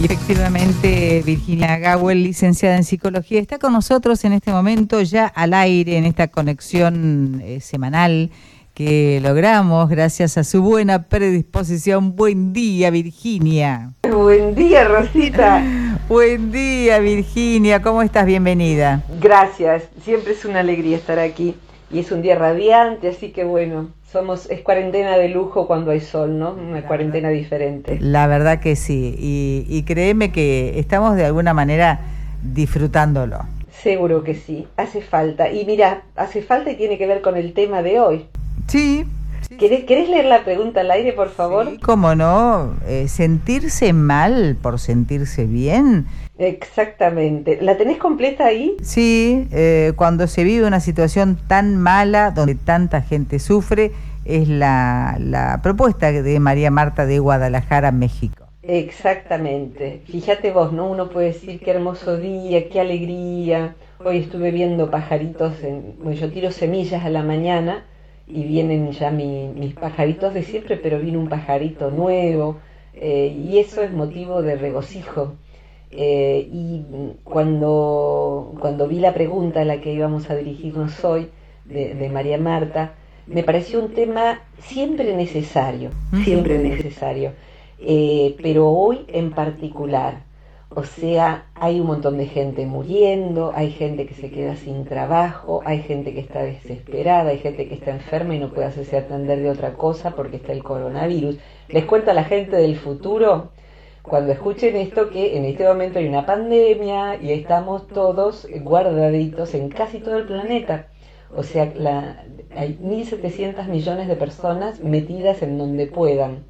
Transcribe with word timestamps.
Y 0.00 0.04
efectivamente, 0.04 1.22
Virginia 1.26 1.76
Gawel, 1.76 2.22
licenciada 2.22 2.76
en 2.76 2.84
psicología, 2.84 3.40
está 3.40 3.58
con 3.58 3.72
nosotros 3.72 4.24
en 4.24 4.32
este 4.32 4.52
momento 4.52 5.02
ya 5.02 5.26
al 5.26 5.52
aire 5.54 5.96
en 5.96 6.04
esta 6.04 6.28
conexión 6.28 7.42
eh, 7.44 7.60
semanal 7.60 8.30
que 8.74 9.18
logramos 9.20 9.88
gracias 9.88 10.38
a 10.38 10.44
su 10.44 10.62
buena 10.62 11.08
predisposición. 11.08 12.14
Buen 12.14 12.52
día, 12.52 12.90
Virginia. 12.90 13.90
Buen 14.08 14.54
día, 14.54 14.84
Rosita. 14.84 15.64
Buen 16.08 16.52
día, 16.52 17.00
Virginia. 17.00 17.82
¿Cómo 17.82 18.00
estás? 18.00 18.24
Bienvenida. 18.24 19.02
Gracias. 19.20 19.88
Siempre 20.04 20.32
es 20.34 20.44
una 20.44 20.60
alegría 20.60 20.96
estar 20.96 21.18
aquí. 21.18 21.56
Y 21.90 22.00
es 22.00 22.12
un 22.12 22.20
día 22.22 22.36
radiante, 22.36 23.08
así 23.08 23.30
que 23.30 23.44
bueno, 23.44 23.88
somos 24.10 24.50
es 24.50 24.60
cuarentena 24.60 25.16
de 25.16 25.28
lujo 25.28 25.66
cuando 25.66 25.90
hay 25.90 26.00
sol, 26.00 26.38
¿no? 26.38 26.52
Una 26.52 26.82
cuarentena 26.86 27.30
diferente. 27.30 27.98
La 28.00 28.26
verdad 28.26 28.60
que 28.60 28.76
sí. 28.76 29.14
Y, 29.18 29.64
y 29.68 29.82
créeme 29.84 30.30
que 30.30 30.78
estamos 30.78 31.16
de 31.16 31.24
alguna 31.24 31.54
manera 31.54 32.00
disfrutándolo. 32.42 33.38
Seguro 33.70 34.24
que 34.24 34.34
sí. 34.34 34.66
Hace 34.76 35.00
falta. 35.00 35.50
Y 35.50 35.64
mira, 35.64 36.02
hace 36.16 36.42
falta 36.42 36.70
y 36.70 36.76
tiene 36.76 36.98
que 36.98 37.06
ver 37.06 37.22
con 37.22 37.36
el 37.36 37.52
tema 37.52 37.82
de 37.82 38.00
hoy. 38.00 38.26
Sí. 38.66 39.06
¿Querés, 39.58 39.84
¿Querés, 39.84 40.08
leer 40.08 40.26
la 40.26 40.44
pregunta 40.44 40.80
al 40.80 40.90
aire, 40.90 41.12
por 41.12 41.30
favor? 41.30 41.70
Sí, 41.70 41.78
¿Cómo 41.78 42.14
no? 42.14 42.74
Eh, 42.86 43.08
¿Sentirse 43.08 43.92
mal 43.92 44.56
por 44.60 44.78
sentirse 44.78 45.46
bien? 45.46 46.06
Exactamente. 46.38 47.58
¿La 47.60 47.76
tenés 47.76 47.98
completa 47.98 48.46
ahí? 48.46 48.76
Sí, 48.80 49.48
eh, 49.50 49.92
cuando 49.96 50.26
se 50.28 50.44
vive 50.44 50.66
una 50.66 50.80
situación 50.80 51.36
tan 51.48 51.76
mala, 51.76 52.30
donde 52.30 52.54
tanta 52.54 53.02
gente 53.02 53.38
sufre, 53.40 53.92
es 54.24 54.48
la, 54.48 55.16
la 55.18 55.60
propuesta 55.62 56.12
de 56.12 56.40
María 56.40 56.70
Marta 56.70 57.06
de 57.06 57.18
Guadalajara, 57.18 57.90
México. 57.92 58.46
Exactamente. 58.62 60.02
Fíjate 60.04 60.52
vos, 60.52 60.72
¿no? 60.72 60.90
Uno 60.90 61.08
puede 61.08 61.28
decir 61.28 61.58
qué 61.58 61.70
hermoso 61.72 62.18
día, 62.18 62.68
qué 62.68 62.80
alegría. 62.80 63.74
Hoy 64.04 64.18
estuve 64.18 64.50
viendo 64.50 64.90
pajaritos, 64.90 65.62
en, 65.64 65.96
bueno, 66.02 66.20
yo 66.20 66.30
tiro 66.30 66.52
semillas 66.52 67.04
a 67.04 67.10
la 67.10 67.22
mañana 67.22 67.84
y 68.26 68.44
vienen 68.44 68.92
ya 68.92 69.10
mi, 69.10 69.48
mis 69.56 69.74
pajaritos 69.74 70.34
de 70.34 70.42
siempre, 70.42 70.76
pero 70.76 71.00
viene 71.00 71.18
un 71.18 71.28
pajarito 71.28 71.90
nuevo 71.90 72.58
eh, 72.94 73.34
y 73.36 73.58
eso 73.58 73.82
es 73.82 73.90
motivo 73.90 74.42
de 74.42 74.56
regocijo. 74.56 75.34
Eh, 75.90 76.48
y 76.52 76.84
cuando, 77.24 78.54
cuando 78.60 78.88
vi 78.88 79.00
la 79.00 79.14
pregunta 79.14 79.62
a 79.62 79.64
la 79.64 79.80
que 79.80 79.92
íbamos 79.92 80.28
a 80.30 80.36
dirigirnos 80.36 81.04
hoy 81.04 81.28
de, 81.64 81.94
de 81.94 82.08
María 82.08 82.38
Marta, 82.38 82.94
me 83.28 83.42
pareció 83.42 83.80
un 83.80 83.92
tema 83.92 84.40
siempre 84.58 85.14
necesario, 85.14 85.90
siempre 86.24 86.58
necesario, 86.58 87.32
eh, 87.78 88.34
pero 88.42 88.70
hoy 88.70 89.04
en 89.08 89.32
particular. 89.32 90.26
O 90.70 90.84
sea, 90.84 91.46
hay 91.54 91.80
un 91.80 91.86
montón 91.86 92.18
de 92.18 92.26
gente 92.26 92.66
muriendo, 92.66 93.52
hay 93.54 93.70
gente 93.70 94.06
que 94.06 94.14
se 94.14 94.30
queda 94.30 94.54
sin 94.56 94.84
trabajo, 94.84 95.62
hay 95.64 95.80
gente 95.82 96.12
que 96.12 96.20
está 96.20 96.42
desesperada, 96.42 97.30
hay 97.30 97.38
gente 97.38 97.68
que 97.68 97.74
está 97.74 97.90
enferma 97.90 98.34
y 98.34 98.38
no 98.38 98.50
puede 98.50 98.66
hacerse 98.66 98.98
atender 98.98 99.40
de 99.40 99.50
otra 99.50 99.74
cosa 99.74 100.10
porque 100.10 100.36
está 100.36 100.52
el 100.52 100.62
coronavirus. 100.62 101.38
Les 101.68 101.86
cuento 101.86 102.10
a 102.10 102.14
la 102.14 102.24
gente 102.24 102.56
del 102.56 102.76
futuro, 102.76 103.48
cuando 104.08 104.32
escuchen 104.32 104.76
esto, 104.76 105.10
que 105.10 105.36
en 105.36 105.44
este 105.44 105.66
momento 105.66 105.98
hay 105.98 106.08
una 106.08 106.26
pandemia 106.26 107.16
y 107.22 107.32
estamos 107.32 107.86
todos 107.88 108.46
guardaditos 108.62 109.54
en 109.54 109.68
casi 109.68 109.98
todo 109.98 110.16
el 110.16 110.26
planeta. 110.26 110.88
O 111.36 111.42
sea, 111.42 111.72
la, 111.76 112.24
hay 112.56 112.78
1.700 112.82 113.66
millones 113.68 114.08
de 114.08 114.16
personas 114.16 114.80
metidas 114.80 115.42
en 115.42 115.58
donde 115.58 115.86
puedan. 115.86 116.44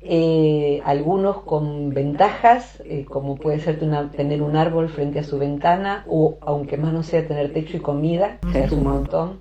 Eh, 0.00 0.80
algunos 0.84 1.38
con 1.38 1.90
ventajas, 1.90 2.80
eh, 2.84 3.04
como 3.04 3.34
puede 3.34 3.58
ser 3.58 3.80
tener 3.80 4.42
un 4.42 4.56
árbol 4.56 4.88
frente 4.88 5.18
a 5.18 5.24
su 5.24 5.38
ventana, 5.38 6.04
o 6.08 6.38
aunque 6.40 6.76
más 6.76 6.92
no 6.92 7.02
sea 7.02 7.26
tener 7.26 7.52
techo 7.52 7.76
y 7.76 7.80
comida, 7.80 8.38
que 8.52 8.60
es 8.62 8.70
un 8.70 8.84
montón, 8.84 9.40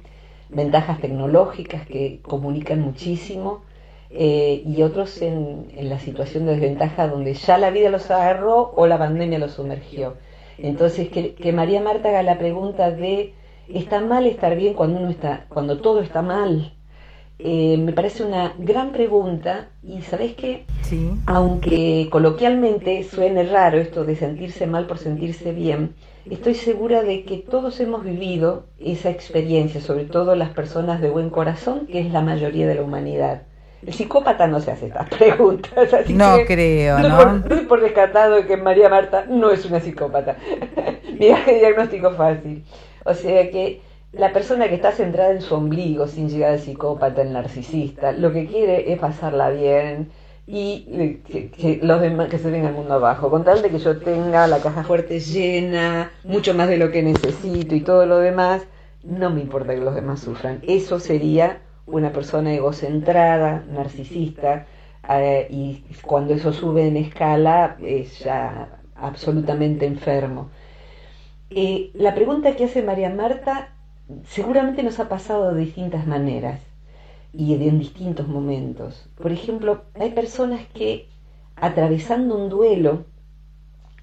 ventajas 0.50 1.00
tecnológicas 1.00 1.86
que 1.86 2.22
comunican 2.24 2.82
muchísimo, 2.82 3.62
eh, 4.10 4.64
y 4.66 4.82
otros 4.84 5.22
en, 5.22 5.68
en, 5.76 5.90
la 5.90 6.00
situación 6.00 6.46
de 6.46 6.54
desventaja 6.54 7.08
donde 7.08 7.34
ya 7.34 7.58
la 7.58 7.72
vida 7.72 7.90
los 7.90 8.10
agarró 8.10 8.72
o 8.76 8.88
la 8.88 8.98
pandemia 8.98 9.40
los 9.40 9.52
sumergió. 9.52 10.16
Entonces, 10.58 11.10
que, 11.10 11.36
que 11.36 11.52
María 11.54 11.82
Marta 11.82 12.10
haga 12.10 12.24
la 12.24 12.38
pregunta 12.38 12.92
de, 12.92 13.34
¿está 13.68 14.00
mal 14.00 14.26
estar 14.26 14.56
bien 14.56 14.74
cuando 14.74 15.00
uno 15.00 15.10
está, 15.10 15.46
cuando 15.50 15.80
todo 15.80 16.02
está 16.02 16.22
mal? 16.22 16.74
Eh, 17.40 17.78
me 17.78 17.94
parece 17.94 18.24
una 18.24 18.56
gran 18.58 18.92
pregunta 18.92 19.70
y 19.84 20.02
sabes 20.02 20.34
que 20.34 20.66
sí. 20.82 21.12
aunque 21.28 22.08
coloquialmente 22.10 23.04
suene 23.04 23.44
raro 23.44 23.78
esto 23.78 24.06
de 24.06 24.16
sentirse 24.16 24.66
mal 24.66 24.88
por 24.88 24.98
sentirse 24.98 25.52
bien, 25.52 25.94
estoy 26.28 26.56
segura 26.56 27.04
de 27.04 27.26
que 27.26 27.38
todos 27.38 27.80
hemos 27.80 28.04
vivido 28.04 28.66
esa 28.80 29.12
experiencia, 29.12 29.82
sobre 29.82 30.06
todo 30.06 30.36
las 30.36 30.50
personas 30.50 31.00
de 31.00 31.12
buen 31.12 31.30
corazón, 31.30 31.86
que 31.86 32.00
es 32.00 32.12
la 32.12 32.22
mayoría 32.22 32.68
de 32.68 32.76
la 32.76 32.82
humanidad. 32.82 33.44
El 33.86 33.94
psicópata 33.94 34.48
no 34.48 34.60
se 34.60 34.72
hace 34.72 34.88
estas 34.88 35.08
preguntas. 35.10 35.94
Así 35.94 36.14
no 36.14 36.38
que, 36.38 36.46
creo, 36.46 37.00
no. 37.00 37.18
Por, 37.18 37.48
doy 37.48 37.66
por 37.66 37.82
descartado 37.82 38.46
que 38.46 38.58
María 38.58 38.90
Marta 38.90 39.26
no 39.28 39.52
es 39.52 39.66
una 39.66 39.80
psicópata. 39.80 40.38
Mira 41.20 41.44
qué 41.46 41.60
diagnóstico 41.60 42.12
fácil. 42.12 42.64
O 43.06 43.14
sea 43.14 43.50
que 43.52 43.82
la 44.14 44.34
persona 44.34 44.68
que 44.68 44.76
está 44.76 44.92
centrada 44.92 45.32
en 45.32 45.42
su 45.42 45.56
ombligo, 45.56 46.08
sin 46.08 46.30
llegar 46.30 46.52
al 46.52 46.60
psicópata, 46.60 47.22
el 47.22 47.34
narcisista, 47.34 48.12
lo 48.12 48.34
que 48.34 48.48
quiere 48.48 48.92
es 48.92 49.00
pasarla 49.00 49.50
bien 49.50 50.10
y 50.48 51.20
que, 51.28 51.52
que, 51.52 51.80
los 51.84 52.00
demás 52.00 52.30
que 52.30 52.40
se 52.40 52.50
vengan 52.50 52.70
al 52.70 52.76
mundo 52.76 52.94
abajo, 52.94 53.30
con 53.30 53.44
tal 53.44 53.62
de 53.62 53.70
que 53.70 53.80
yo 53.80 54.00
tenga 54.00 54.48
la 54.48 54.60
caja 54.60 54.84
fuerte 54.84 55.20
llena, 55.20 56.12
mucho 56.24 56.54
más 56.54 56.70
de 56.70 56.78
lo 56.78 56.90
que 56.90 57.04
necesito 57.04 57.76
y 57.76 57.82
todo 57.82 58.06
lo 58.06 58.20
demás, 58.20 58.64
no 59.04 59.30
me 59.30 59.42
importa 59.42 59.76
que 59.76 59.82
los 59.82 59.94
demás 59.94 60.22
sufran. 60.22 60.62
Eso 60.66 61.00
sería 61.00 61.60
una 61.88 62.12
persona 62.12 62.54
egocentrada, 62.54 63.64
narcisista, 63.70 64.68
eh, 65.10 65.48
y 65.50 65.84
cuando 66.02 66.34
eso 66.34 66.54
sube 66.54 66.88
en 66.88 66.98
escala 66.98 67.78
es 67.82 68.20
ya 68.20 68.82
absolutamente 68.96 69.86
enfermo. 69.86 70.50
Eh, 71.50 71.92
la 71.94 72.14
pregunta 72.14 72.56
que 72.56 72.66
hace 72.66 72.84
María 72.84 73.10
Marta 73.10 73.70
seguramente 74.26 74.84
nos 74.84 75.00
ha 75.00 75.08
pasado 75.08 75.54
de 75.54 75.62
distintas 75.62 76.06
maneras 76.06 76.60
y 77.34 77.54
en 77.54 77.80
distintos 77.80 78.28
momentos. 78.28 79.10
Por 79.18 79.32
ejemplo, 79.32 79.84
hay 80.00 80.12
personas 80.12 80.62
que 80.74 81.08
atravesando 81.56 82.36
un 82.36 82.50
duelo 82.50 83.06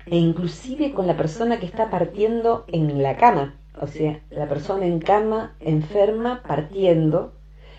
e 0.06 0.16
inclusive 0.16 0.92
con 0.92 1.06
la 1.06 1.16
persona 1.16 1.58
que 1.58 1.66
está 1.66 1.90
partiendo 1.90 2.64
en 2.68 3.02
la 3.02 3.16
cama, 3.16 3.56
o 3.80 3.86
sea, 3.86 4.20
la 4.30 4.48
persona 4.48 4.86
en 4.86 5.00
cama, 5.00 5.54
enferma, 5.60 6.42
partiendo, 6.46 7.32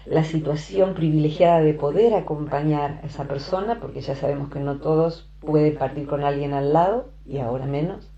la 0.05 0.23
situación 0.23 0.93
privilegiada 0.93 1.61
de 1.61 1.73
poder 1.73 2.13
acompañar 2.13 2.99
a 3.03 3.07
esa 3.07 3.25
persona, 3.25 3.79
porque 3.79 4.01
ya 4.01 4.15
sabemos 4.15 4.49
que 4.49 4.59
no 4.59 4.77
todos 4.77 5.29
pueden 5.39 5.77
partir 5.77 6.07
con 6.07 6.23
alguien 6.23 6.53
al 6.53 6.73
lado, 6.73 7.09
y 7.25 7.39
ahora 7.39 7.65
menos, 7.65 8.11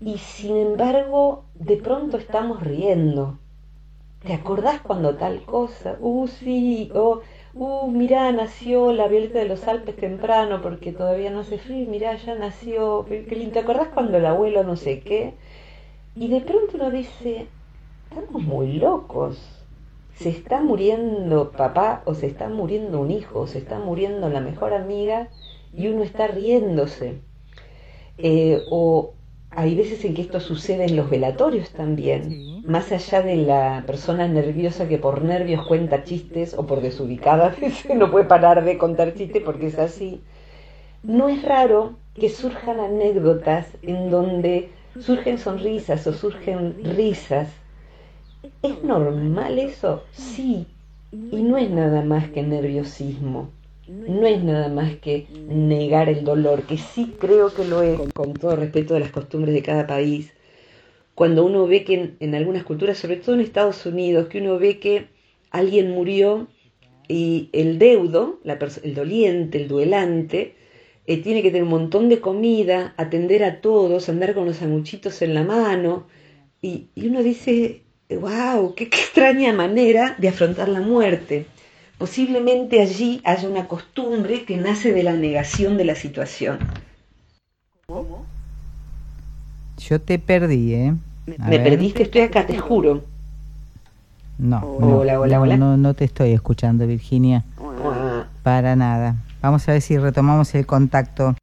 y 0.00 0.18
sin 0.18 0.56
embargo 0.56 1.44
de 1.54 1.76
pronto 1.76 2.16
estamos 2.16 2.60
riendo. 2.60 3.38
¿Te 4.24 4.34
acordás 4.34 4.80
cuando 4.80 5.16
tal 5.16 5.42
cosa? 5.42 5.96
Uh, 6.00 6.28
sí, 6.28 6.90
oh, 6.94 7.22
uh, 7.54 7.90
mirá, 7.90 8.30
nació 8.30 8.92
la 8.92 9.08
violeta 9.08 9.40
de 9.40 9.48
los 9.48 9.66
Alpes 9.66 9.96
temprano 9.96 10.60
porque 10.62 10.92
todavía 10.92 11.30
no 11.30 11.40
hace 11.40 11.58
frío, 11.58 11.88
mirá, 11.88 12.14
ya 12.16 12.36
nació, 12.36 13.04
¿te 13.08 13.58
acordás 13.58 13.88
cuando 13.88 14.18
el 14.18 14.26
abuelo 14.26 14.62
no 14.62 14.76
sé 14.76 15.00
qué? 15.00 15.34
Y 16.14 16.28
de 16.28 16.40
pronto 16.40 16.76
uno 16.76 16.90
dice, 16.90 17.48
estamos 18.10 18.42
muy 18.42 18.74
locos. 18.74 19.61
Se 20.22 20.28
está 20.28 20.60
muriendo 20.60 21.50
papá 21.50 22.02
o 22.04 22.14
se 22.14 22.26
está 22.26 22.48
muriendo 22.48 23.00
un 23.00 23.10
hijo, 23.10 23.40
o 23.40 23.46
se 23.48 23.58
está 23.58 23.80
muriendo 23.80 24.28
la 24.28 24.40
mejor 24.40 24.72
amiga 24.72 25.28
y 25.74 25.88
uno 25.88 26.04
está 26.04 26.28
riéndose. 26.28 27.18
Eh, 28.18 28.62
o 28.70 29.14
hay 29.50 29.74
veces 29.74 30.04
en 30.04 30.14
que 30.14 30.22
esto 30.22 30.38
sucede 30.38 30.84
en 30.84 30.94
los 30.94 31.10
velatorios 31.10 31.70
también, 31.70 32.30
sí. 32.30 32.62
más 32.64 32.92
allá 32.92 33.20
de 33.22 33.34
la 33.34 33.82
persona 33.84 34.28
nerviosa 34.28 34.86
que 34.86 34.98
por 34.98 35.22
nervios 35.22 35.66
cuenta 35.66 36.04
chistes 36.04 36.54
o 36.54 36.66
por 36.66 36.82
desubicada 36.82 37.56
no 37.96 38.12
puede 38.12 38.26
parar 38.26 38.64
de 38.64 38.78
contar 38.78 39.14
chistes 39.14 39.42
porque 39.42 39.66
es 39.66 39.78
así. 39.80 40.20
No 41.02 41.28
es 41.28 41.42
raro 41.42 41.96
que 42.14 42.28
surjan 42.28 42.78
anécdotas 42.78 43.66
en 43.82 44.08
donde 44.08 44.70
surgen 45.00 45.38
sonrisas 45.38 46.06
o 46.06 46.12
surgen 46.12 46.76
risas 46.96 47.48
¿Es 48.62 48.82
normal 48.84 49.58
eso? 49.58 50.04
Sí. 50.12 50.66
Y 51.10 51.42
no 51.42 51.58
es 51.58 51.70
nada 51.70 52.02
más 52.02 52.30
que 52.30 52.42
nerviosismo. 52.42 53.50
No 53.88 54.26
es 54.26 54.42
nada 54.42 54.68
más 54.68 54.96
que 54.96 55.26
negar 55.48 56.08
el 56.08 56.24
dolor, 56.24 56.62
que 56.62 56.78
sí 56.78 57.14
creo 57.18 57.52
que 57.52 57.64
lo 57.64 57.82
es, 57.82 58.00
con 58.14 58.32
todo 58.34 58.56
respeto 58.56 58.94
de 58.94 59.00
las 59.00 59.10
costumbres 59.10 59.52
de 59.54 59.62
cada 59.62 59.86
país. 59.86 60.32
Cuando 61.14 61.44
uno 61.44 61.66
ve 61.66 61.84
que 61.84 62.14
en, 62.18 62.34
algunas 62.34 62.64
culturas, 62.64 62.98
sobre 62.98 63.16
todo 63.16 63.34
en 63.34 63.42
Estados 63.42 63.84
Unidos, 63.84 64.28
que 64.28 64.40
uno 64.40 64.58
ve 64.58 64.78
que 64.78 65.08
alguien 65.50 65.90
murió 65.90 66.48
y 67.08 67.50
el 67.52 67.78
deudo, 67.78 68.40
el 68.82 68.94
doliente, 68.94 69.60
el 69.60 69.68
duelante, 69.68 70.54
eh, 71.06 71.20
tiene 71.20 71.42
que 71.42 71.50
tener 71.50 71.64
un 71.64 71.70
montón 71.70 72.08
de 72.08 72.20
comida, 72.20 72.94
atender 72.96 73.44
a 73.44 73.60
todos, 73.60 74.08
andar 74.08 74.34
con 74.34 74.46
los 74.46 74.56
sanguchitos 74.56 75.20
en 75.20 75.34
la 75.34 75.42
mano. 75.42 76.06
Y, 76.62 76.88
uno 76.96 77.22
dice, 77.22 77.81
wow, 78.16 78.74
qué, 78.74 78.84
extraña 78.84 79.52
manera 79.52 80.14
de 80.18 80.28
afrontar 80.28 80.68
la 80.68 80.80
muerte. 80.80 81.46
Posiblemente 81.98 82.80
allí 82.80 83.20
haya 83.24 83.48
una 83.48 83.68
costumbre 83.68 84.44
que 84.44 84.56
nace 84.56 84.92
de 84.92 85.02
la 85.02 85.12
negación 85.12 85.76
de 85.76 85.84
la 85.84 85.94
situación. 85.94 86.58
Yo 89.78 90.00
te 90.00 90.18
perdí, 90.18 90.74
¿eh? 90.74 90.94
Me 91.26 91.58
perdiste, 91.58 92.04
estoy 92.04 92.22
acá, 92.22 92.46
te 92.46 92.58
juro. 92.58 93.04
No, 94.38 94.60
hola, 94.60 95.20
hola, 95.20 95.40
hola. 95.40 95.56
No, 95.56 95.76
no 95.76 95.94
te 95.94 96.04
estoy 96.04 96.32
escuchando, 96.32 96.86
Virginia. 96.86 97.44
Para 98.42 98.74
nada. 98.74 99.16
Vamos 99.40 99.68
a 99.68 99.72
ver 99.72 99.82
si 99.82 99.98
retomamos 99.98 100.54
el 100.54 100.66
contacto. 100.66 101.36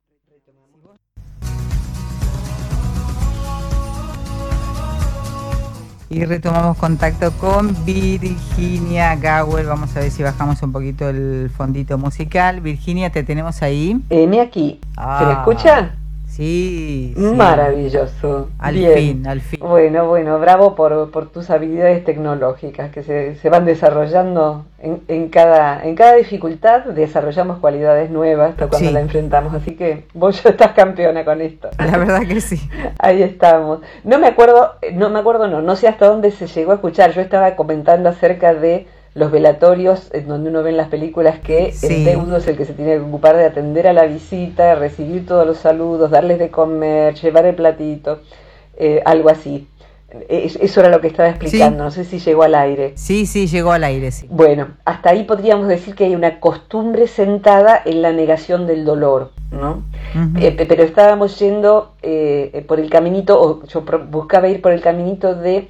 Y 6.11 6.25
retomamos 6.25 6.77
contacto 6.77 7.31
con 7.33 7.85
Virginia 7.85 9.15
Gawel. 9.15 9.67
Vamos 9.67 9.95
a 9.95 9.99
ver 9.99 10.09
si 10.09 10.23
bajamos 10.23 10.61
un 10.63 10.71
poquito 10.71 11.07
el 11.07 11.51
fondito 11.55 11.99
musical. 11.99 12.61
Virginia, 12.61 13.11
¿te 13.11 13.23
tenemos 13.23 13.61
ahí? 13.61 14.01
M 14.09 14.41
aquí. 14.41 14.79
¿Se 14.95 14.99
me 14.99 15.05
ah. 15.05 15.45
escucha? 15.45 15.91
Sí, 16.39 17.13
Maravilloso. 17.17 18.47
Al 18.59 18.73
fin, 18.73 19.27
al 19.27 19.41
fin. 19.41 19.59
Bueno, 19.61 20.07
bueno, 20.07 20.39
bravo 20.39 20.73
por, 20.73 21.11
por 21.11 21.27
tus 21.27 21.49
habilidades 21.49 22.05
tecnológicas 22.05 22.91
que 22.91 23.03
se, 23.03 23.35
se 23.35 23.49
van 23.49 23.65
desarrollando 23.65 24.63
en, 24.81 25.01
en, 25.09 25.27
cada, 25.27 25.83
en 25.83 25.95
cada 25.95 26.15
dificultad. 26.15 26.85
Desarrollamos 26.85 27.59
cualidades 27.59 28.09
nuevas 28.09 28.55
cuando 28.69 28.89
la 28.89 29.01
enfrentamos. 29.01 29.53
Así 29.53 29.75
que 29.75 30.05
vos 30.13 30.41
ya 30.41 30.51
estás 30.51 30.71
campeona 30.71 31.25
con 31.25 31.41
esto. 31.41 31.71
La 31.77 31.97
verdad 31.97 32.21
que 32.25 32.39
sí. 32.39 32.57
Ahí 32.99 33.21
estamos. 33.21 33.81
No 34.05 34.17
me 34.17 34.27
acuerdo, 34.27 34.75
no 34.93 35.09
me 35.09 35.19
acuerdo, 35.19 35.49
no, 35.49 35.61
no 35.61 35.75
sé 35.75 35.89
hasta 35.89 36.07
dónde 36.07 36.31
se 36.31 36.47
llegó 36.47 36.71
a 36.71 36.75
escuchar. 36.75 37.11
Yo 37.11 37.19
estaba 37.19 37.57
comentando 37.57 38.07
acerca 38.07 38.53
de 38.53 38.87
los 39.15 39.31
velatorios, 39.31 40.09
en 40.13 40.27
donde 40.27 40.49
uno 40.49 40.63
ve 40.63 40.69
en 40.69 40.77
las 40.77 40.89
películas 40.89 41.39
que 41.39 41.73
el 41.81 42.05
deudo 42.05 42.37
es 42.37 42.47
el 42.47 42.57
que 42.57 42.65
se 42.65 42.73
tiene 42.73 42.93
que 42.95 43.01
ocupar 43.01 43.35
de 43.35 43.45
atender 43.45 43.87
a 43.87 43.93
la 43.93 44.05
visita, 44.05 44.75
recibir 44.75 45.25
todos 45.25 45.45
los 45.45 45.57
saludos, 45.57 46.11
darles 46.11 46.39
de 46.39 46.49
comer, 46.49 47.15
llevar 47.15 47.45
el 47.45 47.55
platito, 47.55 48.21
eh, 48.77 49.01
algo 49.05 49.29
así. 49.29 49.67
Eso 50.27 50.79
era 50.79 50.89
lo 50.89 51.01
que 51.01 51.07
estaba 51.07 51.29
explicando, 51.29 51.83
no 51.83 51.91
sé 51.91 52.03
si 52.03 52.17
llegó 52.17 52.41
al 52.41 52.55
aire. 52.55 52.93
Sí, 52.95 53.27
sí, 53.27 53.45
llegó 53.45 53.71
al 53.71 53.83
aire, 53.83 54.09
sí. 54.09 54.25
Bueno, 54.29 54.69
hasta 54.83 55.11
ahí 55.11 55.23
podríamos 55.23 55.67
decir 55.67 55.93
que 55.93 56.05
hay 56.05 56.15
una 56.15 56.39
costumbre 56.39 57.05
sentada 57.05 57.79
en 57.85 58.01
la 58.01 58.11
negación 58.11 58.65
del 58.65 58.85
dolor, 58.85 59.31
¿no? 59.51 59.83
Eh, 60.39 60.55
pero 60.67 60.83
estábamos 60.83 61.37
yendo 61.37 61.93
eh, 62.01 62.65
por 62.67 62.79
el 62.79 62.89
caminito, 62.89 63.39
o 63.39 63.63
yo 63.67 63.83
buscaba 64.09 64.47
ir 64.47 64.61
por 64.61 64.71
el 64.71 64.81
caminito 64.81 65.35
de 65.35 65.67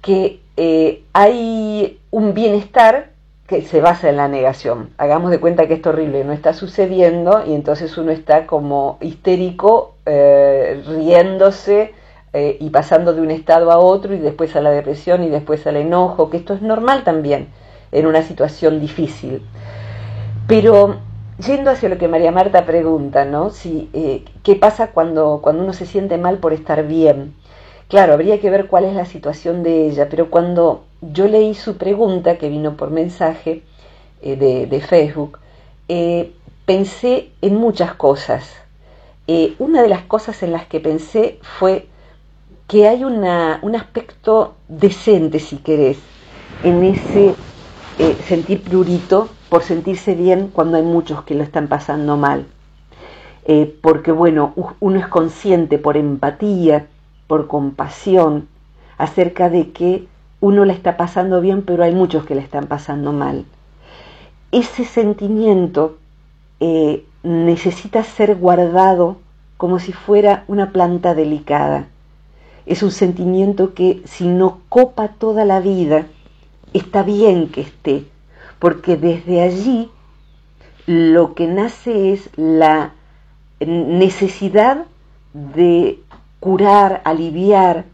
que 0.00 0.40
eh, 0.56 1.04
hay 1.12 2.00
un 2.10 2.32
bienestar 2.32 3.10
que 3.46 3.62
se 3.62 3.80
basa 3.80 4.08
en 4.08 4.16
la 4.16 4.28
negación. 4.28 4.90
Hagamos 4.98 5.30
de 5.30 5.38
cuenta 5.38 5.68
que 5.68 5.74
esto 5.74 5.90
horrible 5.90 6.24
no 6.24 6.32
está 6.32 6.52
sucediendo 6.52 7.44
y 7.46 7.54
entonces 7.54 7.96
uno 7.98 8.10
está 8.10 8.46
como 8.46 8.98
histérico, 9.00 9.94
eh, 10.06 10.82
riéndose 10.86 11.94
eh, 12.32 12.56
y 12.58 12.70
pasando 12.70 13.12
de 13.12 13.20
un 13.20 13.30
estado 13.30 13.70
a 13.70 13.78
otro 13.78 14.14
y 14.14 14.18
después 14.18 14.56
a 14.56 14.60
la 14.60 14.70
depresión 14.70 15.22
y 15.22 15.28
después 15.28 15.66
al 15.66 15.76
enojo, 15.76 16.30
que 16.30 16.38
esto 16.38 16.54
es 16.54 16.62
normal 16.62 17.04
también 17.04 17.48
en 17.92 18.06
una 18.06 18.22
situación 18.22 18.80
difícil. 18.80 19.42
Pero 20.48 20.96
yendo 21.44 21.70
hacia 21.70 21.88
lo 21.88 21.98
que 21.98 22.08
María 22.08 22.32
Marta 22.32 22.64
pregunta, 22.66 23.24
¿no? 23.24 23.50
Si, 23.50 24.24
¿Qué 24.42 24.56
pasa 24.56 24.88
cuando, 24.88 25.40
cuando 25.42 25.62
uno 25.62 25.72
se 25.72 25.86
siente 25.86 26.18
mal 26.18 26.38
por 26.38 26.52
estar 26.52 26.86
bien? 26.86 27.34
Claro, 27.88 28.14
habría 28.14 28.40
que 28.40 28.50
ver 28.50 28.66
cuál 28.66 28.84
es 28.84 28.94
la 28.94 29.04
situación 29.04 29.62
de 29.62 29.86
ella, 29.86 30.08
pero 30.08 30.28
cuando 30.28 30.84
yo 31.00 31.28
leí 31.28 31.54
su 31.54 31.76
pregunta, 31.76 32.36
que 32.36 32.48
vino 32.48 32.76
por 32.76 32.90
mensaje 32.90 33.62
eh, 34.22 34.66
de, 34.68 34.80
Facebook, 34.80 35.38
eh, 35.88 36.32
pensé 36.64 37.30
en 37.42 37.54
muchas 37.54 37.94
cosas. 37.94 38.44
Eh, 39.28 39.54
una 39.60 39.82
de 39.82 39.88
las 39.88 40.02
cosas 40.02 40.42
en 40.42 40.50
las 40.50 40.66
que 40.66 40.80
pensé 40.80 41.38
fue 41.42 41.86
que 42.66 42.88
hay 42.88 43.04
un 43.04 43.24
aspecto 43.76 44.56
decente, 44.66 45.38
si 45.38 45.58
querés, 45.58 45.98
en 46.64 46.82
ese 46.82 47.34
sentir 48.26 48.62
prurito 48.62 49.28
por 49.48 49.62
sentirse 49.62 50.14
bien 50.14 50.50
cuando 50.52 50.76
hay 50.76 50.82
muchos 50.82 51.22
que 51.22 51.36
lo 51.36 51.44
están 51.44 51.68
pasando 51.68 52.16
mal. 52.16 52.46
porque 53.80 54.10
bueno, 54.10 54.52
uno 54.80 54.98
es 54.98 55.06
consciente 55.06 55.78
por 55.78 55.96
empatía, 55.96 56.88
por 57.26 57.46
compasión 57.46 58.48
acerca 58.98 59.50
de 59.50 59.70
que 59.72 60.06
uno 60.40 60.64
la 60.64 60.72
está 60.72 60.96
pasando 60.96 61.40
bien, 61.40 61.62
pero 61.62 61.82
hay 61.82 61.94
muchos 61.94 62.24
que 62.24 62.34
la 62.34 62.42
están 62.42 62.66
pasando 62.66 63.12
mal. 63.12 63.44
Ese 64.52 64.84
sentimiento 64.84 65.98
eh, 66.60 67.04
necesita 67.22 68.04
ser 68.04 68.36
guardado 68.36 69.16
como 69.56 69.78
si 69.78 69.92
fuera 69.92 70.44
una 70.46 70.70
planta 70.70 71.14
delicada. 71.14 71.88
Es 72.66 72.82
un 72.82 72.90
sentimiento 72.90 73.74
que 73.74 74.02
si 74.04 74.26
no 74.28 74.60
copa 74.68 75.08
toda 75.08 75.44
la 75.44 75.60
vida, 75.60 76.06
está 76.72 77.02
bien 77.02 77.48
que 77.48 77.62
esté, 77.62 78.04
porque 78.58 78.96
desde 78.96 79.42
allí 79.42 79.90
lo 80.86 81.34
que 81.34 81.46
nace 81.46 82.12
es 82.12 82.28
la 82.36 82.92
necesidad 83.60 84.84
de 85.32 86.00
curar, 86.40 87.02
aliviar 87.04 87.84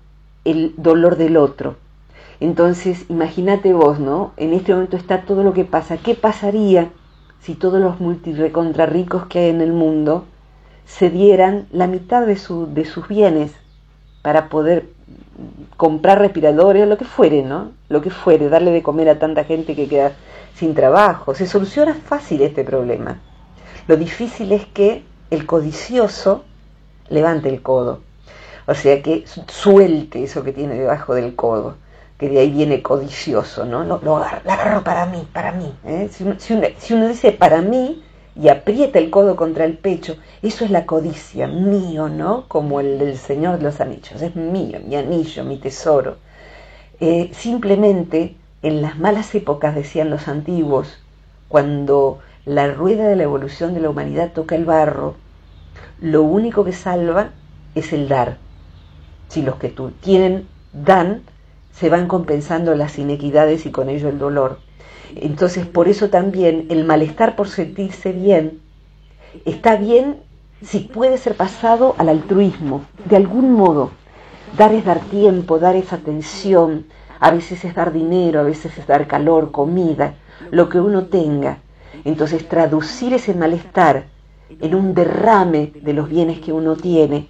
el 0.45 0.75
dolor 0.77 1.17
del 1.17 1.37
otro. 1.37 1.77
Entonces, 2.41 3.05
imagínate 3.09 3.73
vos, 3.73 4.01
¿no? 4.01 4.33
En 4.37 4.53
este 4.53 4.73
momento 4.75 4.97
está 4.97 5.23
todo 5.23 5.43
lo 5.43 5.53
que 5.53 5.65
pasa. 5.65 5.97
¿Qué 5.97 6.15
pasaría 6.15 6.91
si 7.41 7.55
todos 7.55 7.81
los 7.81 8.01
multirecontra 8.01 8.87
ricos 8.87 9.27
que 9.27 9.41
hay 9.41 9.51
en 9.51 9.61
el 9.61 9.73
mundo 9.73 10.25
se 10.85 11.11
dieran 11.11 11.67
la 11.71 11.87
mitad 11.87 12.27
de, 12.27 12.35
de 12.35 12.85
sus 12.85 13.09
bienes 13.09 13.53
para 14.23 14.49
poder 14.49 14.89
comprar 15.77 16.19
respiradores 16.19 16.87
lo 16.89 16.99
que 16.99 17.05
fuere, 17.05 17.43
¿no? 17.43 17.71
Lo 17.89 18.03
que 18.03 18.11
fuere, 18.11 18.49
darle 18.49 18.73
de 18.73 18.83
comer 18.83 19.09
a 19.09 19.19
tanta 19.19 19.45
gente 19.45 19.77
que 19.77 19.89
queda 19.89 20.13
sin 20.55 20.75
trabajo. 20.75 21.35
Se 21.35 21.47
soluciona 21.47 21.95
fácil 21.95 22.43
este 22.43 22.65
problema. 22.65 23.21
Lo 23.87 23.97
difícil 23.97 24.53
es 24.53 24.67
que 24.67 25.05
el 25.31 25.47
codicioso 25.47 26.45
levante 27.09 27.49
el 27.49 27.63
codo 27.63 28.01
o 28.73 28.75
sea 28.75 29.03
que 29.03 29.25
suelte 29.49 30.25
eso 30.25 30.43
que 30.43 30.55
tiene 30.55 30.77
debajo 30.77 31.15
del 31.15 31.37
codo, 31.37 31.77
que 32.17 32.31
de 32.31 32.39
ahí 32.39 32.51
viene 32.51 32.81
codicioso, 32.81 33.67
¿no? 33.67 33.85
Lo, 33.85 34.01
lo 34.03 34.17
agarro, 34.17 34.83
para 34.83 35.05
mí, 35.05 35.29
para 35.31 35.53
mí. 35.53 35.75
¿eh? 35.85 36.09
Si, 36.11 36.25
uno, 36.95 37.09
dice 37.09 37.33
para 37.33 37.61
mí 37.61 38.03
y 38.35 38.49
aprieta 38.49 38.99
el 38.99 39.11
codo 39.11 39.37
contra 39.37 39.67
el 39.67 39.77
pecho, 39.77 40.17
eso 40.41 40.65
es 40.65 40.71
la 40.71 40.87
codicia, 40.87 41.47
mío, 41.49 42.09
¿no? 42.09 42.49
Como 42.49 42.81
el 42.81 42.99
del 42.99 43.19
Señor 43.19 43.59
de 43.59 43.65
los 43.65 43.79
Anillos, 43.83 44.23
es 44.23 44.35
mío, 44.37 44.81
mi 44.87 44.97
anillo, 44.97 45.45
mi 45.45 45.59
tesoro. 45.59 46.17
Eh, 46.99 47.31
simplemente 47.35 48.37
en 48.63 48.81
las 48.81 48.99
malas 48.99 49.35
épocas, 49.35 49.75
decían 49.75 50.09
los 50.09 50.29
antiguos, 50.29 50.99
cuando 51.49 52.21
la 52.47 52.69
rueda 52.69 53.07
de 53.07 53.17
la 53.17 53.25
evolución 53.25 53.75
de 53.75 53.81
la 53.81 53.91
humanidad 53.91 54.33
toca 54.33 54.55
el 54.55 54.65
barro, 54.65 55.17
lo 56.01 56.23
único 56.23 56.65
que 56.65 56.73
salva 56.73 57.33
es 57.75 57.93
el 57.93 58.09
dar 58.09 58.39
si 59.33 59.41
los 59.41 59.57
que 59.57 59.71
tú 59.71 59.93
tienen 59.93 60.47
dan, 60.75 61.23
se 61.73 61.89
van 61.89 62.07
compensando 62.07 62.75
las 62.75 62.99
inequidades 62.99 63.65
y 63.65 63.71
con 63.71 63.89
ello 63.89 64.11
el 64.11 64.19
dolor. 64.19 64.59
Entonces, 65.17 65.65
por 65.65 65.89
eso 65.89 66.11
también 66.11 66.67
el 66.69 66.85
malestar 66.85 67.35
por 67.35 67.49
sentirse 67.49 68.13
bien 68.13 68.61
está 69.47 69.77
bien 69.77 70.19
si 70.61 70.81
puede 70.81 71.17
ser 71.17 71.35
pasado 71.35 71.95
al 71.97 72.11
altruismo, 72.11 72.85
de 73.07 73.17
algún 73.17 73.55
modo. 73.55 73.91
Dar 74.59 74.75
es 74.75 74.85
dar 74.85 75.01
tiempo, 75.01 75.59
dar 75.59 75.77
es 75.77 75.95
atención, 75.95 76.85
a 77.19 77.31
veces 77.31 77.65
es 77.65 77.75
dar 77.75 77.91
dinero, 77.91 78.41
a 78.41 78.43
veces 78.43 78.77
es 78.77 78.87
dar 78.87 79.07
calor, 79.07 79.51
comida, 79.51 80.15
lo 80.51 80.69
que 80.69 80.79
uno 80.79 81.07
tenga. 81.07 81.61
Entonces, 82.05 82.47
traducir 82.47 83.15
ese 83.15 83.33
malestar 83.33 84.05
en 84.61 84.75
un 84.75 84.93
derrame 84.93 85.73
de 85.75 85.95
los 85.95 86.11
bienes 86.11 86.39
que 86.41 86.53
uno 86.53 86.77
tiene 86.77 87.29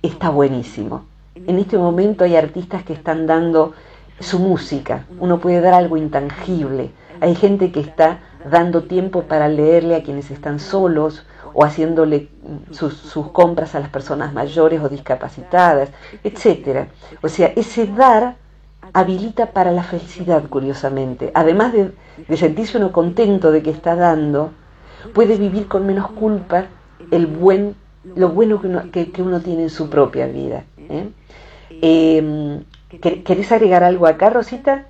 está 0.00 0.30
buenísimo. 0.30 1.09
En 1.46 1.58
este 1.58 1.78
momento 1.78 2.24
hay 2.24 2.36
artistas 2.36 2.84
que 2.84 2.92
están 2.92 3.26
dando 3.26 3.72
su 4.18 4.38
música, 4.38 5.06
uno 5.18 5.40
puede 5.40 5.60
dar 5.60 5.74
algo 5.74 5.96
intangible. 5.96 6.90
Hay 7.20 7.34
gente 7.34 7.72
que 7.72 7.80
está 7.80 8.20
dando 8.50 8.84
tiempo 8.84 9.22
para 9.22 9.48
leerle 9.48 9.96
a 9.96 10.02
quienes 10.02 10.30
están 10.30 10.60
solos 10.60 11.24
o 11.52 11.64
haciéndole 11.64 12.28
sus, 12.70 12.94
compras 13.32 13.74
a 13.74 13.80
las 13.80 13.88
personas 13.88 14.32
mayores 14.32 14.80
o 14.82 14.88
discapacitadas, 14.88 15.90
etc. 16.22 16.88
O 17.22 17.28
sea, 17.28 17.48
ese 17.56 17.86
dar 17.86 18.36
habilita 18.92 19.46
para 19.46 19.72
la 19.72 19.82
felicidad, 19.82 20.44
curiosamente. 20.48 21.30
Además 21.34 21.72
de, 21.72 21.92
sentirse 22.36 22.78
uno 22.78 22.92
contento 22.92 23.50
de 23.50 23.62
que 23.62 23.70
está 23.70 23.96
dando, 23.96 24.52
puede 25.14 25.36
vivir 25.36 25.66
con 25.68 25.86
menos 25.86 26.10
culpa 26.12 26.66
el 27.10 27.26
buen, 27.26 27.74
lo 28.14 28.28
bueno 28.30 28.60
que 28.60 28.66
uno, 28.68 28.90
que, 28.90 29.12
uno 29.18 29.40
tiene 29.40 29.64
en 29.64 29.70
su 29.70 29.88
propia 29.90 30.26
vida. 30.26 30.64
¿eh? 30.78 31.10
Em, 31.82 32.62
¿Querés 33.00 33.52
agregar 33.52 33.84
algo 33.84 34.06
acá, 34.06 34.30
Rosita? 34.30 34.86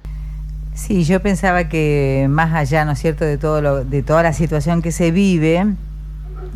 Sí, 0.74 1.04
yo 1.04 1.20
pensaba 1.20 1.68
que 1.68 2.26
más 2.30 2.54
allá, 2.54 2.84
¿no 2.84 2.92
es 2.92 2.98
cierto?, 2.98 3.24
de, 3.24 3.36
todo 3.36 3.60
lo, 3.60 3.84
de 3.84 4.02
toda 4.02 4.22
la 4.22 4.32
situación 4.32 4.80
que 4.80 4.92
se 4.92 5.10
vive, 5.10 5.66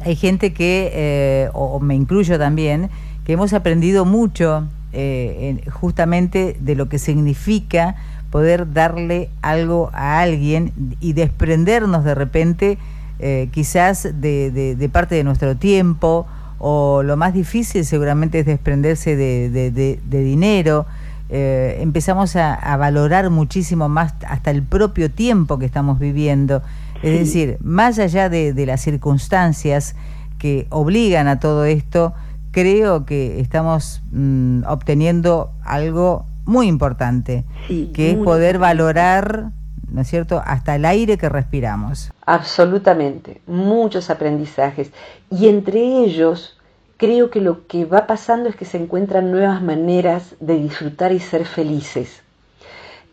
hay 0.05 0.17
gente 0.17 0.53
que, 0.53 0.91
eh, 0.95 1.51
o 1.53 1.81
me 1.81 1.95
incluyo 1.95 2.39
también, 2.39 2.91
que 3.25 3.35
hemos 3.35 3.53
aprendido 3.53 4.05
mucho 4.05 4.67
eh, 4.93 5.63
justamente 5.73 6.57
de 6.61 6.75
lo 6.75 6.89
que 6.89 6.99
significa 6.99 7.97
poder 8.31 8.73
darle 8.73 9.29
algo 9.43 9.91
a 9.93 10.21
alguien 10.21 10.73
y 11.01 11.13
desprendernos 11.13 12.05
de 12.05 12.15
repente 12.15 12.79
eh, 13.19 13.49
quizás 13.53 14.09
de, 14.21 14.91
parte 14.93 15.15
de 15.15 15.25
nuestro 15.25 15.57
tiempo 15.57 16.27
o 16.67 17.03
lo 17.03 17.19
más 17.19 17.35
difícil 17.35 17.85
seguramente 17.85 18.39
es 18.39 18.47
desprenderse 18.47 19.17
de, 19.17 20.01
dinero. 20.09 20.87
empezamos 21.29 22.37
a, 22.37 22.75
valorar 22.79 23.29
muchísimo 23.29 23.91
más 23.91 24.15
hasta 24.27 24.51
el 24.51 24.63
propio 24.63 25.11
tiempo 25.11 25.59
que 25.59 25.67
estamos 25.67 25.99
viviendo. 25.99 26.63
Es 27.03 27.19
decir, 27.19 27.59
más 27.61 27.99
allá 27.99 28.31
de, 28.31 28.55
las 28.65 28.81
circunstancias 28.81 29.95
que 30.39 30.67
obligan 30.71 31.29
a 31.29 31.39
todo 31.39 31.67
esto, 31.67 32.15
creo 32.51 33.05
que 33.05 33.41
estamos 33.41 34.01
mm, 34.13 34.63
obteniendo 34.67 35.53
algo 35.65 36.25
muy 36.47 36.67
importante, 36.67 37.45
que 37.69 38.13
es 38.13 38.17
poder 38.17 38.59
valorar, 38.59 39.51
¿no 39.91 40.01
es 40.01 40.09
cierto?, 40.09 40.43
hasta 40.47 40.77
el 40.77 40.87
aire 40.87 41.19
que 41.19 41.29
respiramos. 41.29 42.11
Absolutamente, 42.25 43.43
muchos 43.47 44.09
aprendizajes. 44.09 44.93
Y 45.31 45.49
entre 45.49 45.81
ellos, 46.05 46.54
creo 46.97 47.31
que 47.31 47.41
lo 47.41 47.67
que 47.67 47.85
va 47.85 48.07
pasando 48.07 48.49
es 48.49 48.57
que 48.57 48.65
se 48.65 48.79
encuentran 48.79 49.31
nuevas 49.31 49.63
maneras 49.63 50.35
de 50.41 50.57
disfrutar 50.57 51.13
y 51.13 51.21
ser 51.21 51.45
felices. 51.45 52.23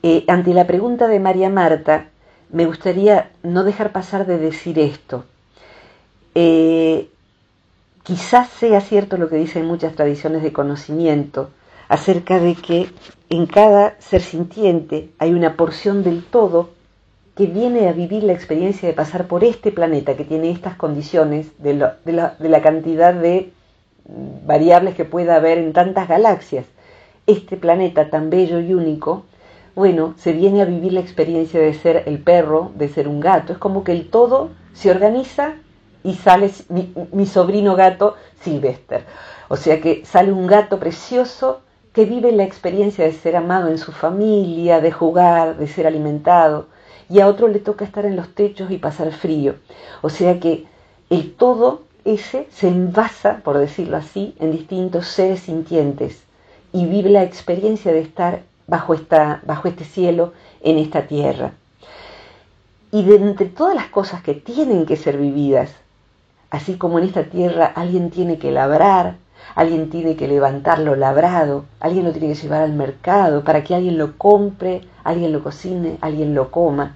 Eh, 0.03 0.23
ante 0.27 0.53
la 0.53 0.67
pregunta 0.67 1.07
de 1.07 1.19
María 1.19 1.49
Marta, 1.49 2.07
me 2.51 2.65
gustaría 2.65 3.31
no 3.43 3.63
dejar 3.63 3.91
pasar 3.91 4.25
de 4.25 4.37
decir 4.37 4.79
esto. 4.79 5.25
Eh, 6.35 7.09
quizás 8.03 8.49
sea 8.49 8.81
cierto 8.81 9.17
lo 9.17 9.29
que 9.29 9.35
dicen 9.35 9.65
muchas 9.65 9.95
tradiciones 9.95 10.43
de 10.43 10.53
conocimiento 10.53 11.49
acerca 11.87 12.39
de 12.39 12.55
que 12.55 12.89
en 13.29 13.45
cada 13.45 13.95
ser 13.99 14.21
sintiente 14.21 15.09
hay 15.19 15.33
una 15.33 15.55
porción 15.55 16.03
del 16.03 16.23
todo 16.23 16.69
que 17.35 17.45
viene 17.45 17.87
a 17.87 17.93
vivir 17.93 18.23
la 18.23 18.33
experiencia 18.33 18.87
de 18.87 18.93
pasar 18.93 19.27
por 19.27 19.43
este 19.43 19.71
planeta 19.71 20.15
que 20.15 20.25
tiene 20.25 20.51
estas 20.51 20.75
condiciones 20.75 21.47
de, 21.59 21.73
de 22.05 22.49
la 22.49 22.61
cantidad 22.61 23.13
de 23.13 23.51
variables 24.05 24.95
que 24.95 25.05
pueda 25.05 25.35
haber 25.35 25.57
en 25.57 25.73
tantas 25.73 26.07
galaxias. 26.07 26.65
Este 27.27 27.57
planeta 27.57 28.09
tan 28.09 28.29
bello 28.29 28.59
y 28.59 28.73
único 28.73 29.23
bueno, 29.75 30.15
se 30.17 30.33
viene 30.33 30.61
a 30.61 30.65
vivir 30.65 30.91
la 30.93 30.99
experiencia 30.99 31.59
de 31.59 31.73
ser 31.73 32.03
el 32.05 32.19
perro, 32.19 32.71
de 32.75 32.89
ser 32.89 33.07
un 33.07 33.21
gato. 33.21 33.53
Es 33.53 33.59
como 33.59 33.83
que 33.83 33.93
el 33.93 34.09
todo 34.09 34.49
se 34.73 34.91
organiza 34.91 35.53
y 36.03 36.15
sale 36.15 36.51
mi, 36.69 37.25
sobrino 37.25 37.75
gato 37.75 38.15
Sylvester. 38.41 39.05
O 39.47 39.55
sea 39.55 39.79
que 39.79 40.03
sale 40.05 40.31
un 40.31 40.47
gato 40.47 40.79
precioso 40.79 41.61
que 41.93 42.05
vive 42.05 42.31
la 42.31 42.43
experiencia 42.43 43.05
de 43.05 43.13
ser 43.13 43.35
amado 43.35 43.69
en 43.69 43.77
su 43.77 43.91
familia, 43.91 44.81
de 44.81 44.91
jugar, 44.91 45.57
de 45.57 45.67
ser 45.67 45.87
alimentado, 45.87 46.67
y 47.09 47.19
a 47.19 47.27
otro 47.27 47.47
le 47.47 47.59
toca 47.59 47.83
estar 47.85 48.05
en 48.05 48.15
los 48.15 48.33
techos 48.33 48.71
y 48.71 48.77
pasar 48.77 49.11
frío. 49.11 49.55
O 50.01 50.09
sea 50.09 50.39
que 50.39 50.65
el 51.09 51.33
todo 51.33 51.83
ese 52.03 52.47
se 52.51 52.67
envasa, 52.67 53.41
por 53.43 53.57
decirlo 53.57 53.97
así, 53.97 54.35
en 54.39 54.51
distintos 54.51 55.07
seres 55.07 55.41
sintientes 55.41 56.23
y 56.73 56.85
vive 56.85 57.09
la 57.09 57.23
experiencia 57.23 57.91
de 57.91 58.01
estar 58.01 58.43
bajo, 58.67 58.93
esta, 58.93 59.41
bajo 59.45 59.67
este 59.67 59.83
cielo, 59.83 60.33
en 60.61 60.77
esta 60.77 61.07
tierra. 61.07 61.53
Y 62.91 63.03
de 63.03 63.15
entre 63.15 63.47
todas 63.47 63.75
las 63.75 63.87
cosas 63.87 64.21
que 64.21 64.33
tienen 64.33 64.85
que 64.85 64.97
ser 64.97 65.17
vividas, 65.17 65.71
así 66.49 66.75
como 66.75 66.99
en 66.99 67.05
esta 67.05 67.23
tierra 67.25 67.65
alguien 67.65 68.09
tiene 68.09 68.37
que 68.37 68.51
labrar, 68.51 69.15
alguien 69.55 69.89
tiene 69.89 70.15
que 70.15 70.27
levantar 70.27 70.79
lo 70.79 70.95
labrado, 70.95 71.65
alguien 71.79 72.05
lo 72.05 72.11
tiene 72.11 72.29
que 72.29 72.41
llevar 72.41 72.63
al 72.63 72.73
mercado 72.73 73.43
para 73.43 73.63
que 73.63 73.75
alguien 73.75 73.97
lo 73.97 74.17
compre, 74.17 74.81
alguien 75.03 75.31
lo 75.31 75.43
cocine, 75.43 75.97
alguien 76.01 76.33
lo 76.33 76.51
coma. 76.51 76.95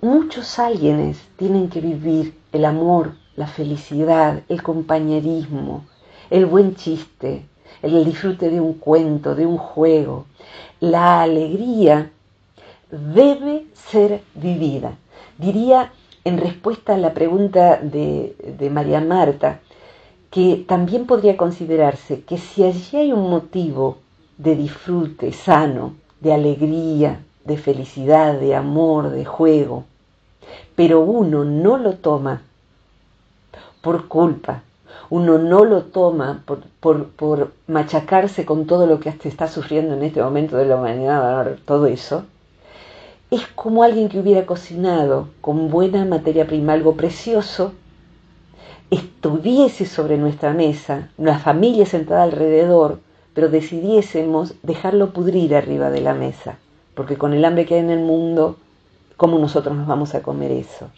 Muchos 0.00 0.58
alguienes 0.58 1.18
tienen 1.36 1.68
que 1.68 1.80
vivir 1.80 2.38
el 2.52 2.64
amor, 2.64 3.12
la 3.36 3.46
felicidad, 3.46 4.42
el 4.48 4.62
compañerismo, 4.62 5.84
el 6.30 6.46
buen 6.46 6.74
chiste, 6.74 7.44
el 7.82 8.04
disfrute 8.04 8.50
de 8.50 8.60
un 8.60 8.74
cuento, 8.74 9.34
de 9.34 9.46
un 9.46 9.58
juego. 9.58 10.26
La 10.80 11.22
alegría 11.22 12.10
debe 12.90 13.66
ser 13.74 14.22
vivida. 14.34 14.96
Diría 15.38 15.92
en 16.24 16.38
respuesta 16.38 16.94
a 16.94 16.98
la 16.98 17.14
pregunta 17.14 17.76
de, 17.76 18.34
de 18.58 18.70
María 18.70 19.00
Marta, 19.00 19.60
que 20.30 20.64
también 20.66 21.06
podría 21.06 21.36
considerarse 21.36 22.22
que 22.22 22.38
si 22.38 22.64
allí 22.64 22.96
hay 22.96 23.12
un 23.12 23.30
motivo 23.30 23.98
de 24.38 24.56
disfrute 24.56 25.32
sano, 25.32 25.94
de 26.20 26.32
alegría, 26.32 27.20
de 27.44 27.56
felicidad, 27.56 28.38
de 28.38 28.54
amor, 28.54 29.10
de 29.10 29.24
juego, 29.24 29.84
pero 30.74 31.00
uno 31.00 31.44
no 31.44 31.78
lo 31.78 31.94
toma 31.94 32.42
por 33.86 34.08
culpa, 34.08 34.64
uno 35.10 35.38
no 35.38 35.64
lo 35.64 35.84
toma 35.84 36.42
por, 36.44 37.06
por, 37.06 37.52
machacarse 37.68 38.44
con 38.44 38.66
todo 38.66 38.88
lo 38.88 38.98
que 38.98 39.12
se 39.12 39.28
está 39.28 39.46
sufriendo 39.46 39.94
en 39.94 40.02
este 40.02 40.20
momento 40.20 40.56
de 40.56 40.66
la 40.66 40.74
humanidad, 40.74 41.56
todo 41.64 41.86
eso, 41.86 42.24
es 43.30 43.46
como 43.54 43.84
alguien 43.84 44.08
que 44.08 44.18
hubiera 44.18 44.44
cocinado 44.44 45.28
con 45.40 45.70
buena 45.70 46.04
materia 46.04 46.48
prima 46.48 46.72
algo 46.72 46.96
precioso, 46.96 47.74
estuviese 48.90 49.86
sobre 49.86 50.18
nuestra 50.18 50.52
mesa, 50.52 51.10
una 51.16 51.38
familia 51.38 51.86
sentada 51.86 52.24
alrededor, 52.24 52.98
pero 53.34 53.48
decidiésemos 53.50 54.54
dejarlo 54.64 55.12
pudrir 55.12 55.54
arriba 55.54 55.90
de 55.90 56.00
la 56.00 56.14
mesa, 56.14 56.58
porque 56.96 57.16
con 57.16 57.34
el 57.34 57.44
hambre 57.44 57.66
que 57.66 57.74
hay 57.74 57.80
en 57.82 57.90
el 57.90 58.00
mundo, 58.00 58.56
¿cómo 59.16 59.38
nosotros 59.38 59.76
nos 59.76 59.86
vamos 59.86 60.16
a 60.16 60.22
comer 60.22 60.50
eso? 60.50 60.90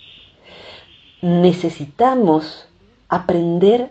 Necesitamos 1.21 2.68
aprender 3.09 3.91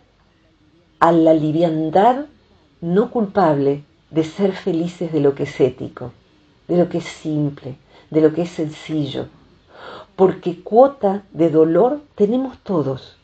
a 1.00 1.12
la 1.12 1.34
liviandad 1.34 2.26
no 2.82 3.10
culpable 3.10 3.84
de 4.12 4.24
ser 4.24 4.54
felices 4.54 5.12
de 5.12 5.20
lo 5.20 5.36
que 5.36 5.44
es 5.44 5.60
ético, 5.60 6.12
de 6.68 6.78
lo 6.78 6.90
que 6.90 7.00
es 7.00 7.06
simple, 7.06 7.78
de 8.10 8.22
lo 8.22 8.34
que 8.34 8.44
es 8.44 8.50
sencillo, 8.50 9.28
porque 10.16 10.62
cuota 10.62 11.24
de 11.32 11.50
dolor 11.50 12.02
tenemos 12.16 12.58
todos. 12.60 13.18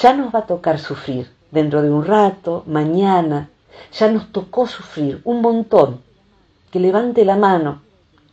Ya 0.00 0.12
nos 0.14 0.34
va 0.34 0.40
a 0.40 0.46
tocar 0.46 0.78
sufrir 0.78 1.30
dentro 1.50 1.82
de 1.82 1.90
un 1.90 2.04
rato, 2.04 2.64
mañana, 2.66 3.50
ya 3.92 4.10
nos 4.10 4.32
tocó 4.32 4.66
sufrir 4.66 5.20
un 5.24 5.40
montón. 5.40 6.00
Que 6.70 6.80
levante 6.80 7.24
la 7.24 7.36
mano, 7.36 7.82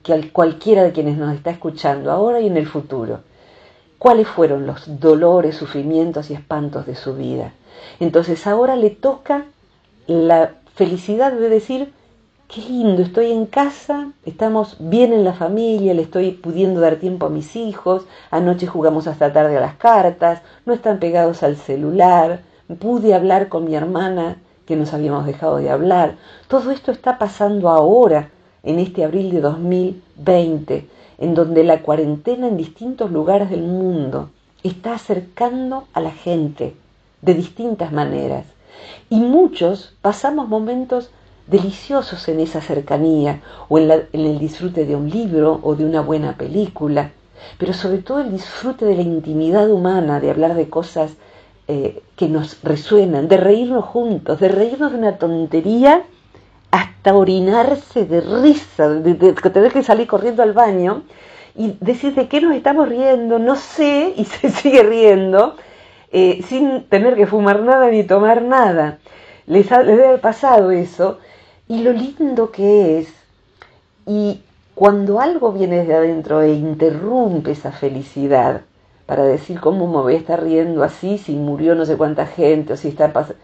que 0.04 0.32
cualquiera 0.32 0.84
de 0.84 0.92
quienes 0.92 1.18
nos 1.18 1.34
está 1.36 1.52
escuchando 1.52 2.12
ahora 2.12 2.42
y 2.42 2.48
en 2.48 2.58
el 2.58 2.68
futuro, 2.68 3.22
cuáles 4.02 4.28
fueron 4.28 4.66
los 4.66 5.00
dolores, 5.00 5.56
sufrimientos 5.56 6.32
y 6.32 6.34
espantos 6.34 6.86
de 6.86 6.96
su 6.96 7.14
vida 7.14 7.54
entonces 8.00 8.48
ahora 8.48 8.76
le 8.76 8.90
toca 8.90 9.46
la 10.08 10.52
felicidad 10.76 11.32
de 11.32 11.50
decir, 11.50 11.94
qué 12.48 12.62
lindo, 12.62 13.02
estoy 13.02 13.32
en 13.32 13.46
casa, 13.46 14.12
estamos 14.26 14.78
bien 14.80 15.14
en 15.14 15.24
la 15.24 15.34
familia, 15.34 15.94
le 15.94 16.02
estoy 16.02 16.32
pudiendo 16.32 16.82
dar 16.82 16.98
tiempo 16.98 17.28
a 17.28 17.30
mis 17.30 17.56
hijos, 17.56 18.06
anoche 18.30 18.68
jugamos 18.68 19.08
hasta 19.08 19.32
tarde 19.32 19.58
a 19.58 19.62
las 19.62 19.76
cartas, 19.76 20.42
no 20.66 20.74
están 20.74 21.00
pegados 21.00 21.44
al 21.44 21.58
celular, 21.58 22.42
pude 22.80 23.14
hablar 23.14 23.50
con 23.50 23.66
mi 23.66 23.76
hermana 23.76 24.38
que 24.66 24.76
nos 24.76 24.94
habíamos 24.94 25.26
dejado 25.26 25.58
de 25.58 25.70
hablar. 25.70 26.16
Todo 26.48 26.72
esto 26.72 26.92
está 26.92 27.18
pasando 27.18 27.70
ahora, 27.70 28.30
en 28.64 28.80
este 28.80 29.04
abril 29.04 29.32
de 29.32 29.42
2020, 29.42 30.88
en 31.22 31.36
donde 31.36 31.64
la 31.64 31.84
cuarentena 31.84 32.48
en 32.48 32.58
distintos 32.58 33.12
lugares 33.12 33.52
del 33.52 33.62
mundo 33.62 34.32
está 34.64 34.96
acercando 34.96 35.86
a 35.94 36.02
la 36.02 36.12
gente 36.12 36.76
de 37.22 37.34
distintas 37.36 37.92
maneras. 37.92 38.46
Y 39.10 39.20
muchos 39.20 39.94
pasamos 40.02 40.50
momentos 40.50 41.12
deliciosos 41.46 42.28
en 42.28 42.40
esa 42.40 42.60
cercanía 42.60 43.42
o 43.70 43.78
en, 43.78 43.92
el 44.12 44.40
disfrute 44.40 44.86
de 44.86 44.96
un 44.96 45.10
libro 45.12 45.60
o 45.62 45.76
de 45.76 45.86
una 45.86 46.02
buena 46.02 46.38
película, 46.38 47.12
pero 47.60 47.74
sobre 47.74 48.00
todo 48.00 48.22
el 48.22 48.32
disfrute 48.32 48.86
de 48.86 48.96
la 48.96 49.04
intimidad 49.04 49.70
humana, 49.70 50.20
de 50.20 50.32
hablar 50.32 50.56
de 50.56 50.70
cosas 50.70 51.12
eh, 51.68 52.02
que 52.16 52.30
nos 52.30 52.64
resuenan, 52.64 53.28
de 53.28 53.38
reírnos 53.38 53.86
juntos, 53.86 54.40
de 54.40 54.48
reírnos 54.48 54.92
de 54.92 54.98
una 54.98 55.18
tontería 55.18 56.04
hasta 56.72 57.14
orinarse 57.14 58.06
de 58.06 58.22
risa, 58.22 58.90
de, 58.90 59.34
tener 59.34 59.72
que 59.72 59.84
salir 59.84 60.08
corriendo 60.08 60.42
al 60.42 60.54
baño 60.54 61.04
y 61.56 61.78
decir 61.82 62.16
de 62.16 62.28
qué 62.28 62.40
nos 62.42 62.56
estamos 62.56 62.88
riendo, 62.88 63.40
no 63.40 63.56
sé, 63.56 64.14
y 64.18 64.26
se 64.26 64.50
sigue 64.50 64.84
riendo, 64.84 65.56
eh, 66.12 66.42
sin 66.48 66.84
tener 66.86 67.16
que 67.16 67.28
fumar 67.28 67.62
nada 67.62 67.90
ni 67.90 68.04
tomar 68.04 68.42
nada. 68.42 69.00
Les, 69.48 69.70
les 69.70 69.86
debe 69.86 70.08
haber 70.08 70.22
pasado 70.22 70.72
eso, 70.72 71.20
y 71.68 71.84
lo 71.84 71.92
lindo 71.92 72.52
que 72.52 73.00
es, 73.00 73.14
y 74.06 74.42
cuando 74.76 75.20
algo 75.20 75.52
viene 75.52 75.80
desde 75.80 75.96
adentro 75.96 76.42
e 76.42 76.54
interrumpe 76.54 77.52
esa 77.52 77.72
felicidad, 77.72 78.62
para 79.06 79.26
decir 79.26 79.60
cómo 79.60 79.88
me 79.88 80.02
voy 80.02 80.14
a 80.14 80.18
estar 80.18 80.42
riendo 80.42 80.84
así 80.84 81.18
si 81.18 81.36
murió 81.36 81.76
no 81.76 81.86
sé 81.86 81.98
cuánta 81.98 82.26
gente 82.26 82.72
o 82.72 82.78
si 82.78 82.88
está 82.88 83.12
pasando 83.12 83.42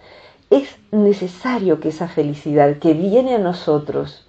es 0.49 0.77
necesario 0.91 1.79
que 1.79 1.89
esa 1.89 2.07
felicidad 2.07 2.77
que 2.77 2.93
viene 2.93 3.35
a 3.35 3.39
nosotros, 3.39 4.25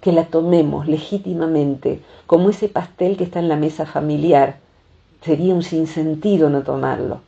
que 0.00 0.12
la 0.12 0.24
tomemos 0.24 0.86
legítimamente, 0.86 2.00
como 2.26 2.50
ese 2.50 2.68
pastel 2.68 3.16
que 3.16 3.24
está 3.24 3.38
en 3.38 3.48
la 3.48 3.56
mesa 3.56 3.86
familiar. 3.86 4.56
Sería 5.22 5.54
un 5.54 5.62
sinsentido 5.62 6.50
no 6.50 6.62
tomarlo. 6.62 7.20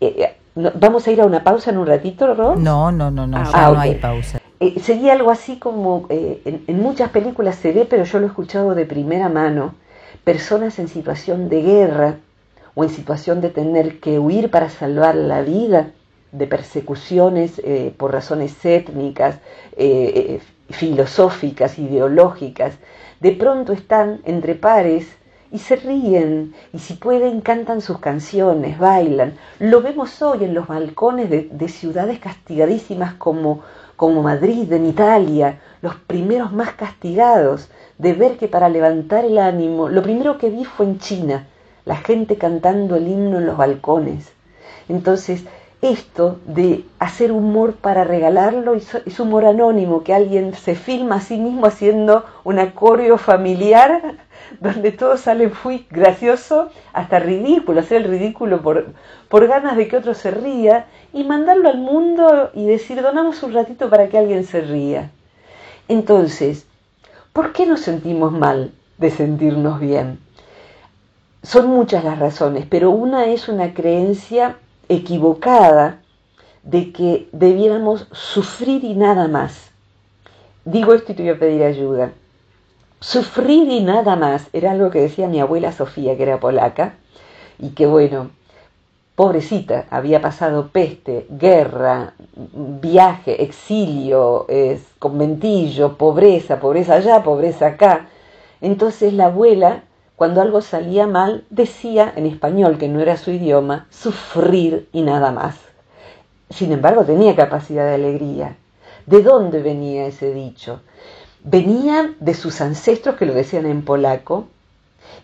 Eh, 0.00 0.14
eh, 0.18 0.36
¿Vamos 0.74 1.06
a 1.06 1.12
ir 1.12 1.20
a 1.20 1.26
una 1.26 1.44
pausa 1.44 1.70
en 1.70 1.78
un 1.78 1.86
ratito, 1.86 2.34
Ron? 2.34 2.62
No, 2.62 2.90
no, 2.90 3.10
no, 3.10 3.26
no, 3.26 3.36
ah, 3.36 3.70
no 3.72 3.80
hay 3.80 3.94
pausa. 3.94 4.40
Eh, 4.58 4.80
sería 4.80 5.12
algo 5.12 5.30
así 5.30 5.56
como, 5.58 6.06
en 6.10 6.82
muchas 6.82 7.10
películas 7.10 7.56
se 7.56 7.72
ve, 7.72 7.86
pero 7.88 8.04
yo 8.04 8.18
lo 8.18 8.26
he 8.26 8.28
escuchado 8.28 8.74
de 8.74 8.84
primera 8.84 9.28
mano, 9.28 9.74
personas 10.24 10.78
en 10.78 10.88
situación 10.88 11.48
de 11.48 11.62
guerra 11.62 12.16
o 12.74 12.82
en 12.84 12.90
situación 12.90 13.40
de 13.40 13.50
tener 13.50 14.00
que 14.00 14.18
huir 14.18 14.50
para 14.50 14.68
salvar 14.68 15.14
la 15.14 15.42
vida 15.42 15.92
de 16.32 16.46
persecuciones 16.46 17.60
eh, 17.64 17.92
por 17.96 18.12
razones 18.12 18.64
étnicas, 18.64 19.36
eh, 19.76 20.40
eh, 20.40 20.40
filosóficas, 20.70 21.78
ideológicas, 21.78 22.74
de 23.20 23.32
pronto 23.32 23.72
están 23.72 24.20
entre 24.24 24.54
pares 24.54 25.06
y 25.50 25.58
se 25.58 25.76
ríen 25.76 26.54
y 26.72 26.78
si 26.78 26.94
pueden 26.94 27.40
cantan 27.40 27.80
sus 27.80 27.98
canciones, 27.98 28.78
bailan. 28.78 29.34
Lo 29.58 29.82
vemos 29.82 30.22
hoy 30.22 30.44
en 30.44 30.54
los 30.54 30.68
balcones 30.68 31.28
de, 31.30 31.68
ciudades 31.68 32.20
castigadísimas 32.20 33.14
como, 33.14 33.62
como 33.96 34.22
Madrid, 34.22 34.72
en 34.72 34.86
Italia, 34.86 35.60
los 35.82 35.96
primeros 35.96 36.52
más 36.52 36.74
castigados, 36.74 37.68
de 37.98 38.12
ver 38.12 38.36
que 38.38 38.48
para 38.48 38.68
levantar 38.68 39.24
el 39.24 39.38
ánimo, 39.38 39.88
lo 39.88 40.02
primero 40.02 40.38
que 40.38 40.50
vi 40.50 40.64
fue 40.64 40.86
en 40.86 40.98
China, 41.00 41.48
la 41.84 41.96
gente 41.96 42.36
cantando 42.36 42.96
el 42.96 43.08
himno 43.08 43.38
en 43.38 43.46
los 43.46 43.56
balcones. 43.56 44.32
Entonces, 44.88 45.44
esto 45.82 46.38
de 46.44 46.84
hacer 46.98 47.32
humor 47.32 47.74
para 47.74 48.04
regalarlo 48.04 48.74
es 48.74 49.20
humor 49.20 49.46
anónimo, 49.46 50.04
que 50.04 50.12
alguien 50.12 50.54
se 50.54 50.74
filma 50.74 51.16
a 51.16 51.20
sí 51.20 51.38
mismo 51.38 51.66
haciendo 51.66 52.26
un 52.44 52.58
acorio 52.58 53.16
familiar 53.16 54.16
donde 54.60 54.92
todo 54.92 55.16
sale 55.16 55.50
muy 55.64 55.86
gracioso, 55.90 56.70
hasta 56.92 57.18
ridículo, 57.18 57.80
hacer 57.80 58.02
el 58.02 58.10
ridículo 58.10 58.60
por, 58.60 58.92
por 59.28 59.46
ganas 59.46 59.76
de 59.76 59.88
que 59.88 59.96
otro 59.96 60.12
se 60.12 60.30
ría 60.30 60.86
y 61.14 61.24
mandarlo 61.24 61.68
al 61.70 61.78
mundo 61.78 62.50
y 62.52 62.66
decir, 62.66 63.00
donamos 63.00 63.42
un 63.42 63.54
ratito 63.54 63.88
para 63.88 64.08
que 64.08 64.18
alguien 64.18 64.44
se 64.44 64.60
ría. 64.60 65.10
Entonces, 65.88 66.66
¿por 67.32 67.52
qué 67.52 67.66
nos 67.66 67.80
sentimos 67.80 68.32
mal 68.32 68.72
de 68.98 69.10
sentirnos 69.10 69.80
bien? 69.80 70.18
Son 71.42 71.68
muchas 71.68 72.04
las 72.04 72.18
razones, 72.18 72.66
pero 72.68 72.90
una 72.90 73.26
es 73.26 73.48
una 73.48 73.72
creencia 73.72 74.56
equivocada 74.90 76.00
de 76.62 76.92
que 76.92 77.28
debiéramos 77.32 78.06
sufrir 78.12 78.84
y 78.84 78.94
nada 78.94 79.28
más. 79.28 79.70
Digo 80.66 80.92
esto 80.92 81.12
y 81.12 81.14
te 81.14 81.22
voy 81.22 81.30
a 81.30 81.38
pedir 81.38 81.62
ayuda. 81.62 82.12
Sufrir 83.00 83.70
y 83.70 83.82
nada 83.82 84.16
más 84.16 84.48
era 84.52 84.72
algo 84.72 84.90
que 84.90 85.00
decía 85.00 85.26
mi 85.26 85.40
abuela 85.40 85.72
Sofía, 85.72 86.16
que 86.16 86.24
era 86.24 86.38
polaca, 86.38 86.96
y 87.58 87.70
que 87.70 87.86
bueno, 87.86 88.30
pobrecita, 89.14 89.86
había 89.90 90.20
pasado 90.20 90.68
peste, 90.68 91.26
guerra, 91.30 92.12
viaje, 92.26 93.42
exilio, 93.42 94.46
conventillo, 94.98 95.96
pobreza, 95.96 96.60
pobreza 96.60 96.94
allá, 96.94 97.22
pobreza 97.22 97.68
acá. 97.68 98.08
Entonces 98.60 99.14
la 99.14 99.26
abuela 99.26 99.84
cuando 100.20 100.42
algo 100.42 100.60
salía 100.60 101.06
mal, 101.06 101.46
decía 101.48 102.12
en 102.14 102.26
español, 102.26 102.76
que 102.76 102.88
no 102.88 103.00
era 103.00 103.16
su 103.16 103.30
idioma, 103.30 103.86
sufrir 103.88 104.86
y 104.92 105.00
nada 105.00 105.32
más. 105.32 105.56
Sin 106.50 106.72
embargo, 106.72 107.06
tenía 107.06 107.34
capacidad 107.34 107.86
de 107.86 107.94
alegría. 107.94 108.54
¿De 109.06 109.22
dónde 109.22 109.62
venía 109.62 110.04
ese 110.04 110.34
dicho? 110.34 110.82
Venía 111.42 112.14
de 112.20 112.34
sus 112.34 112.60
ancestros 112.60 113.16
que 113.16 113.24
lo 113.24 113.32
decían 113.32 113.64
en 113.64 113.82
polaco 113.82 114.46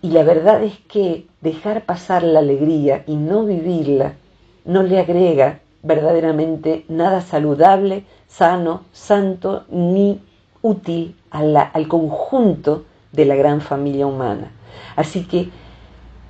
Y 0.00 0.10
la 0.10 0.22
verdad 0.22 0.62
es 0.62 0.78
que 0.88 1.26
dejar 1.40 1.84
pasar 1.84 2.22
la 2.22 2.40
alegría 2.40 3.04
y 3.06 3.16
no 3.16 3.44
vivirla 3.44 4.14
no 4.64 4.82
le 4.82 5.00
agrega 5.00 5.60
verdaderamente 5.82 6.84
nada 6.88 7.20
saludable, 7.20 8.04
sano, 8.28 8.82
santo 8.92 9.64
ni 9.70 10.20
útil 10.62 11.16
al 11.30 11.88
conjunto 11.88 12.84
de 13.10 13.24
la 13.24 13.34
gran 13.34 13.60
familia 13.60 14.06
humana. 14.06 14.52
Así 14.96 15.24
que 15.24 15.50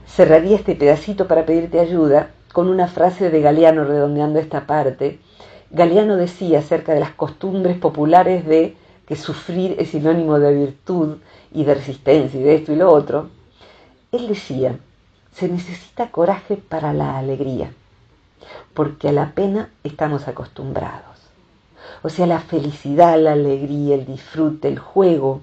cerraría 0.06 0.56
este 0.56 0.74
pedacito 0.74 1.28
para 1.28 1.44
pedirte 1.44 1.80
ayuda 1.80 2.30
con 2.52 2.68
una 2.68 2.88
frase 2.88 3.30
de 3.30 3.40
Galeano 3.40 3.84
redondeando 3.84 4.38
esta 4.38 4.66
parte. 4.66 5.18
Galeano 5.70 6.16
decía 6.16 6.58
acerca 6.58 6.92
de 6.92 7.00
las 7.00 7.12
costumbres 7.12 7.78
populares 7.78 8.46
de 8.46 8.76
que 9.06 9.16
sufrir 9.16 9.76
es 9.78 9.90
sinónimo 9.90 10.38
de 10.38 10.54
virtud 10.54 11.16
y 11.52 11.64
de 11.64 11.74
resistencia 11.74 12.40
y 12.40 12.42
de 12.42 12.54
esto 12.56 12.72
y 12.72 12.76
lo 12.76 12.92
otro. 12.92 13.30
Él 14.12 14.28
decía, 14.28 14.78
se 15.34 15.48
necesita 15.48 16.10
coraje 16.10 16.56
para 16.56 16.92
la 16.92 17.18
alegría, 17.18 17.72
porque 18.74 19.08
a 19.08 19.12
la 19.12 19.32
pena 19.32 19.70
estamos 19.84 20.28
acostumbrados. 20.28 21.16
O 22.02 22.08
sea, 22.08 22.26
la 22.26 22.40
felicidad, 22.40 23.20
la 23.20 23.32
alegría, 23.32 23.94
el 23.94 24.06
disfrute, 24.06 24.68
el 24.68 24.78
juego, 24.78 25.40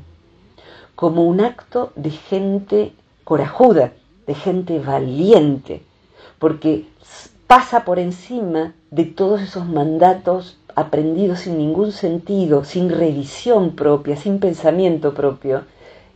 como 0.96 1.24
un 1.24 1.40
acto 1.40 1.92
de 1.96 2.12
gente 2.12 2.94
corajuda, 3.24 3.94
de 4.28 4.36
gente 4.36 4.80
valiente, 4.80 5.84
porque 6.40 6.86
pasa 7.48 7.86
por 7.86 8.00
encima 8.00 8.74
de 8.92 9.06
todos 9.06 9.42
esos 9.42 9.66
mandatos 9.66 10.58
aprendidos 10.76 11.40
sin 11.40 11.58
ningún 11.58 11.92
sentido, 11.92 12.64
sin 12.64 12.90
revisión 12.90 13.76
propia, 13.76 14.16
sin 14.16 14.40
pensamiento 14.40 15.14
propio, 15.14 15.64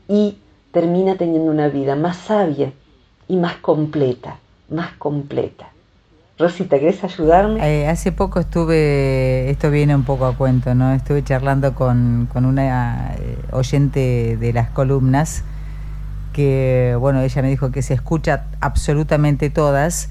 y 0.08 0.38
termina 0.72 1.16
teniendo 1.16 1.52
una 1.52 1.70
vida 1.70 1.96
más 1.96 2.18
sabia 2.18 2.74
y 3.28 3.36
más 3.36 3.56
completa, 3.58 4.40
más 4.70 4.94
completa. 4.94 5.73
Rosita, 6.44 6.78
¿querés 6.78 7.02
ayudarme? 7.06 7.60
Eh, 7.66 7.88
hace 7.88 8.12
poco 8.12 8.42
estuve, 8.42 9.50
esto 9.50 9.72
viene 9.72 9.96
un 9.96 10.04
poco 10.04 10.26
a 10.26 10.36
cuento, 10.36 10.76
¿no? 10.76 10.92
Estuve 10.92 11.24
charlando 11.24 11.74
con, 11.74 12.28
con 12.34 12.44
una 12.46 13.14
eh, 13.14 13.38
oyente 13.52 14.36
de 14.38 14.52
las 14.52 14.70
columnas 14.70 15.46
que, 16.34 16.98
bueno, 17.00 17.22
ella 17.22 17.42
me 17.42 17.48
dijo 17.48 17.72
que 17.72 17.82
se 17.82 17.94
escucha 17.94 18.44
absolutamente 18.60 19.50
todas 19.50 20.10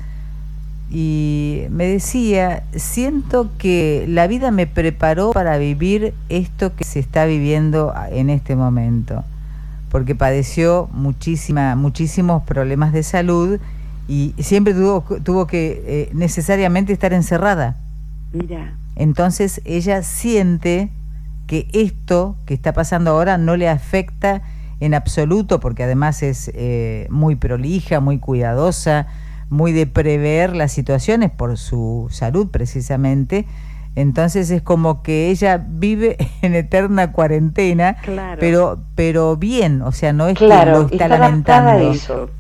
y 0.91 1.65
me 1.69 1.87
decía, 1.87 2.63
siento 2.75 3.51
que 3.59 4.07
la 4.09 4.27
vida 4.27 4.51
me 4.51 4.67
preparó 4.67 5.33
para 5.33 5.59
vivir 5.59 6.15
esto 6.31 6.75
que 6.75 6.85
se 6.85 6.99
está 6.99 7.27
viviendo 7.27 7.93
en 8.11 8.31
este 8.31 8.57
momento, 8.57 9.23
porque 9.91 10.15
padeció 10.15 10.89
muchísima, 10.95 11.77
muchísimos 11.77 12.43
problemas 12.45 12.95
de 12.95 13.03
salud 13.03 13.61
y 14.09 14.35
siempre 14.39 14.75
tuvo, 14.75 15.05
tuvo 15.23 15.47
que 15.47 15.83
eh, 15.87 16.11
necesariamente 16.13 16.93
estar 16.93 17.13
encerrada. 17.13 17.77
Mira. 18.33 18.75
Entonces 18.97 19.61
ella 19.65 20.03
siente 20.03 20.91
que 21.47 21.69
esto 21.73 22.37
que 22.47 22.55
está 22.55 22.73
pasando 22.73 23.11
ahora 23.13 23.39
no 23.39 23.57
le 23.57 23.69
afecta 23.69 24.43
en 24.81 24.95
absoluto, 24.95 25.61
porque 25.61 25.85
además 25.85 26.23
es 26.23 26.51
eh, 26.55 27.07
muy 27.11 27.37
prolija, 27.37 28.01
muy 28.01 28.19
cuidadosa, 28.19 29.07
muy 29.49 29.73
de 29.73 29.87
prever 29.87 30.57
las 30.57 30.73
situaciones 30.73 31.31
por 31.31 31.57
su 31.57 32.09
salud 32.11 32.49
precisamente. 32.51 33.47
Entonces 33.95 34.51
es 34.51 34.63
como 34.63 35.03
que 35.03 35.31
ella 35.31 35.65
vive 35.69 36.17
en 36.43 36.55
eterna 36.55 37.13
cuarentena, 37.13 37.97
pero 38.41 38.81
pero 38.95 39.37
bien, 39.37 39.83
o 39.83 39.93
sea, 39.93 40.13
no 40.13 40.29
es 40.29 40.37
claro, 40.39 40.89
que 40.89 40.97
lo 40.97 41.03
está, 41.03 41.09
lamentando. 41.09 41.93
eso 41.93 42.31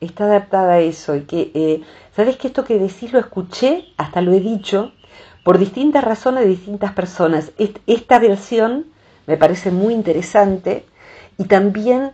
está 0.00 0.24
adaptada 0.24 0.74
a 0.74 0.80
eso 0.80 1.16
y 1.16 1.22
que, 1.22 1.50
eh, 1.54 1.82
¿sabes 2.14 2.36
que 2.36 2.48
esto 2.48 2.64
que 2.64 2.78
decís 2.78 3.12
lo 3.12 3.18
escuché, 3.18 3.86
hasta 3.96 4.20
lo 4.20 4.32
he 4.32 4.40
dicho, 4.40 4.92
por 5.44 5.58
distintas 5.58 6.04
razones 6.04 6.44
de 6.44 6.50
distintas 6.50 6.92
personas? 6.92 7.52
Esta 7.86 8.18
versión 8.18 8.86
me 9.26 9.36
parece 9.36 9.70
muy 9.70 9.94
interesante 9.94 10.84
y 11.36 11.44
también 11.44 12.12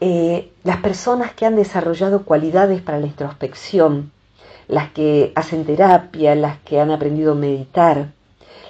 eh, 0.00 0.50
las 0.62 0.78
personas 0.78 1.32
que 1.32 1.46
han 1.46 1.56
desarrollado 1.56 2.24
cualidades 2.24 2.82
para 2.82 2.98
la 2.98 3.06
introspección, 3.06 4.12
las 4.68 4.90
que 4.90 5.32
hacen 5.34 5.64
terapia, 5.64 6.34
las 6.34 6.58
que 6.58 6.80
han 6.80 6.90
aprendido 6.90 7.32
a 7.32 7.36
meditar, 7.36 8.08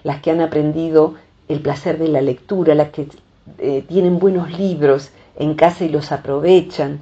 las 0.04 0.20
que 0.20 0.30
han 0.30 0.40
aprendido 0.40 1.14
el 1.48 1.60
placer 1.60 1.98
de 1.98 2.08
la 2.08 2.20
lectura, 2.20 2.74
las 2.74 2.90
que 2.90 3.08
eh, 3.58 3.84
tienen 3.88 4.18
buenos 4.18 4.56
libros 4.58 5.10
en 5.36 5.54
casa 5.54 5.84
y 5.84 5.88
los 5.88 6.12
aprovechan, 6.12 7.00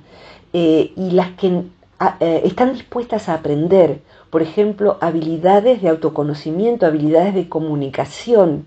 eh, 0.54 0.92
y 0.96 1.10
las 1.10 1.32
que 1.32 1.64
ah, 1.98 2.16
eh, 2.20 2.42
están 2.44 2.74
dispuestas 2.74 3.28
a 3.28 3.34
aprender, 3.34 4.00
por 4.30 4.40
ejemplo, 4.40 4.98
habilidades 5.00 5.82
de 5.82 5.88
autoconocimiento, 5.88 6.86
habilidades 6.86 7.34
de 7.34 7.48
comunicación. 7.48 8.66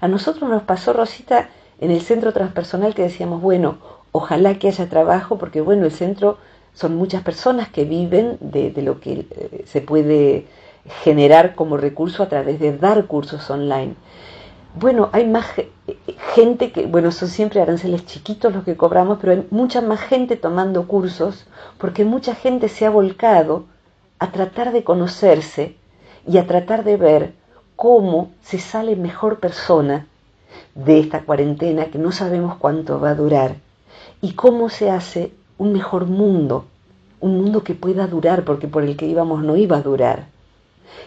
A 0.00 0.08
nosotros 0.08 0.48
nos 0.48 0.62
pasó, 0.62 0.94
Rosita, 0.94 1.50
en 1.78 1.90
el 1.90 2.00
centro 2.00 2.32
transpersonal 2.32 2.94
que 2.94 3.02
decíamos, 3.02 3.42
bueno, 3.42 3.76
ojalá 4.12 4.58
que 4.58 4.68
haya 4.68 4.88
trabajo, 4.88 5.36
porque 5.36 5.60
bueno, 5.60 5.84
el 5.84 5.92
centro 5.92 6.38
son 6.72 6.96
muchas 6.96 7.22
personas 7.22 7.68
que 7.68 7.84
viven 7.84 8.38
de, 8.40 8.72
lo 8.82 8.98
que 8.98 9.26
eh, 9.30 9.64
se 9.66 9.82
puede 9.82 10.46
generar 11.04 11.54
como 11.54 11.76
recurso 11.76 12.22
a 12.22 12.28
través 12.30 12.60
de 12.60 12.78
dar 12.78 13.06
cursos 13.06 13.50
online 13.50 13.94
bueno, 14.78 15.08
hay 15.12 15.26
más 15.26 15.46
gente 16.34 16.70
que, 16.70 16.86
bueno, 16.86 17.10
son 17.10 17.28
siempre 17.28 17.62
aranceles 17.62 18.04
chiquitos 18.04 18.52
los 18.54 18.62
que 18.64 18.76
cobramos, 18.76 19.18
pero 19.20 19.32
hay 19.32 19.46
mucha 19.50 19.80
más 19.80 20.00
gente 20.00 20.36
tomando 20.36 20.86
cursos 20.86 21.46
porque 21.78 22.04
mucha 22.04 22.34
gente 22.34 22.68
se 22.68 22.84
ha 22.84 22.90
volcado 22.90 23.64
a 24.18 24.30
tratar 24.32 24.72
de 24.72 24.84
conocerse 24.84 25.76
y 26.26 26.36
a 26.36 26.46
tratar 26.46 26.84
de 26.84 26.98
ver 26.98 27.32
cómo 27.74 28.30
se 28.42 28.58
sale 28.58 28.96
mejor 28.96 29.38
persona 29.40 30.06
de 30.74 31.00
esta 31.00 31.20
cuarentena 31.22 31.86
que 31.86 31.98
no 31.98 32.12
sabemos 32.12 32.56
cuánto 32.58 33.00
va 33.00 33.10
a 33.10 33.14
durar 33.14 33.56
y 34.20 34.32
cómo 34.32 34.68
se 34.68 34.90
hace 34.90 35.32
un 35.56 35.72
mejor 35.72 36.04
mundo, 36.06 36.66
un 37.20 37.38
mundo 37.38 37.64
que 37.64 37.74
pueda 37.74 38.06
durar 38.06 38.44
porque 38.44 38.68
por 38.68 38.82
el 38.82 38.96
que 38.96 39.06
íbamos 39.06 39.42
no 39.42 39.56
iba 39.56 39.78
a 39.78 39.82
durar. 39.82 40.26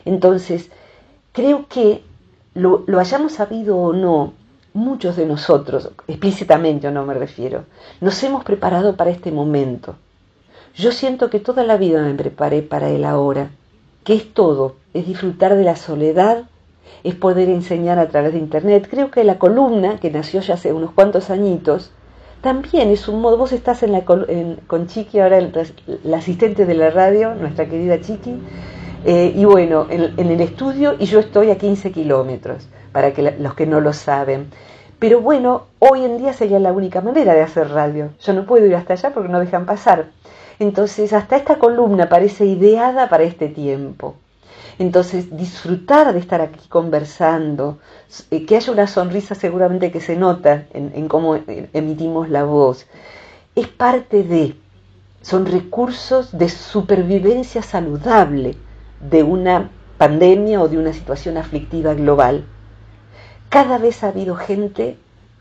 Entonces, 0.05 0.71
creo 1.33 1.67
que 1.67 2.03
lo, 2.53 2.85
hayamos 2.99 3.33
sabido 3.33 3.77
o 3.77 3.93
no, 3.93 4.33
muchos 4.73 5.15
de 5.15 5.25
nosotros, 5.25 5.91
explícitamente 6.07 6.87
o 6.87 6.91
no 6.91 7.05
me 7.05 7.13
refiero, 7.13 7.65
nos 8.01 8.21
hemos 8.23 8.43
preparado 8.43 8.95
para 8.95 9.11
este 9.11 9.31
momento. 9.31 9.95
Yo 10.75 10.91
siento 10.91 11.29
que 11.29 11.39
toda 11.39 11.63
la 11.63 11.77
vida 11.77 12.01
me 12.01 12.13
preparé 12.13 12.61
para 12.61 12.89
él 12.89 13.03
ahora, 13.05 13.49
que 14.03 14.13
es 14.13 14.33
todo, 14.33 14.75
es 14.93 15.07
disfrutar 15.07 15.55
de 15.55 15.63
la 15.63 15.75
soledad, 15.75 16.45
es 17.03 17.15
poder 17.15 17.49
enseñar 17.49 17.99
a 17.99 18.09
través 18.09 18.33
de 18.33 18.39
Internet. 18.39 18.87
Creo 18.89 19.11
que 19.11 19.23
la 19.23 19.39
columna, 19.39 19.99
que 19.99 20.11
nació 20.11 20.41
ya 20.41 20.55
hace 20.55 20.73
unos 20.73 20.91
cuantos 20.91 21.29
añitos, 21.29 21.91
también 22.41 22.89
es 22.89 23.07
un 23.07 23.21
modo, 23.21 23.37
vos 23.37 23.51
estás 23.51 23.83
en 23.83 23.91
la, 23.91 24.05
con 24.05 24.87
Chiqui, 24.87 25.19
ahora 25.19 25.37
el, 25.37 25.51
la 26.03 26.17
asistente 26.17 26.65
de 26.65 26.73
la 26.73 26.89
radio, 26.89 27.35
nuestra 27.35 27.67
querida 27.67 27.99
Chiqui, 27.99 28.39
eh, 29.05 29.33
y 29.35 29.45
bueno, 29.45 29.87
en, 29.89 30.17
el 30.17 30.41
estudio 30.41 30.95
y 30.99 31.05
yo 31.05 31.19
estoy 31.19 31.51
a 31.51 31.57
15 31.57 31.91
kilómetros, 31.91 32.67
para 32.91 33.13
que 33.13 33.35
los 33.39 33.53
que 33.53 33.65
no 33.65 33.79
lo 33.79 33.93
saben. 33.93 34.49
Pero 34.99 35.21
bueno, 35.21 35.67
hoy 35.79 36.03
en 36.03 36.17
día 36.17 36.33
sería 36.33 36.59
la 36.59 36.73
única 36.73 36.99
manera 36.99 37.33
de 37.33 37.41
hacer 37.41 37.69
radio. 37.69 38.09
Yo 38.21 38.33
no 38.33 38.45
puedo 38.45 38.65
ir 38.65 38.75
hasta 38.75 38.93
allá 38.93 39.11
porque 39.13 39.29
no 39.29 39.39
dejan 39.39 39.65
pasar. 39.65 40.07
Entonces, 40.59 41.13
hasta 41.13 41.37
esta 41.37 41.57
columna 41.57 42.09
parece 42.09 42.45
ideada 42.45 43.07
para 43.07 43.23
este 43.23 43.47
tiempo. 43.47 44.15
Entonces, 44.77 45.35
disfrutar 45.35 46.11
de 46.13 46.19
estar 46.19 46.41
aquí 46.41 46.67
conversando, 46.67 47.79
eh, 48.31 48.45
que 48.45 48.57
haya 48.57 48.73
una 48.73 48.87
sonrisa 48.87 49.35
seguramente 49.35 49.91
que 49.91 50.01
se 50.01 50.17
nota 50.17 50.65
en, 50.73 51.07
cómo 51.07 51.35
eh, 51.35 51.69
emitimos 51.73 52.29
la 52.29 52.43
voz, 52.43 52.87
es 53.55 53.67
parte 53.67 54.23
de, 54.23 54.55
son 55.21 55.45
recursos 55.45 56.37
de 56.37 56.49
supervivencia 56.49 57.61
saludable 57.61 58.57
de 59.01 59.23
una 59.23 59.69
pandemia 59.97 60.61
o 60.61 60.67
de 60.67 60.77
una 60.77 60.93
situación 60.93 61.37
aflictiva 61.37 61.93
global. 61.93 62.45
Cada 63.49 63.77
vez 63.77 64.03
ha 64.03 64.09
habido 64.09 64.35
gente 64.35 64.97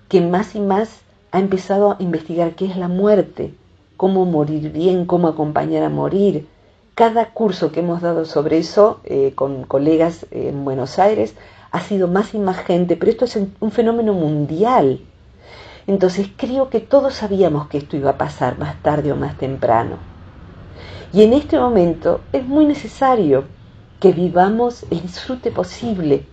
que 0.09 0.21
más 0.21 0.55
y 0.55 0.61
más 0.61 1.01
ha 1.31 1.39
empezado 1.39 1.93
a 1.93 1.97
investigar 1.99 2.55
qué 2.55 2.67
es 2.67 2.77
la 2.77 2.89
muerte, 2.89 3.55
cómo 3.97 4.25
morir 4.25 4.73
bien, 4.73 5.05
cómo 5.05 5.29
acompañar 5.29 5.83
a 5.83 5.91
morir. 5.91 6.47
Cada 6.95 7.31
curso 7.31 7.71
que 7.71 7.81
hemos 7.81 8.01
dado 8.01 8.25
sobre 8.25 8.59
eso 8.59 9.01
eh, 9.05 9.33
con 9.35 9.65
colegas 9.65 10.27
en 10.31 10.65
Buenos 10.65 10.99
Aires 10.99 11.35
ha 11.71 11.81
sido 11.81 12.09
más 12.09 12.35
y 12.35 12.39
más 12.39 12.59
gente, 12.59 12.97
pero 12.97 13.13
esto 13.13 13.27
es 13.27 13.37
un 13.37 13.71
fenómeno 13.71 14.15
mundial. 14.15 15.01
Entonces 15.87 16.29
creo 16.37 16.69
que 16.69 16.81
todos 16.81 17.15
sabíamos 17.15 17.69
que 17.69 17.79
esto 17.79 17.97
iba 17.97 18.11
a 18.11 18.19
pasar 18.19 18.59
más 18.59 18.83
tarde 18.83 19.13
o 19.13 19.17
más 19.17 19.39
temprano. 19.39 20.08
Y 21.13 21.23
en 21.23 21.33
este 21.33 21.59
momento 21.59 22.21
es 22.33 22.47
muy 22.47 22.67
necesario 22.67 23.45
que 23.99 24.13
vivamos 24.13 24.85
el 24.91 25.01
disfrute 25.01 25.51
posible. 25.51 26.25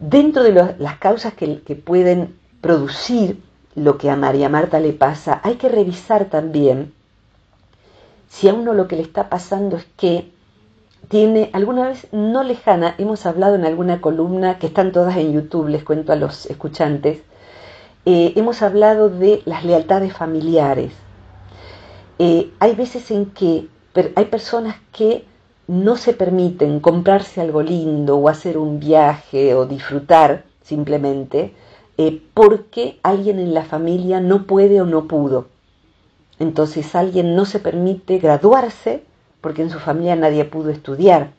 Dentro 0.00 0.42
de 0.42 0.74
las 0.78 0.98
causas 0.98 1.34
que, 1.34 1.46
pueden 1.76 2.36
producir 2.60 3.42
lo 3.74 3.98
que 3.98 4.10
a 4.10 4.16
María 4.16 4.48
Marta 4.48 4.80
le 4.80 4.92
pasa, 4.92 5.40
hay 5.44 5.56
que 5.56 5.68
revisar 5.68 6.26
también 6.26 6.92
si 8.28 8.48
a 8.48 8.54
uno 8.54 8.72
lo 8.72 8.88
que 8.88 8.96
le 8.96 9.02
está 9.02 9.28
pasando 9.28 9.76
es 9.76 9.84
que 9.96 10.32
tiene, 11.08 11.50
alguna 11.52 11.88
vez 11.88 12.06
no 12.12 12.42
lejana, 12.42 12.94
hemos 12.96 13.26
hablado 13.26 13.56
en 13.56 13.66
alguna 13.66 14.00
columna 14.00 14.58
que 14.58 14.68
están 14.68 14.92
todas 14.92 15.16
en 15.18 15.32
YouTube, 15.32 15.68
les 15.68 15.84
cuento 15.84 16.12
a 16.12 16.16
los 16.16 16.46
escuchantes, 16.46 17.20
eh, 18.06 18.32
hemos 18.34 18.62
hablado 18.62 19.10
de 19.10 19.42
las 19.44 19.64
lealtades 19.64 20.14
familiares. 20.14 20.92
Eh, 22.18 22.50
hay 22.58 22.74
veces 22.74 23.10
en 23.10 23.26
que 23.26 23.68
hay 24.14 24.24
personas 24.26 24.76
que 24.92 25.24
no 25.66 25.96
se 25.96 26.12
permiten 26.12 26.80
comprarse 26.80 27.40
algo 27.40 27.62
lindo 27.62 28.16
o 28.16 28.28
hacer 28.28 28.58
un 28.58 28.80
viaje 28.80 29.54
o 29.54 29.66
disfrutar 29.66 30.44
simplemente 30.62 31.54
eh, 31.98 32.22
porque 32.34 32.98
alguien 33.02 33.38
en 33.38 33.54
la 33.54 33.64
familia 33.64 34.20
no 34.20 34.46
puede 34.46 34.80
o 34.80 34.86
no 34.86 35.06
pudo. 35.06 35.48
Entonces 36.38 36.94
alguien 36.94 37.36
no 37.36 37.44
se 37.44 37.58
permite 37.58 38.18
graduarse 38.18 39.04
porque 39.40 39.62
en 39.62 39.70
su 39.70 39.78
familia 39.78 40.16
nadie 40.16 40.44
pudo 40.44 40.70
estudiar. 40.70 41.32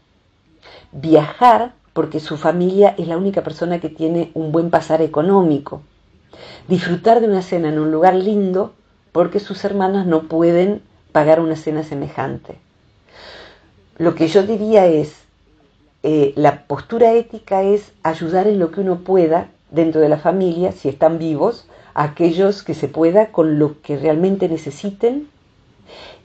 Viajar 0.91 1.73
porque 1.93 2.19
su 2.19 2.38
familia 2.38 2.95
es 2.97 3.07
la 3.07 3.17
única 3.17 3.43
persona 3.43 3.79
que 3.79 3.89
tiene 3.89 4.31
un 4.33 4.51
buen 4.51 4.69
pasar 4.69 5.01
económico. 5.01 5.81
disfrutar 6.67 7.21
de 7.21 7.27
una 7.27 7.41
cena 7.41 7.69
en 7.69 7.79
un 7.79 7.91
lugar 7.91 8.15
lindo 8.15 8.73
porque 9.13 9.39
sus 9.39 9.63
hermanas 9.63 10.06
no 10.06 10.23
pueden 10.23 10.82
pagar 11.13 11.39
una 11.39 11.56
cena 11.56 11.84
semejante. 11.84 12.58
Lo 13.97 14.15
que 14.15 14.28
yo 14.28 14.43
diría 14.43 14.88
es, 14.88 15.15
eh, 16.02 16.34
la 16.36 16.63
postura 16.65 17.13
ética 17.13 17.62
es 17.62 17.93
ayudar 18.04 18.47
en 18.47 18.60
lo 18.60 18.71
que 18.71 18.82
uno 18.82 18.97
pueda 18.99 19.49
dentro 19.71 20.02
de 20.02 20.10
la 20.10 20.17
familia, 20.17 20.73
si 20.73 20.89
están 20.89 21.19
vivos, 21.19 21.67
a 21.93 22.04
aquellos 22.04 22.63
que 22.63 22.73
se 22.73 22.88
pueda 22.88 23.28
con 23.28 23.60
lo 23.60 23.82
que 23.82 23.97
realmente 23.97 24.49
necesiten 24.49 25.30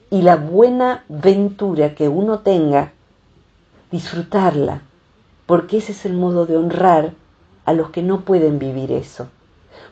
y 0.09 0.23
la 0.23 0.35
buena 0.35 1.03
ventura 1.07 1.93
que 1.93 2.09
uno 2.09 2.39
tenga, 2.39 2.91
disfrutarla, 3.91 4.81
porque 5.45 5.77
ese 5.77 5.91
es 5.91 6.05
el 6.05 6.13
modo 6.13 6.47
de 6.47 6.57
honrar 6.57 7.13
a 7.65 7.73
los 7.73 7.91
que 7.91 8.01
no 8.01 8.21
pueden 8.21 8.57
vivir 8.57 8.91
eso. 8.91 9.27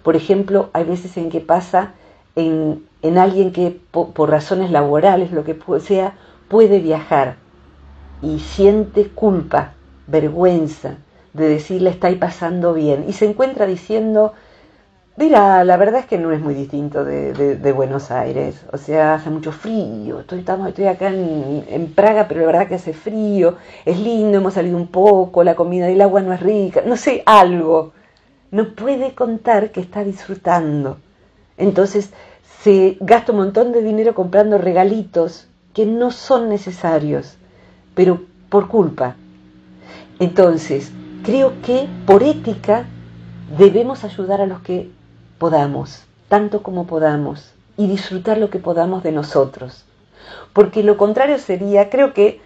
Por 0.01 0.15
ejemplo, 0.15 0.71
hay 0.73 0.83
veces 0.83 1.15
en 1.17 1.29
que 1.29 1.41
pasa 1.41 1.93
en, 2.35 2.86
alguien 3.15 3.51
que 3.51 3.79
por, 3.91 4.29
razones 4.29 4.71
laborales, 4.71 5.31
lo 5.31 5.43
que 5.43 5.55
sea, 5.79 6.15
puede 6.47 6.79
viajar 6.79 7.35
y 8.21 8.39
siente 8.39 9.09
culpa, 9.09 9.73
vergüenza 10.07 10.95
de 11.33 11.47
decirle 11.47 11.91
está 11.91 12.09
pasando 12.19 12.73
bien 12.73 13.05
y 13.07 13.13
se 13.13 13.25
encuentra 13.25 13.67
diciendo, 13.67 14.33
mira, 15.17 15.63
la 15.63 15.77
verdad 15.77 15.99
es 15.99 16.05
que 16.07 16.17
no 16.17 16.31
es 16.31 16.39
muy 16.39 16.55
distinto 16.55 17.05
de, 17.05 17.71
Buenos 17.73 18.09
Aires, 18.09 18.65
o 18.71 18.77
sea, 18.77 19.15
hace 19.15 19.29
mucho 19.29 19.51
frío, 19.51 20.21
estoy, 20.21 20.39
estamos, 20.39 20.69
estoy 20.69 20.85
acá 20.85 21.09
en, 21.09 21.63
en, 21.69 21.93
Praga, 21.93 22.27
pero 22.27 22.39
la 22.39 22.47
verdad 22.47 22.67
que 22.67 22.75
hace 22.75 22.93
frío, 22.93 23.57
es 23.85 23.99
lindo, 23.99 24.37
hemos 24.39 24.55
salido 24.55 24.77
un 24.77 24.87
poco, 24.87 25.43
la 25.43 25.55
comida 25.55 25.89
y 25.89 25.93
el 25.93 26.01
agua 26.01 26.21
no 26.21 26.33
es 26.33 26.39
rica, 26.39 26.81
no 26.85 26.97
sé, 26.97 27.21
algo. 27.25 27.93
No 28.49 28.75
puede 28.75 29.13
contar 29.13 29.71
que 29.71 29.81
está 29.81 30.05
disfrutando. 30.05 30.99
Entonces 31.57 32.13
se 32.61 32.97
gasta 32.99 33.31
un 33.31 33.39
montón 33.39 33.71
de 33.71 33.81
dinero 33.81 34.13
comprando 34.13 34.57
regalitos 34.57 35.47
que 35.73 35.85
no 35.85 36.11
son 36.11 36.49
necesarios, 36.49 37.37
pero 37.93 38.21
por 38.49 38.67
culpa. 38.67 39.15
Entonces, 40.19 40.91
creo 41.23 41.53
que 41.61 41.87
por 42.05 42.23
ética 42.23 42.85
debemos 43.57 44.03
ayudar 44.03 44.41
a 44.41 44.47
los 44.47 44.61
que 44.61 44.89
podamos, 45.37 46.03
tanto 46.29 46.63
como 46.63 46.87
podamos, 46.87 47.53
y 47.77 47.87
disfrutar 47.87 48.37
lo 48.37 48.49
que 48.49 48.59
podamos 48.59 49.03
de 49.03 49.11
nosotros. 49.11 49.85
Porque 50.53 50.83
lo 50.83 50.97
contrario 50.97 51.37
sería, 51.37 51.89
creo 51.89 52.13
que 52.13 52.41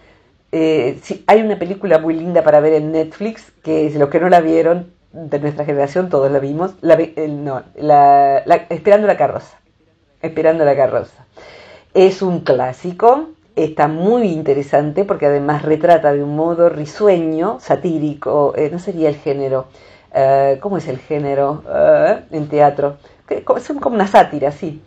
eh, 0.51 0.99
si 1.01 1.23
hay 1.27 1.41
una 1.41 1.57
película 1.57 1.97
muy 1.99 2.13
linda 2.13 2.43
para 2.43 2.59
ver 2.59 2.73
en 2.73 2.91
Netflix, 2.91 3.51
que 3.63 3.89
los 3.97 4.09
que 4.09 4.19
no 4.19 4.27
la 4.27 4.41
vieron, 4.41 4.91
de 5.13 5.39
nuestra 5.39 5.65
generación, 5.65 6.09
todos 6.09 6.31
la 6.31 6.39
vimos, 6.39 6.75
la, 6.81 6.97
no, 7.29 7.63
la, 7.75 8.37
Esperando 8.69 9.07
la 9.07 9.17
carroza. 9.17 9.60
Esperando 10.21 10.65
la 10.65 10.75
carroza. 10.75 11.25
Es 11.93 12.21
un 12.21 12.41
clásico, 12.41 13.29
está 13.55 13.87
muy 13.87 14.27
interesante 14.27 15.03
porque 15.03 15.25
además 15.25 15.63
retrata 15.63 16.13
de 16.13 16.23
un 16.23 16.35
modo 16.35 16.69
risueño, 16.69 17.59
satírico, 17.59 18.53
eh, 18.55 18.69
no 18.71 18.79
sería 18.79 19.09
el 19.09 19.15
género, 19.15 19.67
eh, 20.13 20.57
¿cómo 20.61 20.77
es 20.77 20.87
el 20.87 20.99
género 20.99 21.63
eh, 21.73 22.21
en 22.31 22.47
teatro? 22.47 22.97
Es 23.27 23.43
como 23.43 23.95
una 23.95 24.07
sátira, 24.07 24.51
sí. 24.51 24.81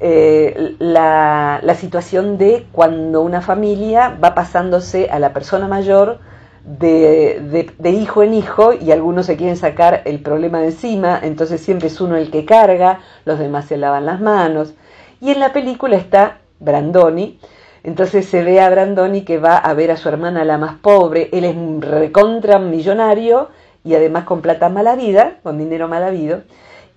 la, 0.00 1.60
la 1.62 1.74
situación 1.74 2.38
de 2.38 2.66
cuando 2.70 3.22
una 3.22 3.40
familia 3.40 4.16
va 4.22 4.34
pasándose 4.34 5.08
a 5.10 5.18
la 5.18 5.32
persona 5.32 5.66
mayor 5.66 6.20
de, 6.68 7.90
hijo 7.90 8.22
en 8.22 8.34
hijo 8.34 8.72
y 8.74 8.92
algunos 8.92 9.26
se 9.26 9.36
quieren 9.36 9.56
sacar 9.56 10.02
el 10.04 10.20
problema 10.20 10.60
de 10.60 10.66
encima, 10.66 11.18
entonces 11.22 11.60
siempre 11.62 11.88
es 11.88 12.00
uno 12.00 12.16
el 12.16 12.30
que 12.30 12.44
carga, 12.44 13.00
los 13.24 13.38
demás 13.38 13.66
se 13.66 13.78
lavan 13.78 14.06
las 14.06 14.20
manos. 14.20 14.74
Y 15.20 15.30
en 15.30 15.40
la 15.40 15.52
película 15.52 15.96
está 15.96 16.38
Brandoni, 16.60 17.40
entonces 17.82 18.26
se 18.26 18.42
ve 18.42 18.60
a 18.60 18.68
Brandoni 18.68 19.22
que 19.22 19.38
va 19.38 19.56
a 19.56 19.72
ver 19.72 19.90
a 19.90 19.96
su 19.96 20.08
hermana 20.08 20.44
la 20.44 20.58
más 20.58 20.76
pobre, 20.76 21.30
él 21.32 21.44
es 21.44 21.56
un 21.56 21.80
recontra 21.80 22.58
millonario 22.58 23.48
y 23.82 23.94
además 23.94 24.24
con 24.24 24.42
plata 24.42 24.68
mala 24.68 24.94
vida, 24.94 25.38
con 25.42 25.56
dinero 25.56 25.88
mal 25.88 26.04
habido, 26.04 26.42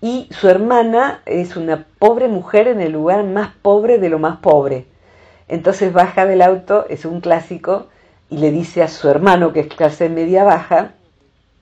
y 0.01 0.27
su 0.31 0.49
hermana 0.49 1.21
es 1.25 1.55
una 1.55 1.85
pobre 1.99 2.27
mujer 2.27 2.67
en 2.67 2.81
el 2.81 2.91
lugar 2.91 3.23
más 3.23 3.51
pobre 3.61 3.99
de 3.99 4.09
lo 4.09 4.19
más 4.19 4.37
pobre. 4.39 4.87
Entonces 5.47 5.93
baja 5.93 6.25
del 6.25 6.41
auto, 6.41 6.85
es 6.89 7.05
un 7.05 7.21
clásico, 7.21 7.87
y 8.31 8.37
le 8.37 8.49
dice 8.49 8.81
a 8.81 8.87
su 8.87 9.09
hermano, 9.09 9.51
que 9.51 9.59
es 9.59 9.67
clase 9.67 10.07
media 10.07 10.45
baja, 10.45 10.93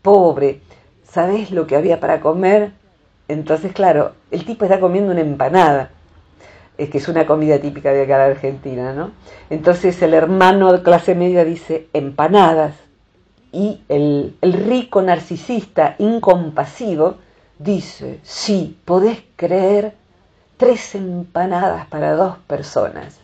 pobre, 0.04 0.62
¿sabes 1.04 1.50
lo 1.50 1.66
que 1.66 1.76
había 1.76 2.00
para 2.00 2.22
comer? 2.22 2.72
Entonces, 3.28 3.74
claro, 3.74 4.14
el 4.30 4.46
tipo 4.46 4.66
está 4.66 4.80
comiendo 4.80 5.12
una 5.12 5.22
empanada, 5.22 5.90
es 6.78 6.92
que 6.92 7.00
es 7.00 7.08
una 7.08 7.26
comida 7.26 7.60
típica 7.60 7.92
de 7.92 8.04
acá 8.04 8.20
de 8.20 8.32
Argentina, 8.32 8.94
¿no? 8.94 9.12
Entonces 9.50 10.00
el 10.04 10.14
hermano 10.14 10.72
de 10.72 10.84
clase 10.84 11.16
media 11.16 11.44
dice 11.44 11.88
empanadas 11.92 12.76
y 13.52 13.82
el, 13.90 14.38
el 14.42 14.54
rico 14.54 15.02
narcisista 15.02 15.96
incompasivo 15.98 17.16
dice, 17.58 18.20
sí, 18.22 18.78
podés 18.86 19.24
creer 19.36 19.96
tres 20.58 20.94
empanadas 20.94 21.88
para 21.88 22.14
dos 22.14 22.38
personas, 22.46 23.20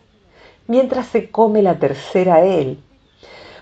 mientras 0.66 1.06
se 1.06 1.30
come 1.30 1.62
la 1.62 1.76
tercera 1.76 2.44
él 2.44 2.80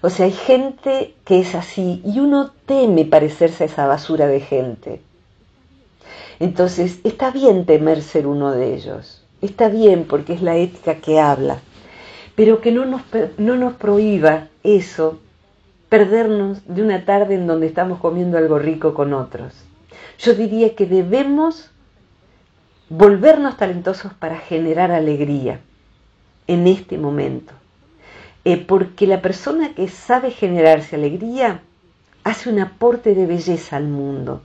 o 0.06 0.10
sea, 0.10 0.26
hay 0.26 0.34
gente 0.34 1.16
que 1.24 1.40
es 1.40 1.56
así 1.56 2.02
y 2.04 2.20
uno 2.20 2.52
teme 2.66 3.06
parecerse 3.06 3.64
a 3.64 3.68
esa 3.68 3.88
basura 3.88 4.28
de 4.28 4.42
gente. 4.42 5.00
Entonces, 6.42 7.00
está 7.06 7.32
bien 7.32 7.66
temer 7.66 8.02
ser 8.02 8.28
uno 8.28 8.52
de 8.52 8.74
ellos. 8.74 9.24
Está 9.42 9.70
bien 9.70 10.04
porque 10.04 10.34
es 10.34 10.42
la 10.42 10.58
ética 10.58 10.96
que 10.96 11.22
habla. 11.22 11.60
Pero 12.36 12.60
que 12.60 12.74
no 12.74 12.84
nos, 12.84 13.04
no 13.38 13.56
nos 13.56 13.76
prohíba 13.76 14.50
eso, 14.64 15.20
perdernos 15.88 16.60
de 16.68 16.82
una 16.82 17.06
tarde 17.06 17.36
en 17.36 17.48
donde 17.48 17.68
estamos 17.68 18.02
comiendo 18.02 18.38
algo 18.38 18.60
rico 18.60 18.94
con 18.94 19.14
otros. 19.14 19.54
Yo 20.20 20.34
diría 20.34 20.76
que 20.76 20.86
debemos 20.86 21.72
volvernos 22.90 23.56
talentosos 23.56 24.14
para 24.14 24.38
generar 24.38 24.92
alegría 24.92 25.62
en 26.48 26.68
este 26.68 26.98
momento. 26.98 27.54
Eh, 28.46 28.58
porque 28.58 29.08
la 29.08 29.22
persona 29.22 29.74
que 29.74 29.88
sabe 29.88 30.32
generarse 30.32 30.98
alegría 30.98 31.62
hace 32.24 32.50
un 32.50 32.60
aporte 32.60 33.16
de 33.16 33.26
belleza 33.26 33.78
al 33.78 33.88
mundo. 33.88 34.42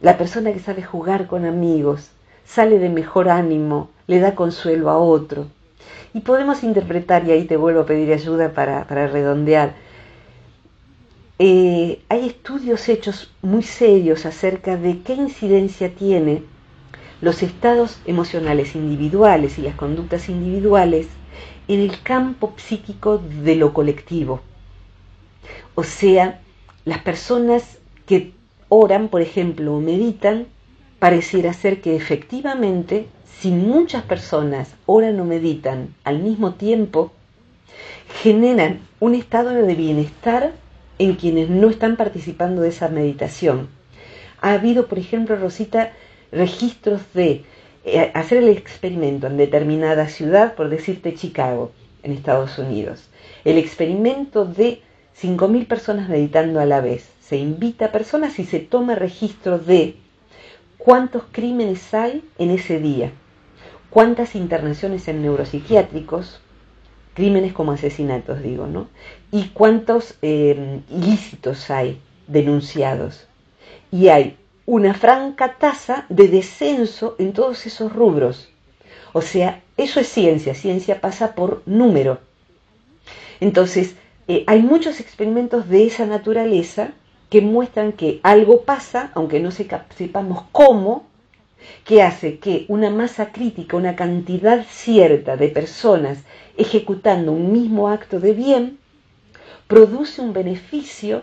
La 0.00 0.16
persona 0.16 0.52
que 0.52 0.60
sabe 0.60 0.82
jugar 0.82 1.26
con 1.26 1.44
amigos 1.44 2.10
sale 2.44 2.78
de 2.78 2.88
mejor 2.88 3.28
ánimo, 3.28 3.90
le 4.06 4.20
da 4.20 4.34
consuelo 4.34 4.90
a 4.90 4.98
otro. 4.98 5.46
Y 6.12 6.20
podemos 6.20 6.62
interpretar, 6.62 7.26
y 7.26 7.32
ahí 7.32 7.44
te 7.44 7.56
vuelvo 7.56 7.80
a 7.80 7.86
pedir 7.86 8.12
ayuda 8.12 8.52
para, 8.52 8.84
redondear, 8.84 9.74
eh, 11.38 12.00
hay 12.08 12.26
estudios 12.28 12.88
hechos 12.88 13.32
muy 13.42 13.62
serios 13.62 14.24
acerca 14.24 14.76
de 14.76 15.00
qué 15.00 15.14
incidencia 15.14 15.92
tiene 15.94 16.42
los 17.20 17.42
estados 17.42 17.98
emocionales 18.04 18.76
individuales 18.76 19.58
y 19.58 19.62
las 19.62 19.74
conductas 19.74 20.28
individuales 20.28 21.08
en 21.68 21.80
el 21.80 22.02
campo 22.02 22.54
psíquico 22.56 23.18
de 23.18 23.56
lo 23.56 23.72
colectivo. 23.72 24.40
O 25.74 25.82
sea, 25.82 26.40
las 26.84 26.98
personas 27.00 27.78
que 28.06 28.32
oran, 28.68 29.08
por 29.08 29.22
ejemplo, 29.22 29.74
o 29.74 29.80
meditan, 29.80 30.46
pareciera 30.98 31.52
ser 31.52 31.80
que 31.80 31.96
efectivamente, 31.96 33.06
si 33.40 33.50
muchas 33.50 34.02
personas 34.02 34.74
oran 34.86 35.18
o 35.20 35.24
meditan 35.24 35.94
al 36.04 36.18
mismo 36.18 36.54
tiempo, 36.54 37.12
generan 38.22 38.80
un 39.00 39.14
estado 39.14 39.50
de 39.50 39.74
bienestar 39.74 40.52
en 40.98 41.14
quienes 41.14 41.50
no 41.50 41.68
están 41.70 41.96
participando 41.96 42.62
de 42.62 42.68
esa 42.68 42.88
meditación. 42.88 43.68
Ha 44.40 44.52
habido, 44.52 44.86
por 44.86 44.98
ejemplo, 44.98 45.36
Rosita, 45.36 45.92
registros 46.30 47.00
de 47.14 47.44
hacer 48.14 48.38
el 48.38 48.48
experimento 48.48 49.26
en 49.26 49.36
determinada 49.36 50.08
ciudad, 50.08 50.54
por 50.54 50.68
decirte 50.68 51.14
Chicago, 51.14 51.72
en 52.02 52.12
Estados 52.12 52.58
Unidos. 52.58 53.08
El 53.44 53.58
experimento 53.58 54.44
de 54.44 54.80
5.000 55.20 55.66
personas 55.66 56.08
meditando 56.08 56.60
a 56.60 56.66
la 56.66 56.80
vez. 56.80 57.08
Se 57.20 57.36
invita 57.36 57.86
a 57.86 57.92
personas 57.92 58.38
y 58.38 58.44
se 58.44 58.60
toma 58.60 58.94
registro 58.94 59.58
de 59.58 59.96
cuántos 60.78 61.22
crímenes 61.30 61.94
hay 61.94 62.22
en 62.38 62.50
ese 62.50 62.78
día, 62.78 63.12
cuántas 63.90 64.34
internaciones 64.34 65.08
en 65.08 65.22
neuropsiquiátricos, 65.22 66.40
crímenes 67.14 67.52
como 67.52 67.72
asesinatos, 67.72 68.42
digo, 68.42 68.66
¿no? 68.66 68.88
Y 69.30 69.48
cuántos 69.48 70.16
eh, 70.20 70.80
ilícitos 70.90 71.70
hay 71.70 72.00
denunciados. 72.26 73.26
Y 73.90 74.08
hay 74.08 74.36
una 74.66 74.94
franca 74.94 75.56
tasa 75.58 76.06
de 76.08 76.28
descenso 76.28 77.16
en 77.18 77.32
todos 77.32 77.66
esos 77.66 77.92
rubros. 77.92 78.48
O 79.12 79.20
sea, 79.20 79.62
eso 79.76 80.00
es 80.00 80.08
ciencia, 80.08 80.54
ciencia 80.54 81.00
pasa 81.00 81.34
por 81.34 81.62
número. 81.66 82.18
Entonces, 83.40 83.94
eh, 84.26 84.44
hay 84.46 84.62
muchos 84.62 85.00
experimentos 85.00 85.68
de 85.68 85.86
esa 85.86 86.06
naturaleza 86.06 86.92
que 87.28 87.42
muestran 87.42 87.92
que 87.92 88.20
algo 88.22 88.62
pasa, 88.62 89.10
aunque 89.14 89.40
no 89.40 89.50
sepamos 89.50 90.44
cómo, 90.52 91.06
que 91.84 92.02
hace 92.02 92.38
que 92.38 92.64
una 92.68 92.90
masa 92.90 93.32
crítica, 93.32 93.76
una 93.76 93.96
cantidad 93.96 94.64
cierta 94.68 95.36
de 95.36 95.48
personas 95.48 96.18
ejecutando 96.56 97.32
un 97.32 97.52
mismo 97.52 97.88
acto 97.88 98.20
de 98.20 98.32
bien, 98.32 98.78
produce 99.66 100.20
un 100.22 100.32
beneficio 100.32 101.22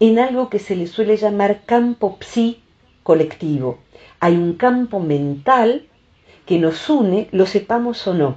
en 0.00 0.18
algo 0.18 0.50
que 0.50 0.58
se 0.58 0.76
le 0.76 0.86
suele 0.86 1.16
llamar 1.16 1.62
campo 1.64 2.18
psi 2.20 2.63
colectivo. 3.04 3.78
Hay 4.18 4.34
un 4.34 4.54
campo 4.54 4.98
mental 4.98 5.86
que 6.46 6.58
nos 6.58 6.90
une, 6.90 7.28
lo 7.30 7.46
sepamos 7.46 8.04
o 8.08 8.14
no. 8.14 8.36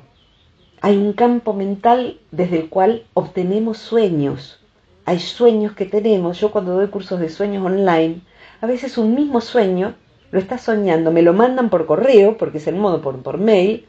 Hay 0.82 0.96
un 0.96 1.14
campo 1.14 1.54
mental 1.54 2.20
desde 2.30 2.60
el 2.60 2.70
cual 2.70 3.06
obtenemos 3.16 3.80
sueños. 3.80 4.60
Hay 5.06 5.20
sueños 5.20 5.74
que 5.74 5.86
tenemos. 5.86 6.40
Yo 6.40 6.52
cuando 6.52 6.76
doy 6.76 6.90
cursos 6.90 7.20
de 7.20 7.30
sueños 7.30 7.66
online, 7.66 8.22
a 8.62 8.68
veces 8.68 9.00
un 9.00 9.16
mismo 9.16 9.42
sueño 9.42 9.96
lo 10.32 10.40
está 10.40 10.58
soñando, 10.58 11.12
me 11.12 11.22
lo 11.22 11.34
mandan 11.34 11.70
por 11.70 11.86
correo, 11.86 12.38
porque 12.38 12.58
es 12.58 12.68
el 12.68 12.76
modo 12.76 13.02
por, 13.02 13.22
por 13.24 13.38
mail, 13.38 13.86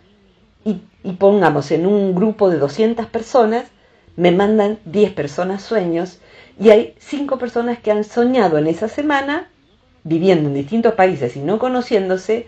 y, 0.64 0.80
y 1.02 1.12
pongamos 1.12 1.70
en 1.72 1.86
un 1.86 2.14
grupo 2.14 2.48
de 2.48 2.58
200 2.58 3.06
personas, 3.06 3.64
me 4.16 4.30
mandan 4.30 4.78
10 4.84 5.12
personas 5.12 5.62
sueños, 5.62 6.20
y 6.60 6.70
hay 6.70 6.94
5 6.98 7.38
personas 7.38 7.78
que 7.80 7.90
han 7.90 8.04
soñado 8.04 8.58
en 8.58 8.68
esa 8.68 8.88
semana, 8.88 9.50
viviendo 10.08 10.48
en 10.48 10.54
distintos 10.54 10.94
países 10.94 11.36
y 11.36 11.40
no 11.40 11.58
conociéndose, 11.58 12.46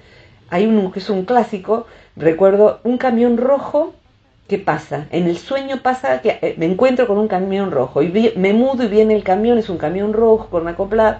hay 0.49 0.67
uno 0.67 0.91
que 0.91 0.99
es 0.99 1.11
un 1.11 1.25
clásico, 1.25 1.87
recuerdo 2.17 2.81
un 2.85 2.99
camión 2.99 3.37
rojo 3.37 3.95
¿Qué 4.51 4.59
pasa? 4.59 5.07
En 5.13 5.29
el 5.29 5.39
sueño 5.39 5.81
pasa 5.81 6.21
que 6.23 6.41
eh, 6.43 6.57
me 6.59 6.67
encuentro 6.67 7.07
con 7.07 7.19
un 7.19 7.29
camión 7.29 7.71
rojo 7.71 8.03
y 8.03 8.33
me 8.35 8.53
mudo 8.53 8.83
y 8.83 8.89
viene 8.89 9.15
el 9.15 9.23
camión, 9.23 9.59
es 9.59 9.69
un 9.69 9.79
camión 9.79 10.13
rojo 10.13 10.49
con 10.51 10.67
acoplado. 10.67 11.19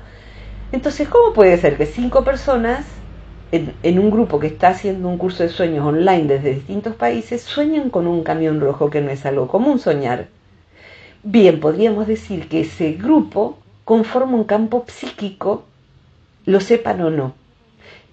Entonces, 0.73 1.09
¿cómo 1.09 1.33
puede 1.33 1.57
ser 1.57 1.77
que 1.77 1.87
cinco 1.87 2.25
personas 2.25 2.85
en, 3.53 3.99
un 4.01 4.11
grupo 4.11 4.41
que 4.41 4.49
está 4.49 4.71
haciendo 4.71 5.07
un 5.07 5.17
curso 5.17 5.45
de 5.45 5.49
sueños 5.49 5.87
online 5.87 6.25
desde 6.25 6.55
distintos 6.55 6.97
países 6.97 7.43
sueñen 7.43 7.91
con 7.91 8.09
un 8.09 8.25
camión 8.25 8.61
rojo 8.61 8.91
que 8.91 9.01
no 9.01 9.13
es 9.13 9.25
algo 9.25 9.47
común 9.47 9.79
soñar? 9.79 10.27
Bien, 11.23 11.61
podríamos 11.61 12.09
decir 12.09 12.49
que 12.49 12.63
ese 12.63 12.95
grupo 12.95 13.59
conforma 13.85 14.35
un 14.35 14.43
campo 14.43 14.85
psíquico, 14.89 15.63
lo 16.47 16.61
sepan 16.61 17.01
o 17.03 17.11
no 17.11 17.35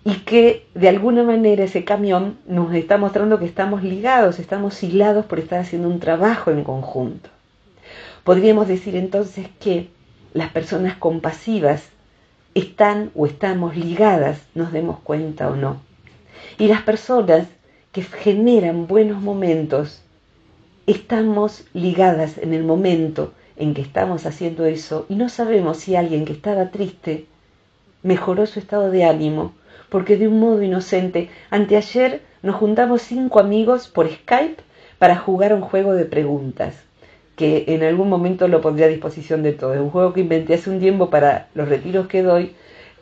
y 0.07 0.19
que 0.19 0.65
de 0.73 0.87
alguna 0.87 1.23
manera 1.23 1.65
ese 1.65 1.83
camión 1.83 2.37
nos 2.47 2.73
está 2.73 2.97
mostrando 2.97 3.39
que 3.39 3.45
estamos 3.45 3.83
ligados, 3.83 4.39
estamos 4.39 4.81
hilados 4.81 5.25
por 5.25 5.37
estar 5.37 5.59
haciendo 5.59 5.89
un 5.89 5.99
trabajo 5.99 6.49
en 6.49 6.63
conjunto. 6.63 7.29
Podríamos 8.23 8.69
decir 8.69 8.95
entonces 8.95 9.49
que 9.59 9.89
las 10.33 10.49
personas 10.51 10.95
compasivas 10.95 11.89
están 12.55 13.11
o 13.15 13.25
estamos 13.25 13.75
ligadas, 13.75 14.39
nos 14.55 14.71
demos 14.71 14.99
cuenta 14.99 15.49
o 15.49 15.57
no. 15.57 15.81
Y 16.57 16.67
las 16.67 16.83
personas 16.83 17.45
que 17.91 18.01
generan 18.01 18.87
buenos 18.87 19.21
momentos, 19.21 20.03
estamos 20.85 21.65
ligadas 21.73 22.37
en 22.37 22.53
el 22.53 22.63
momento 22.63 23.33
en 23.57 23.73
que 23.73 23.81
estamos 23.81 24.25
haciendo 24.25 24.65
eso 24.65 25.05
y 25.09 25.15
no 25.15 25.27
sabemos 25.27 25.79
si 25.79 25.97
alguien 25.97 26.23
que 26.23 26.31
estaba 26.31 26.71
triste 26.71 27.25
mejoró 28.03 28.45
su 28.45 28.59
estado 28.59 28.91
de 28.91 29.03
ánimo 29.03 29.53
porque 29.89 30.17
de 30.17 30.27
un 30.27 30.39
modo 30.39 30.61
inocente, 30.61 31.29
anteayer 31.49 32.21
nos 32.41 32.55
juntamos 32.55 33.01
cinco 33.01 33.39
amigos 33.39 33.87
por 33.87 34.09
Skype 34.09 34.61
para 34.97 35.17
jugar 35.17 35.53
un 35.53 35.61
juego 35.61 35.93
de 35.93 36.05
preguntas, 36.05 36.75
que 37.35 37.65
en 37.67 37.83
algún 37.83 38.09
momento 38.09 38.47
lo 38.47 38.61
pondré 38.61 38.85
a 38.85 38.89
disposición 38.89 39.43
de 39.43 39.53
todos. 39.53 39.77
Un 39.77 39.89
juego 39.89 40.13
que 40.13 40.21
inventé 40.21 40.55
hace 40.55 40.69
un 40.69 40.79
tiempo 40.79 41.09
para 41.09 41.47
los 41.53 41.69
retiros 41.69 42.07
que 42.07 42.23
doy. 42.23 42.53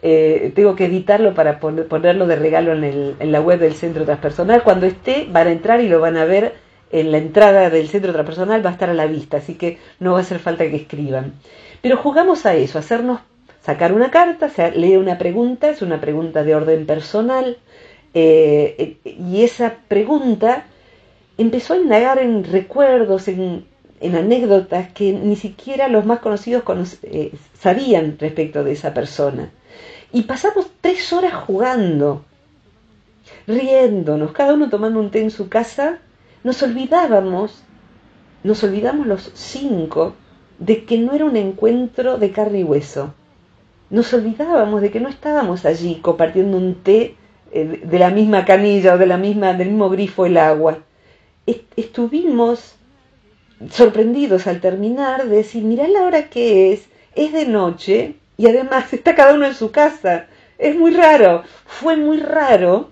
Eh, 0.02 0.52
tengo 0.54 0.76
que 0.76 0.86
editarlo 0.86 1.34
para 1.34 1.60
ponerlo 1.60 2.28
de 2.28 2.36
regalo 2.36 2.74
en 2.74 3.32
la 3.32 3.42
web 3.42 3.60
del 3.60 3.74
Centro 3.74 4.06
Transpersonal. 4.06 4.62
Cuando 4.62 4.86
esté, 4.86 5.28
van 5.32 5.48
a 5.48 5.52
entrar 5.52 5.82
y 5.82 5.88
lo 5.88 6.00
van 6.00 6.18
a 6.18 6.26
ver 6.26 6.54
en 6.92 7.12
la 7.12 7.18
entrada 7.18 7.70
del 7.70 7.88
Centro 7.88 8.14
Transpersonal, 8.14 8.64
va 8.64 8.70
a 8.70 8.74
estar 8.74 8.90
a 8.90 8.94
la 8.94 9.08
vista, 9.08 9.38
así 9.38 9.56
que 9.56 9.80
no 10.00 10.12
va 10.12 10.20
a 10.20 10.22
hacer 10.22 10.40
falta 10.40 10.70
que 10.70 10.76
escriban. 10.76 11.34
Pero 11.82 11.98
jugamos 11.98 12.46
a 12.46 12.56
eso, 12.56 12.78
a 12.78 12.82
hacernos 12.82 13.22
sacar 13.66 13.94
una 13.94 14.12
carta, 14.12 14.50
se 14.50 14.72
lee 14.72 14.96
una 14.96 15.18
pregunta, 15.18 15.70
es 15.70 15.82
una 15.82 16.00
pregunta 16.00 16.44
de 16.44 16.54
orden 16.54 16.86
personal, 16.86 17.58
eh, 18.14 18.98
y 19.04 19.42
esa 19.44 19.78
pregunta 19.88 20.66
empezó 21.40 21.74
a 21.74 21.78
indagar 21.78 22.20
en 22.20 22.44
recuerdos, 22.44 23.28
en, 23.28 23.66
anécdotas 24.02 24.92
que 24.94 25.14
ni 25.14 25.36
siquiera 25.36 25.88
los 25.88 26.06
más 26.06 26.20
conocidos 26.20 26.64
eh, 27.02 27.32
sabían 27.60 28.18
respecto 28.20 28.64
de 28.64 28.74
esa 28.74 28.94
persona. 28.94 29.50
Y 30.14 30.24
pasamos 30.24 30.68
tres 30.80 31.12
horas 31.12 31.34
jugando, 31.34 32.24
riéndonos, 33.48 34.32
cada 34.32 34.54
uno 34.54 34.70
tomando 34.70 35.00
un 35.00 35.10
té 35.10 35.22
en 35.22 35.32
su 35.32 35.50
casa, 35.50 35.98
nos 36.44 36.62
olvidábamos, 36.62 37.64
nos 38.44 38.64
olvidamos 38.64 39.08
los 39.08 39.32
cinco, 39.34 40.14
de 40.60 40.86
que 40.86 41.00
no 41.00 41.14
era 41.14 41.26
un 41.26 41.36
encuentro 41.36 42.20
de 42.20 42.32
carne 42.32 42.60
y 42.60 42.64
hueso, 42.64 43.14
nos 43.90 44.14
olvidábamos 44.14 44.82
de 44.82 44.92
que 44.92 45.00
no 45.00 45.10
estábamos 45.10 45.66
allí 45.66 45.96
compartiendo 46.02 46.58
un 46.58 46.76
té 46.76 47.16
eh, 47.52 47.82
de 47.84 48.00
la 48.00 48.10
misma 48.10 48.46
canilla 48.46 48.96
o 48.96 48.98
de 48.98 49.06
la 49.06 49.18
misma, 49.18 49.54
del 49.54 49.70
mismo 49.70 49.90
grifo 49.90 50.26
el 50.26 50.38
agua. 50.38 50.80
Estuvimos 51.76 52.76
sorprendidos 53.70 54.48
al 54.48 54.60
terminar 54.62 55.26
de 55.26 55.38
decir, 55.38 55.64
mirá 55.64 55.88
la 55.88 56.04
hora 56.04 56.30
que 56.30 56.74
es, 56.74 56.88
es 57.16 57.32
de 57.32 57.46
noche 57.46 58.16
y 58.38 58.48
además 58.48 58.92
está 58.94 59.16
cada 59.16 59.34
uno 59.34 59.46
en 59.46 59.54
su 59.54 59.72
casa. 59.72 60.28
Es 60.58 60.76
muy 60.76 60.92
raro, 60.92 61.44
fue 61.66 61.98
muy 61.98 62.18
raro 62.18 62.90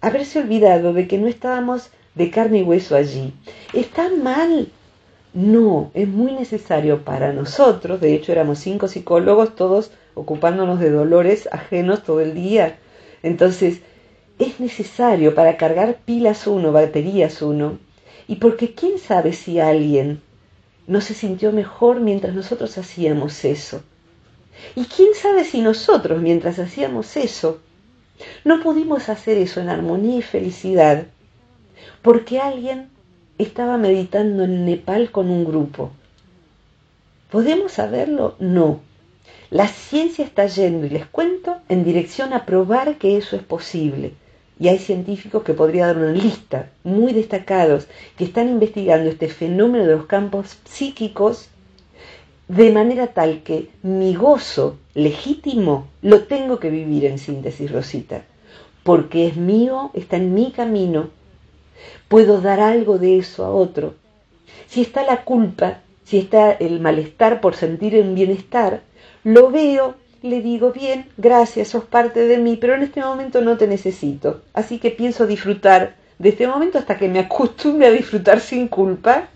haberse 0.00 0.40
olvidado 0.40 0.92
de 0.92 1.06
que 1.06 1.18
no 1.18 1.28
estábamos 1.28 1.90
de 2.14 2.30
carne 2.30 2.58
y 2.58 2.62
hueso 2.62 2.96
allí. 2.96 3.34
Está 3.72 4.08
mal 4.08 4.68
no, 5.34 5.90
es 5.94 6.08
muy 6.08 6.32
necesario 6.32 7.04
para 7.04 7.32
nosotros, 7.32 8.00
de 8.00 8.14
hecho 8.14 8.32
éramos 8.32 8.58
cinco 8.58 8.88
psicólogos, 8.88 9.56
todos 9.56 9.90
ocupándonos 10.14 10.78
de 10.78 10.90
dolores 10.90 11.48
ajenos 11.50 12.02
todo 12.02 12.20
el 12.20 12.34
día. 12.34 12.78
Entonces, 13.22 13.80
es 14.38 14.60
necesario 14.60 15.34
para 15.34 15.56
cargar 15.56 15.98
pilas 16.04 16.46
uno, 16.46 16.72
baterías 16.72 17.40
uno, 17.40 17.78
y 18.28 18.36
porque 18.36 18.74
quién 18.74 18.98
sabe 18.98 19.32
si 19.32 19.58
alguien 19.58 20.20
no 20.86 21.00
se 21.00 21.14
sintió 21.14 21.52
mejor 21.52 22.00
mientras 22.00 22.34
nosotros 22.34 22.76
hacíamos 22.76 23.44
eso. 23.44 23.82
Y 24.76 24.84
quién 24.84 25.14
sabe 25.14 25.44
si 25.44 25.62
nosotros, 25.62 26.20
mientras 26.20 26.58
hacíamos 26.58 27.16
eso, 27.16 27.60
no 28.44 28.62
pudimos 28.62 29.08
hacer 29.08 29.38
eso 29.38 29.60
en 29.60 29.70
armonía 29.70 30.18
y 30.18 30.22
felicidad, 30.22 31.06
porque 32.02 32.38
alguien 32.40 32.88
estaba 33.38 33.78
meditando 33.78 34.44
en 34.44 34.64
Nepal 34.64 35.10
con 35.10 35.30
un 35.30 35.44
grupo. 35.44 35.90
¿Podemos 37.30 37.72
saberlo? 37.72 38.36
No. 38.38 38.80
La 39.50 39.68
ciencia 39.68 40.24
está 40.24 40.46
yendo, 40.46 40.86
y 40.86 40.90
les 40.90 41.06
cuento, 41.06 41.56
en 41.68 41.84
dirección 41.84 42.32
a 42.32 42.46
probar 42.46 42.96
que 42.98 43.16
eso 43.16 43.36
es 43.36 43.42
posible. 43.42 44.14
Y 44.58 44.68
hay 44.68 44.78
científicos 44.78 45.42
que 45.42 45.54
podría 45.54 45.86
dar 45.86 45.98
una 45.98 46.12
lista, 46.12 46.70
muy 46.84 47.12
destacados, 47.12 47.88
que 48.16 48.24
están 48.24 48.48
investigando 48.48 49.10
este 49.10 49.28
fenómeno 49.28 49.84
de 49.84 49.96
los 49.96 50.06
campos 50.06 50.58
psíquicos 50.64 51.48
de 52.48 52.70
manera 52.70 53.06
tal 53.08 53.42
que 53.42 53.70
mi 53.82 54.14
gozo 54.14 54.76
legítimo 54.94 55.86
lo 56.02 56.24
tengo 56.24 56.58
que 56.58 56.70
vivir 56.70 57.06
en 57.06 57.18
síntesis, 57.18 57.72
Rosita, 57.72 58.24
porque 58.82 59.26
es 59.26 59.36
mío, 59.36 59.90
está 59.94 60.16
en 60.16 60.34
mi 60.34 60.50
camino 60.50 61.08
puedo 62.12 62.42
dar 62.42 62.60
algo 62.60 62.98
de 62.98 63.16
eso 63.16 63.42
a 63.42 63.50
otro. 63.50 63.94
Si 64.66 64.82
está 64.82 65.02
la 65.02 65.24
culpa, 65.24 65.78
si 66.04 66.18
está 66.18 66.52
el 66.52 66.78
malestar 66.78 67.40
por 67.40 67.54
sentir 67.54 67.94
un 67.94 68.14
bienestar, 68.14 68.82
lo 69.24 69.50
veo, 69.50 69.94
le 70.20 70.42
digo, 70.42 70.72
bien, 70.72 71.06
gracias, 71.16 71.68
sos 71.68 71.84
parte 71.84 72.20
de 72.26 72.36
mí, 72.36 72.58
pero 72.60 72.74
en 72.74 72.82
este 72.82 73.00
momento 73.00 73.40
no 73.40 73.56
te 73.56 73.66
necesito. 73.66 74.42
Así 74.52 74.78
que 74.78 74.90
pienso 74.90 75.26
disfrutar 75.26 75.94
de 76.18 76.28
este 76.28 76.46
momento 76.46 76.76
hasta 76.76 76.98
que 76.98 77.08
me 77.08 77.18
acostumbre 77.18 77.86
a 77.86 77.90
disfrutar 77.92 78.40
sin 78.40 78.68
culpa 78.68 79.28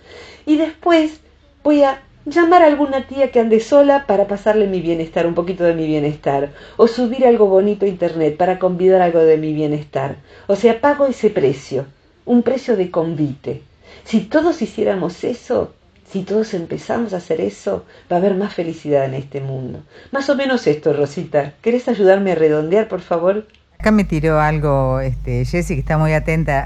y 0.44 0.58
después 0.58 1.20
voy 1.64 1.82
a 1.82 2.02
llamar 2.26 2.62
a 2.62 2.66
alguna 2.66 3.06
tía 3.06 3.30
que 3.30 3.40
ande 3.40 3.60
sola 3.60 4.04
para 4.06 4.26
pasarle 4.26 4.66
mi 4.66 4.82
bienestar, 4.82 5.26
un 5.26 5.34
poquito 5.34 5.64
de 5.64 5.72
mi 5.72 5.86
bienestar, 5.86 6.52
o 6.76 6.86
subir 6.88 7.24
algo 7.24 7.46
bonito 7.46 7.86
a 7.86 7.88
internet 7.88 8.36
para 8.36 8.58
convidar 8.58 9.00
algo 9.00 9.20
de 9.20 9.38
mi 9.38 9.54
bienestar. 9.54 10.16
O 10.46 10.56
sea, 10.56 10.82
pago 10.82 11.06
ese 11.06 11.30
precio 11.30 11.86
un 12.26 12.42
precio 12.42 12.76
de 12.76 12.90
convite. 12.90 13.62
Si 14.04 14.20
todos 14.20 14.60
hiciéramos 14.60 15.24
eso, 15.24 15.72
si 16.10 16.22
todos 16.22 16.54
empezamos 16.54 17.14
a 17.14 17.16
hacer 17.16 17.40
eso, 17.40 17.84
va 18.10 18.16
a 18.16 18.18
haber 18.18 18.34
más 18.34 18.54
felicidad 18.54 19.04
en 19.04 19.14
este 19.14 19.40
mundo. 19.40 19.82
Más 20.12 20.28
o 20.28 20.36
menos 20.36 20.66
esto, 20.66 20.92
Rosita. 20.92 21.54
¿Querés 21.62 21.88
ayudarme 21.88 22.32
a 22.32 22.34
redondear, 22.34 22.88
por 22.88 23.00
favor? 23.00 23.46
Acá 23.78 23.90
me 23.90 24.04
tiró 24.04 24.40
algo, 24.40 25.00
este, 25.00 25.44
Jessy, 25.44 25.74
que 25.74 25.80
está 25.80 25.98
muy 25.98 26.12
atenta 26.12 26.60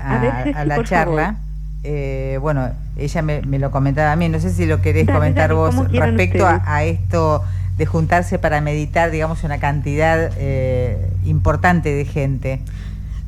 a, 0.55 0.65
la 0.65 0.85
charla. 0.85 1.37
Eh, 1.83 2.39
bueno, 2.41 2.71
ella 2.99 3.23
me, 3.23 3.59
lo 3.59 3.71
comentaba 3.71 4.13
a 4.13 4.17
mí, 4.17 4.29
no 4.29 4.39
sé 4.39 4.51
si 4.51 4.67
lo 4.67 4.83
querés 4.83 5.07
comentar 5.07 5.55
vos 5.55 5.75
respecto 5.91 6.47
a, 6.47 6.85
esto 6.85 7.43
de 7.79 7.87
juntarse 7.87 8.39
para 8.39 8.61
meditar, 8.61 9.11
digamos, 9.11 9.43
una 9.43 9.59
cantidad 9.59 10.31
eh, 10.37 11.11
importante 11.25 11.95
de 11.95 12.05
gente. 12.05 12.61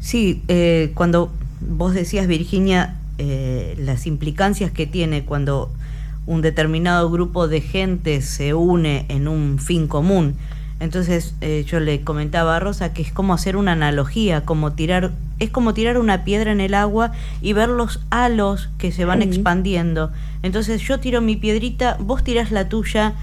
Sí, 0.01 0.43
eh, 0.49 0.93
cuando 0.95 1.33
vos 1.69 1.95
decías, 1.95 2.27
Virginia, 2.27 2.97
eh, 3.19 3.75
las 3.79 4.07
implicancias 4.07 4.71
que 4.71 4.87
tiene 4.87 5.25
cuando 5.25 5.71
un 6.27 6.41
determinado 6.41 7.11
grupo 7.11 7.49
de 7.49 7.61
gente 7.61 8.23
se 8.23 8.55
une 8.55 9.07
en 9.09 9.29
un 9.29 9.59
fin 9.59 9.87
común. 9.87 10.35
Entonces 10.81 11.35
eh, 11.41 11.65
yo 11.67 11.79
le 11.79 12.01
comentaba 12.01 12.57
a 12.57 12.61
Rosa 12.61 12.93
que 12.93 13.03
es 13.03 13.13
como 13.13 13.35
hacer 13.35 13.57
una 13.57 13.73
analogía, 13.73 14.45
como 14.45 14.73
tirar, 14.73 15.13
es 15.39 15.51
como 15.51 15.75
tirar 15.75 15.99
una 15.99 16.25
piedra 16.25 16.51
en 16.51 16.61
el 16.61 16.75
agua 16.75 17.13
y 17.41 17.53
ver 17.53 17.69
los 17.69 18.01
halos 18.11 18.69
que 18.79 18.91
se 18.91 19.05
van 19.05 19.23
expandiendo. 19.23 20.11
Entonces 20.43 20.81
yo 20.83 20.99
tiro 20.99 21.21
mi 21.21 21.37
piedrita, 21.37 21.97
vos 22.01 22.25
tirás 22.25 22.51
la 22.51 22.69
tuya 22.69 23.15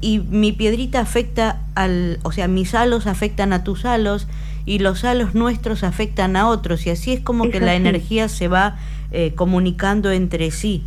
y 0.00 0.18
mi 0.18 0.52
piedrita 0.52 1.00
afecta 1.00 1.60
al, 1.74 2.18
o 2.24 2.32
sea, 2.32 2.48
mis 2.48 2.74
halos 2.74 3.06
afectan 3.06 3.52
a 3.52 3.62
tus 3.62 3.84
halos 3.84 4.26
y 4.66 4.80
los 4.80 5.04
halos 5.04 5.34
nuestros 5.34 5.84
afectan 5.84 6.36
a 6.36 6.48
otros 6.48 6.86
y 6.86 6.90
así 6.90 7.12
es 7.12 7.20
como 7.20 7.48
que 7.50 7.60
la 7.60 7.74
energía 7.74 8.28
se 8.28 8.48
va 8.48 8.78
eh, 9.12 9.32
comunicando 9.34 10.10
entre 10.10 10.50
sí. 10.50 10.82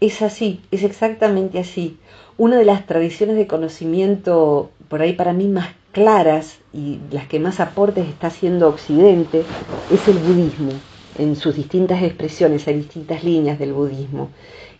Es 0.00 0.22
así, 0.22 0.60
es 0.70 0.84
exactamente 0.84 1.58
así. 1.58 1.98
Una 2.38 2.56
de 2.56 2.64
las 2.64 2.86
tradiciones 2.86 3.36
de 3.36 3.46
conocimiento 3.46 4.70
por 4.88 5.02
ahí 5.02 5.12
para 5.12 5.32
mí 5.32 5.48
más 5.48 5.68
claras 5.90 6.58
y 6.72 6.98
las 7.10 7.26
que 7.26 7.38
más 7.38 7.60
aportes 7.60 8.08
está 8.08 8.28
haciendo 8.28 8.68
Occidente 8.68 9.44
es 9.90 10.08
el 10.08 10.18
budismo 10.18 10.72
en 11.18 11.36
sus 11.36 11.56
distintas 11.56 12.02
expresiones, 12.02 12.66
hay 12.66 12.76
distintas 12.76 13.22
líneas 13.22 13.58
del 13.58 13.74
budismo 13.74 14.30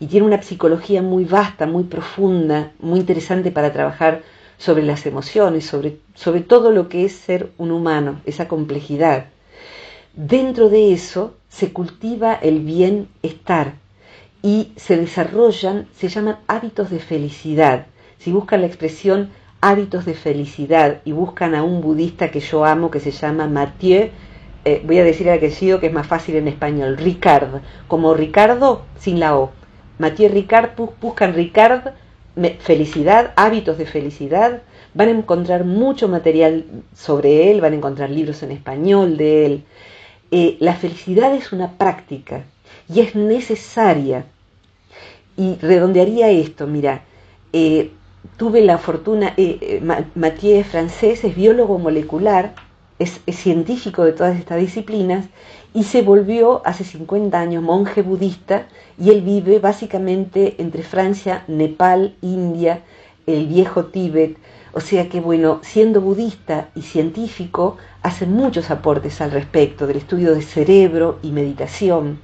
y 0.00 0.06
tiene 0.06 0.26
una 0.26 0.42
psicología 0.42 1.02
muy 1.02 1.24
vasta, 1.24 1.66
muy 1.66 1.84
profunda, 1.84 2.72
muy 2.80 3.00
interesante 3.00 3.50
para 3.50 3.72
trabajar 3.72 4.22
sobre 4.59 4.82
las 4.82 5.07
emociones, 5.07 5.66
sobre, 5.66 5.98
sobre 6.14 6.40
todo 6.40 6.70
lo 6.70 6.88
que 6.88 7.05
es 7.05 7.12
ser 7.12 7.50
un 7.59 7.70
humano, 7.70 8.20
esa 8.24 8.48
complejidad. 8.48 9.26
Dentro 10.14 10.68
de 10.68 10.92
eso 10.92 11.34
se 11.48 11.72
cultiva 11.72 12.34
el 12.34 12.61
bienestar 12.61 13.74
y 14.42 14.72
se 14.76 14.96
desarrollan, 14.96 15.88
se 15.96 16.09
llaman 16.09 16.38
hábitos 16.46 16.90
de 16.90 16.98
felicidad. 16.98 17.86
Si 18.18 18.32
buscan 18.32 18.61
la 18.61 18.66
expresión 18.66 19.30
hábitos 19.61 20.05
de 20.05 20.14
felicidad 20.14 21.00
y 21.05 21.12
buscan 21.12 21.55
a 21.55 21.62
un 21.62 21.80
budista 21.80 22.30
que 22.30 22.40
yo 22.40 22.64
amo 22.64 22.90
que 22.90 23.00
se 23.00 23.12
llama 23.12 23.46
Mathieu, 23.46 24.11
eh, 24.64 24.82
voy 24.84 24.98
a 24.98 25.05
decir 25.05 25.28
el 25.28 25.38
apellido 25.38 25.80
que 25.80 25.86
es 25.86 25.92
más 25.92 26.07
fácil 26.07 26.36
en 26.36 26.48
español, 26.48 26.96
Ricard, 26.96 27.62
como 27.88 28.14
Ricardo 28.14 28.84
sin 28.98 29.18
la 29.18 29.36
O. 29.36 29.50
Mathieu 29.98 30.30
Ricard, 30.30 30.70
buscan 31.00 31.34
Ricard 31.34 31.94
felicidad, 32.60 33.32
hábitos 33.36 33.78
de 33.78 33.86
felicidad, 33.86 34.62
van 34.94 35.08
a 35.08 35.12
encontrar 35.12 35.64
mucho 35.64 36.08
material 36.08 36.64
sobre 36.94 37.50
él, 37.50 37.60
van 37.60 37.72
a 37.72 37.76
encontrar 37.76 38.10
libros 38.10 38.42
en 38.42 38.52
español 38.52 39.16
de 39.16 39.46
él. 39.46 39.64
Eh, 40.30 40.56
la 40.60 40.74
felicidad 40.74 41.34
es 41.34 41.52
una 41.52 41.72
práctica 41.72 42.44
y 42.88 43.00
es 43.00 43.14
necesaria. 43.14 44.26
Y 45.36 45.56
redondearía 45.56 46.30
esto, 46.30 46.66
mira, 46.66 47.02
eh, 47.52 47.90
tuve 48.36 48.62
la 48.62 48.78
fortuna, 48.78 49.34
eh, 49.36 49.80
Mathieu 50.14 50.62
francés, 50.64 51.24
es 51.24 51.34
biólogo 51.34 51.78
molecular, 51.78 52.54
es, 52.98 53.20
es, 53.26 53.36
científico 53.36 54.04
de 54.04 54.12
todas 54.12 54.38
estas 54.38 54.60
disciplinas 54.60 55.26
y 55.74 55.84
se 55.84 56.02
volvió 56.02 56.62
hace 56.66 56.84
50 56.84 57.38
años 57.38 57.62
monje 57.62 58.02
budista 58.02 58.66
y 58.98 59.10
él 59.10 59.22
vive 59.22 59.58
básicamente 59.58 60.56
entre 60.58 60.82
Francia, 60.82 61.44
Nepal, 61.48 62.14
India, 62.20 62.82
el 63.26 63.46
viejo 63.46 63.86
Tíbet. 63.86 64.36
O 64.74 64.80
sea 64.80 65.08
que, 65.08 65.20
bueno, 65.20 65.60
siendo 65.62 66.00
budista 66.00 66.68
y 66.74 66.82
científico, 66.82 67.76
hace 68.02 68.26
muchos 68.26 68.70
aportes 68.70 69.20
al 69.20 69.30
respecto 69.30 69.86
del 69.86 69.98
estudio 69.98 70.34
de 70.34 70.42
cerebro 70.42 71.18
y 71.22 71.30
meditación. 71.30 72.20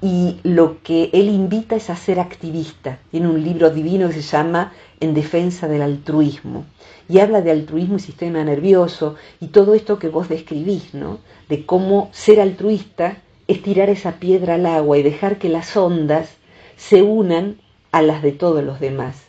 Y 0.00 0.40
lo 0.42 0.82
que 0.82 1.08
él 1.12 1.28
invita 1.28 1.76
es 1.76 1.88
a 1.88 1.96
ser 1.96 2.20
activista. 2.20 2.98
Tiene 3.10 3.28
un 3.28 3.42
libro 3.42 3.70
divino 3.70 4.08
que 4.08 4.14
se 4.14 4.22
llama 4.22 4.72
En 5.04 5.12
defensa 5.12 5.68
del 5.68 5.82
altruismo 5.82 6.64
y 7.10 7.18
habla 7.18 7.42
de 7.42 7.50
altruismo 7.50 7.96
y 7.96 8.00
sistema 8.00 8.42
nervioso 8.42 9.16
y 9.38 9.48
todo 9.48 9.74
esto 9.74 9.98
que 9.98 10.08
vos 10.08 10.30
describís, 10.30 10.94
¿no? 10.94 11.18
De 11.50 11.66
cómo 11.66 12.08
ser 12.12 12.40
altruista 12.40 13.18
es 13.46 13.62
tirar 13.62 13.90
esa 13.90 14.12
piedra 14.12 14.54
al 14.54 14.64
agua 14.64 14.96
y 14.96 15.02
dejar 15.02 15.36
que 15.36 15.50
las 15.50 15.76
ondas 15.76 16.30
se 16.78 17.02
unan 17.02 17.58
a 17.92 18.00
las 18.00 18.22
de 18.22 18.32
todos 18.32 18.64
los 18.64 18.80
demás. 18.80 19.24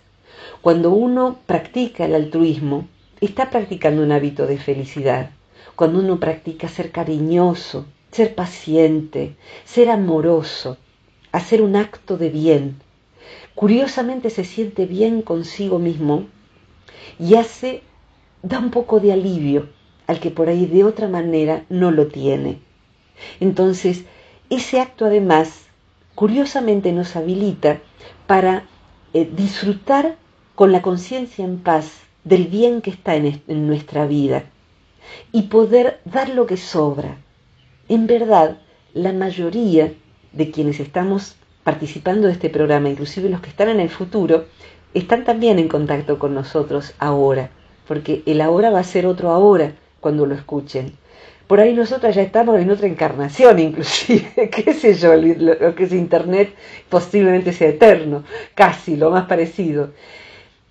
Cuando 0.62 0.92
uno 0.92 1.40
practica 1.46 2.06
el 2.06 2.16
altruismo, 2.16 2.88
está 3.20 3.50
practicando 3.50 4.02
un 4.02 4.14
hábito 4.14 4.48
de 4.48 4.58
felicidad. 4.58 5.32
Cuando 5.76 6.00
uno 6.00 6.22
practica 6.22 6.70
ser 6.70 6.92
cariñoso, 6.92 7.86
ser 8.12 8.34
paciente, 8.34 9.36
ser 9.66 9.90
amoroso, 9.90 10.78
hacer 11.34 11.62
un 11.62 11.76
acto 11.76 12.18
de 12.18 12.30
bien, 12.30 12.78
curiosamente 13.56 14.30
se 14.30 14.44
siente 14.44 14.86
bien 14.86 15.22
consigo 15.22 15.80
mismo 15.80 16.28
y 17.20 17.36
hace, 17.36 17.82
da 18.44 18.60
un 18.60 18.70
poco 18.70 19.00
de 19.00 19.14
alivio 19.14 19.70
al 20.08 20.20
que 20.20 20.30
por 20.30 20.50
ahí 20.50 20.66
de 20.66 20.84
otra 20.84 21.08
manera 21.08 21.66
no 21.70 21.92
lo 21.92 22.08
tiene. 22.08 22.60
Entonces, 23.40 24.04
ese 24.50 24.80
acto 24.80 25.06
además, 25.06 25.66
curiosamente 26.14 26.92
nos 26.92 27.16
habilita 27.16 27.80
para 28.28 28.66
eh, 29.14 29.30
disfrutar 29.36 30.18
con 30.54 30.72
la 30.72 30.82
conciencia 30.82 31.44
en 31.44 31.60
paz 31.60 32.02
del 32.24 32.48
bien 32.48 32.82
que 32.82 32.92
está 32.92 33.16
en, 33.16 33.42
en 33.48 33.68
nuestra 33.68 34.06
vida 34.06 34.44
y 35.32 35.44
poder 35.44 36.02
dar 36.06 36.30
lo 36.30 36.46
que 36.46 36.58
sobra. 36.58 37.18
En 37.88 38.08
verdad, 38.08 38.60
la 38.94 39.14
mayoría 39.14 39.94
de 40.34 40.52
quienes 40.52 40.80
estamos 40.80 41.36
participando 41.66 42.28
de 42.28 42.34
este 42.34 42.52
programa, 42.52 42.90
inclusive 42.90 43.28
los 43.28 43.42
que 43.42 43.50
están 43.50 43.70
en 43.70 43.80
el 43.80 43.90
futuro, 43.90 44.46
están 44.94 45.26
también 45.26 45.58
en 45.58 45.68
contacto 45.68 46.20
con 46.20 46.36
nosotros 46.36 46.94
ahora, 47.00 47.50
porque 47.88 48.22
el 48.28 48.40
ahora 48.40 48.70
va 48.70 48.80
a 48.80 48.84
ser 48.84 49.08
otro 49.08 49.32
ahora 49.32 49.74
cuando 50.00 50.28
lo 50.28 50.36
escuchen. 50.36 50.94
Por 51.48 51.60
ahí 51.60 51.74
nosotros 51.74 52.14
ya 52.14 52.22
estamos 52.22 52.60
en 52.60 52.70
otra 52.70 52.86
encarnación, 52.86 53.58
inclusive, 53.70 54.50
qué 54.52 54.74
sé 54.76 54.94
yo, 54.94 55.16
lo 55.16 55.74
que 55.74 55.86
es 55.86 55.92
Internet 55.92 56.54
posiblemente 56.88 57.52
sea 57.52 57.70
eterno, 57.70 58.24
casi 58.54 58.96
lo 58.96 59.10
más 59.10 59.26
parecido. 59.26 59.90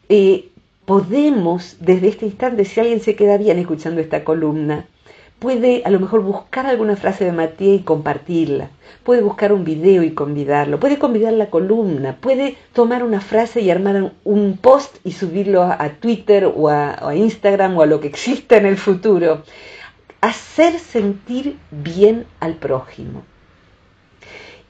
Eh, 0.08 0.50
podemos, 0.84 1.78
desde 1.80 2.06
este 2.06 2.26
instante, 2.26 2.64
si 2.64 2.78
alguien 2.78 3.00
se 3.00 3.16
queda 3.16 3.36
bien 3.36 3.58
escuchando 3.58 4.00
esta 4.00 4.22
columna, 4.22 4.86
puede 5.38 5.82
a 5.84 5.90
lo 5.90 6.00
mejor 6.00 6.22
buscar 6.22 6.66
alguna 6.66 6.96
frase 6.96 7.24
de 7.24 7.32
Matías 7.32 7.80
y 7.80 7.84
compartirla, 7.84 8.70
puede 9.02 9.22
buscar 9.22 9.52
un 9.52 9.64
video 9.64 10.02
y 10.02 10.14
convidarlo, 10.14 10.80
puede 10.80 10.98
convidar 10.98 11.32
la 11.34 11.50
columna, 11.50 12.16
puede 12.16 12.56
tomar 12.72 13.02
una 13.02 13.20
frase 13.20 13.60
y 13.60 13.70
armar 13.70 14.12
un 14.24 14.56
post 14.56 14.96
y 15.04 15.12
subirlo 15.12 15.62
a, 15.62 15.88
Twitter 16.00 16.50
o 16.54 16.68
a, 16.68 17.14
Instagram 17.14 17.76
o 17.76 17.82
a 17.82 17.86
lo 17.86 18.00
que 18.00 18.08
exista 18.08 18.56
en 18.56 18.66
el 18.66 18.78
futuro. 18.78 19.42
Hacer 20.20 20.78
sentir 20.78 21.58
bien 21.70 22.24
al 22.40 22.54
prójimo. 22.54 23.22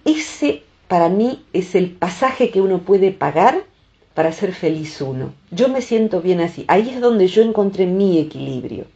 Ese 0.04 0.64
para 0.88 1.08
mí 1.08 1.44
es 1.52 1.74
el 1.74 1.92
pasaje 1.92 2.50
que 2.50 2.60
uno 2.60 2.80
puede 2.80 3.12
pagar 3.12 3.62
para 4.14 4.32
ser 4.32 4.52
feliz 4.52 5.00
uno. 5.00 5.32
Yo 5.50 5.68
me 5.68 5.80
siento 5.80 6.20
bien 6.20 6.40
así. 6.40 6.64
Ahí 6.68 6.90
es 6.90 7.00
donde 7.00 7.28
yo 7.28 7.42
encontré 7.42 7.86
mi 7.86 8.18
equilibrio. 8.18 8.86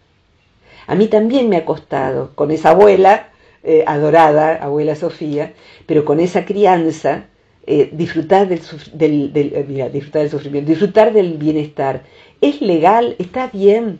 A 0.88 0.94
mí 0.94 1.06
también 1.06 1.50
me 1.50 1.58
ha 1.58 1.66
costado, 1.66 2.32
con 2.34 2.50
esa 2.50 2.70
abuela 2.70 3.28
eh, 3.62 3.84
adorada, 3.86 4.54
abuela 4.54 4.96
Sofía, 4.96 5.52
pero 5.84 6.06
con 6.06 6.18
esa 6.18 6.46
crianza, 6.46 7.26
eh, 7.66 7.90
disfrutar, 7.92 8.48
del, 8.48 9.30
eh, 9.34 9.90
disfrutar 9.92 10.22
del 10.22 10.30
sufrimiento, 10.30 10.70
disfrutar 10.70 11.12
del 11.12 11.36
bienestar. 11.36 12.04
¿Es 12.40 12.62
legal? 12.62 13.16
¿Está 13.18 13.48
bien? 13.48 13.98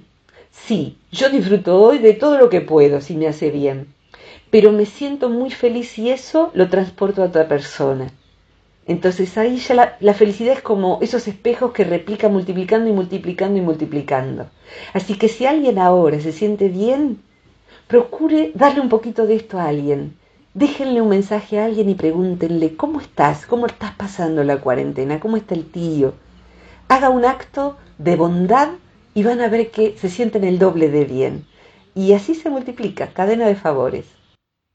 Sí, 0.50 0.96
yo 1.12 1.28
disfruto 1.28 1.78
hoy 1.78 1.98
de 1.98 2.14
todo 2.14 2.38
lo 2.38 2.48
que 2.48 2.62
puedo, 2.62 3.02
si 3.02 3.16
me 3.18 3.28
hace 3.28 3.50
bien, 3.50 3.88
pero 4.50 4.72
me 4.72 4.86
siento 4.86 5.28
muy 5.28 5.50
feliz 5.50 5.98
y 5.98 6.08
eso 6.08 6.50
lo 6.54 6.70
transporto 6.70 7.22
a 7.22 7.26
otra 7.26 7.48
persona. 7.48 8.10
Entonces 8.88 9.36
ahí 9.36 9.58
ya 9.58 9.96
la, 10.00 10.14
felicidad 10.14 10.54
es 10.54 10.62
como 10.62 10.98
esos 11.02 11.28
espejos 11.28 11.72
que 11.72 11.84
replican 11.84 12.32
multiplicando 12.32 12.88
y 12.88 12.92
multiplicando 12.92 13.58
y 13.58 13.60
multiplicando. 13.60 14.46
Así 14.94 15.14
que 15.14 15.28
si 15.28 15.44
alguien 15.44 15.78
ahora 15.78 16.18
se 16.20 16.32
siente 16.32 16.70
bien, 16.70 17.20
procure 17.86 18.50
darle 18.54 18.80
un 18.80 18.88
poquito 18.88 19.26
de 19.26 19.36
esto 19.36 19.58
a 19.58 19.68
alguien. 19.68 20.16
Déjenle 20.54 21.02
un 21.02 21.10
mensaje 21.10 21.60
a 21.60 21.66
alguien 21.66 21.90
y 21.90 21.94
pregúntenle, 21.94 22.76
¿cómo 22.76 23.02
estás? 23.02 23.44
¿Cómo 23.44 23.66
estás 23.66 23.92
pasando 23.94 24.42
la 24.42 24.56
cuarentena? 24.56 25.20
¿Cómo 25.20 25.36
está 25.36 25.54
el 25.54 25.70
tío? 25.70 26.14
Haga 26.88 27.10
un 27.10 27.26
acto 27.26 27.76
de 27.98 28.16
bondad 28.16 28.70
y 29.12 29.22
van 29.22 29.42
a 29.42 29.48
ver 29.48 29.70
que 29.70 29.98
se 29.98 30.08
sienten 30.08 30.44
el 30.44 30.58
doble 30.58 30.88
de 30.88 31.04
bien. 31.04 31.44
Y 31.94 32.14
así 32.14 32.34
se 32.34 32.48
multiplica, 32.48 33.08
cadena 33.08 33.46
de 33.46 33.54
favores. 33.54 34.06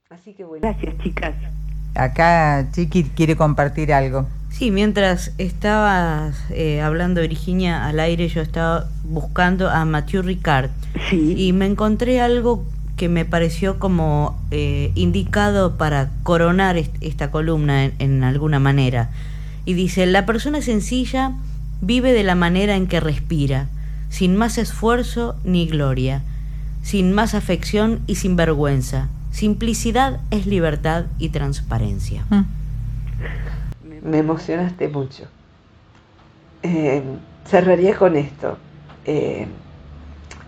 Así 0.08 0.34
que 0.34 0.44
bueno. 0.44 0.62
Gracias, 0.62 0.96
chicas. 1.02 1.34
Acá 1.94 2.66
Chiqui 2.72 3.04
quiere 3.04 3.36
compartir 3.36 3.92
algo. 3.92 4.26
Sí, 4.50 4.70
mientras 4.70 5.32
estaba 5.38 6.30
eh, 6.50 6.80
hablando 6.80 7.20
Virginia 7.20 7.86
al 7.86 7.98
aire, 7.98 8.28
yo 8.28 8.40
estaba 8.40 8.88
buscando 9.04 9.68
a 9.68 9.84
Mathieu 9.84 10.22
Ricard. 10.22 10.70
Sí. 11.10 11.34
Y 11.36 11.52
me 11.52 11.66
encontré 11.66 12.20
algo 12.20 12.64
que 12.96 13.08
me 13.08 13.24
pareció 13.24 13.78
como 13.78 14.40
eh, 14.50 14.92
indicado 14.94 15.76
para 15.76 16.10
coronar 16.22 16.76
esta 17.00 17.30
columna 17.30 17.84
en, 17.84 18.22
alguna 18.22 18.60
manera. 18.60 19.10
Y 19.64 19.74
dice, 19.74 20.06
la 20.06 20.26
persona 20.26 20.62
sencilla 20.62 21.32
vive 21.80 22.12
de 22.12 22.22
la 22.22 22.34
manera 22.34 22.76
en 22.76 22.86
que 22.86 23.00
respira, 23.00 23.68
sin 24.08 24.36
más 24.36 24.58
esfuerzo 24.58 25.34
ni 25.44 25.66
gloria, 25.66 26.22
sin 26.82 27.12
más 27.12 27.34
afección 27.34 28.00
y 28.06 28.16
sin 28.16 28.36
vergüenza. 28.36 29.08
Simplicidad 29.34 30.20
es 30.30 30.46
libertad 30.46 31.06
y 31.18 31.30
transparencia. 31.30 32.24
Mm. 32.30 32.44
Me 34.08 34.18
emocionaste 34.18 34.86
mucho. 34.86 35.24
Eh, 36.62 37.02
cerraría 37.44 37.96
con 37.96 38.14
esto. 38.14 38.58
Eh, 39.04 39.48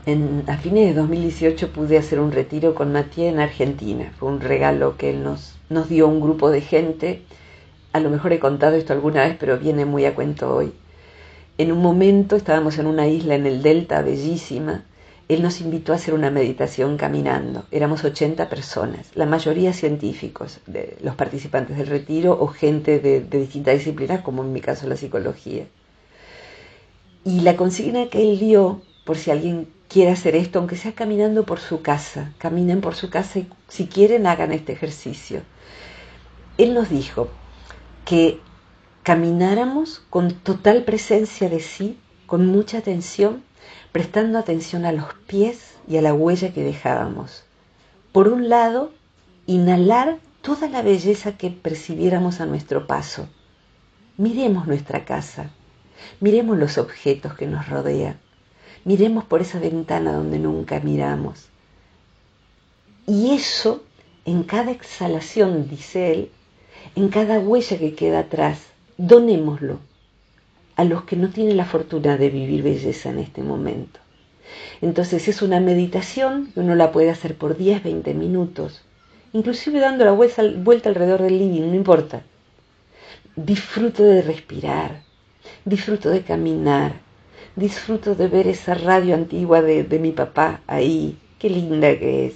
en, 0.07 0.45
a 0.47 0.57
fines 0.59 0.87
de 0.87 1.01
2018 1.01 1.73
pude 1.73 1.99
hacer 1.99 2.21
un 2.21 2.31
retiro 2.31 2.77
con 2.77 2.93
Matías 2.93 3.35
en 3.35 3.41
Argentina. 3.41 4.13
Fue 4.21 4.29
un 4.29 4.41
regalo 4.41 4.97
que 4.97 5.11
él 5.11 5.25
nos, 5.25 5.57
nos 5.69 5.89
dio 5.89 6.07
un 6.07 6.21
grupo 6.21 6.53
de 6.53 6.61
gente. 6.61 7.25
A 7.93 7.99
lo 7.99 8.09
mejor 8.09 8.35
he 8.35 8.39
contado 8.39 8.77
esto 8.77 8.93
alguna 8.93 9.25
vez, 9.25 9.37
pero 9.37 9.59
viene 9.59 9.85
muy 9.85 10.05
a 10.05 10.15
cuento 10.15 10.55
hoy. 10.55 10.73
En 11.59 11.73
un 11.73 11.83
momento 11.83 12.37
estábamos 12.37 12.79
en 12.79 12.87
una 12.87 13.09
isla 13.09 13.35
en 13.35 13.47
el 13.47 13.63
Delta, 13.63 14.01
bellísima. 14.03 14.85
Él 15.29 15.43
nos 15.43 15.61
invitó 15.61 15.93
a 15.93 15.97
hacer 15.97 16.15
una 16.15 16.31
meditación 16.31 16.97
caminando. 16.97 17.67
Éramos 17.73 18.05
80 18.05 18.49
personas, 18.49 19.11
la 19.15 19.27
mayoría 19.27 19.73
científicos, 19.73 20.61
de 20.67 20.97
los 21.01 21.17
participantes 21.17 21.77
del 21.77 21.89
retiro 21.89 22.37
o 22.41 22.47
gente 22.47 23.01
de, 23.01 23.21
de 23.21 23.39
distintas 23.41 23.75
disciplinas, 23.79 24.21
como 24.21 24.45
en 24.45 24.53
mi 24.53 24.61
caso 24.61 24.87
la 24.89 24.97
psicología. 24.97 25.67
Y 27.25 27.41
la 27.41 27.57
consigna 27.57 28.09
que 28.09 28.23
él 28.23 28.39
dio, 28.39 28.83
por 29.05 29.17
si 29.17 29.33
alguien 29.33 29.69
quiere 29.89 30.13
hacer 30.13 30.37
esto, 30.37 30.59
aunque 30.59 30.77
sea 30.77 30.93
caminando 30.93 31.45
por 31.45 31.59
su 31.59 31.83
casa, 31.83 32.33
caminen 32.39 32.81
por 32.81 32.95
su 32.95 33.11
casa 33.11 33.41
y 33.41 33.49
si 33.69 33.87
quieren 33.87 34.27
hagan 34.27 34.53
este 34.53 34.73
ejercicio. 34.73 35.43
Él 36.59 36.73
nos 36.75 36.89
dijo 36.89 37.29
que 38.05 38.41
camináramos 39.03 40.03
con 40.11 40.33
total 40.33 40.85
presencia 40.85 41.49
de 41.49 41.61
sí, 41.61 41.99
con 42.27 42.47
mucha 42.47 42.79
atención, 42.79 43.43
prestando 43.97 44.39
atención 44.39 44.85
a 44.85 44.93
los 44.93 45.15
pies 45.27 45.73
y 45.89 45.97
a 45.97 46.03
la 46.03 46.13
huella 46.13 46.53
que 46.53 46.63
dejábamos. 46.63 47.45
Por 48.13 48.29
un 48.29 48.51
lado, 48.51 48.93
inhalar 49.47 50.19
toda 50.43 50.69
la 50.69 50.83
belleza 50.83 51.39
que 51.39 51.51
percibiéramos 51.51 52.43
a 52.43 52.45
nuestro 52.45 52.87
paso. 52.87 53.27
Miremos 54.19 54.67
nuestra 54.67 55.07
casa, 55.07 55.49
miremos 56.21 56.59
los 56.59 56.77
objetos 56.77 57.33
que 57.33 57.47
nos 57.47 57.71
rodean 57.71 58.19
miremos 58.85 59.25
por 59.25 59.41
esa 59.41 59.61
ventana 59.61 60.13
donde 60.13 60.39
nunca 60.39 60.79
miramos. 60.79 61.47
Y 63.07 63.33
eso, 63.35 63.83
en 64.27 64.43
cada 64.43 64.73
exhalación, 64.73 65.71
dice 65.71 66.13
él, 66.13 66.31
en 66.97 67.09
cada 67.09 67.39
huella 67.39 67.79
que 67.79 67.95
queda 67.95 68.19
atrás, 68.19 68.59
donémoslo 68.99 69.81
a 70.77 70.85
los 70.85 71.05
que 71.05 71.17
no 71.17 71.31
tienen 71.31 71.57
la 71.57 71.65
fortuna 71.65 72.17
de 72.17 72.31
vivir 72.31 72.63
belleza 72.63 73.09
en 73.11 73.19
este 73.19 73.43
momento. 73.43 74.01
Entonces 74.81 75.27
es 75.29 75.43
una 75.43 75.59
meditación 75.59 76.53
que 76.53 76.61
uno 76.61 76.75
la 76.75 76.93
puede 76.93 77.11
hacer 77.11 77.35
por 77.37 77.57
10, 77.57 77.83
20 77.83 78.15
minutos, 78.15 78.83
inclusive 79.33 79.81
dando 79.81 80.05
la 80.05 80.13
vuelta, 80.13 80.89
alrededor 80.89 81.23
del 81.23 81.39
living, 81.39 81.63
no 81.63 81.75
importa. 81.75 82.23
Disfruto 83.35 84.03
de 84.03 84.23
respirar, 84.23 85.03
disfruto 85.65 86.11
de 86.11 86.23
caminar, 86.23 87.01
disfruto 87.55 88.15
de 88.15 88.29
ver 88.29 88.47
esa 88.47 88.75
radio 88.75 89.15
antigua 89.15 89.63
de, 89.63 89.99
mi 89.99 90.13
papá 90.13 90.61
ahí, 90.67 91.19
qué 91.39 91.51
linda 91.51 91.99
que 91.99 92.27
es. 92.27 92.35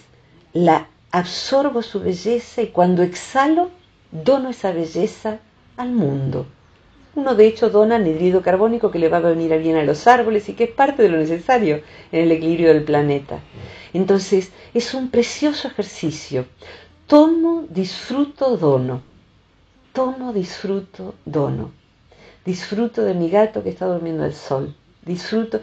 La 0.53 0.89
absorbo 1.11 1.83
su 1.83 2.01
belleza 2.01 2.63
y 2.63 2.69
cuando 2.69 3.03
exhalo, 3.03 3.71
dono 4.11 4.51
esa 4.51 4.73
belleza 4.73 5.39
al 5.77 5.93
mundo. 5.93 6.47
Uno 7.15 7.35
de 7.35 7.47
hecho 7.47 7.71
dona 7.71 7.97
anhidrido 7.97 8.43
carbónico 8.43 8.91
que 8.91 8.99
le 8.99 9.09
va 9.09 9.19
a 9.19 9.21
venir 9.21 9.57
bien 9.59 9.77
a 9.77 9.85
los 9.85 10.07
árboles 10.07 10.49
y 10.49 10.55
que 10.55 10.65
es 10.65 10.71
parte 10.71 11.03
de 11.03 11.09
lo 11.09 11.19
necesario 11.19 11.83
en 12.13 12.23
el 12.23 12.33
equilibrio 12.33 12.69
del 12.69 12.85
planeta. 12.85 13.41
Entonces, 13.93 14.53
es 14.75 14.95
un 14.95 15.11
precioso 15.11 15.69
ejercicio. 15.69 16.47
Tomo, 17.07 17.65
disfruto, 17.69 18.57
dono. 18.57 19.03
Tomo, 19.93 20.33
disfruto, 20.33 21.15
dono. 21.25 21.73
Disfruto 22.45 23.03
de 23.03 23.15
mi 23.15 23.29
gato 23.29 23.63
que 23.63 23.71
está 23.71 23.87
durmiendo 23.87 24.25
al 24.25 24.35
sol 24.35 24.75
disfruto. 25.03 25.61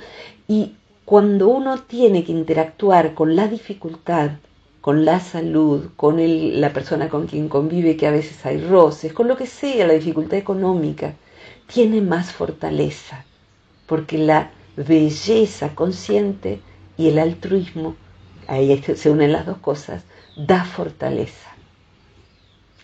Y 0.48 0.76
cuando 1.06 1.48
uno 1.50 1.80
tiene 1.80 2.24
que 2.24 2.32
interactuar 2.32 3.14
con 3.14 3.36
la 3.36 3.48
dificultad, 3.48 4.32
con 4.82 5.06
la 5.06 5.20
salud, 5.20 5.90
con 5.96 6.18
la 6.62 6.74
persona 6.74 7.10
con 7.10 7.28
quien 7.28 7.50
convive, 7.50 7.98
que 7.98 8.08
a 8.08 8.12
veces 8.12 8.46
hay 8.46 8.58
roces, 8.58 9.14
con 9.14 9.28
lo 9.28 9.38
que 9.38 9.48
sea, 9.48 9.88
la 9.88 9.94
dificultad 9.94 10.38
económica, 10.38 11.16
tiene 11.68 12.02
más 12.02 12.32
fortaleza, 12.32 13.26
porque 13.86 14.18
la 14.18 14.52
belleza 14.76 15.76
consciente 15.76 16.62
y 16.98 17.10
el 17.10 17.20
altruismo, 17.20 17.96
ahí 18.48 18.82
se 18.96 19.10
unen 19.10 19.32
las 19.32 19.46
dos 19.46 19.58
cosas, 19.58 20.04
da 20.36 20.64
fortaleza. 20.64 21.52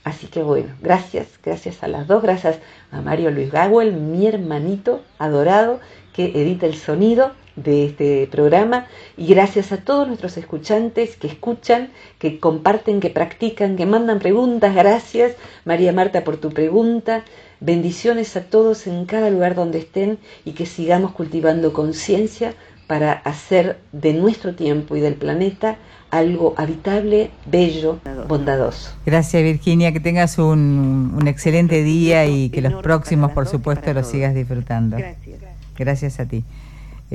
Así 0.04 0.28
que 0.28 0.44
bueno, 0.44 0.76
gracias, 0.82 1.28
gracias 1.42 1.82
a 1.82 1.88
las 1.88 2.08
dos, 2.08 2.22
gracias 2.22 2.60
a 2.92 3.02
Mario 3.02 3.32
Luis 3.32 3.52
Gawel, 3.52 3.94
mi 3.94 4.28
hermanito 4.28 5.02
adorado, 5.18 5.80
que 6.12 6.26
edita 6.26 6.66
el 6.66 6.76
sonido 6.76 7.32
de 7.56 7.86
este 7.86 8.28
programa 8.32 8.88
y 9.18 9.28
gracias 9.28 9.72
a 9.72 9.78
todos 9.78 10.08
nuestros 10.08 10.38
escuchantes 10.38 11.16
que 11.18 11.28
escuchan, 11.28 11.90
que 12.20 12.40
comparten, 12.40 13.00
que 13.00 13.10
practican, 13.10 13.76
que 13.76 13.86
mandan 13.86 14.20
preguntas. 14.20 14.74
Gracias 14.76 15.36
María 15.66 15.94
Marta 15.94 16.24
por 16.24 16.38
tu 16.38 16.50
pregunta. 16.50 17.24
Bendiciones 17.60 18.36
a 18.36 18.44
todos 18.44 18.88
en 18.88 19.06
cada 19.06 19.30
lugar 19.30 19.56
donde 19.56 19.80
estén 19.80 20.18
y 20.46 20.52
que 20.52 20.66
sigamos 20.66 21.12
cultivando 21.12 21.74
conciencia 21.74 22.56
para 22.88 23.14
hacer 23.14 23.80
de 23.92 24.14
nuestro 24.14 24.56
tiempo 24.56 24.96
y 24.96 25.00
del 25.00 25.16
planeta 25.16 25.78
algo 26.12 26.54
habitable, 26.58 27.32
bello, 27.48 28.00
bondadoso. 28.28 28.92
Gracias 29.04 29.42
Virginia, 29.42 29.92
que 29.92 30.00
tengas 30.00 30.38
un, 30.38 31.14
un 31.16 31.28
excelente 31.28 31.82
día 31.84 32.28
y 32.28 32.50
que 32.50 32.62
los 32.62 32.84
próximos, 32.84 33.32
por 33.32 33.48
supuesto, 33.48 33.94
los 33.94 34.08
sigas 34.08 34.36
disfrutando. 34.36 34.98
Gracias. 34.98 35.40
Gracias 35.76 36.20
a 36.20 36.28
ti. 36.28 36.44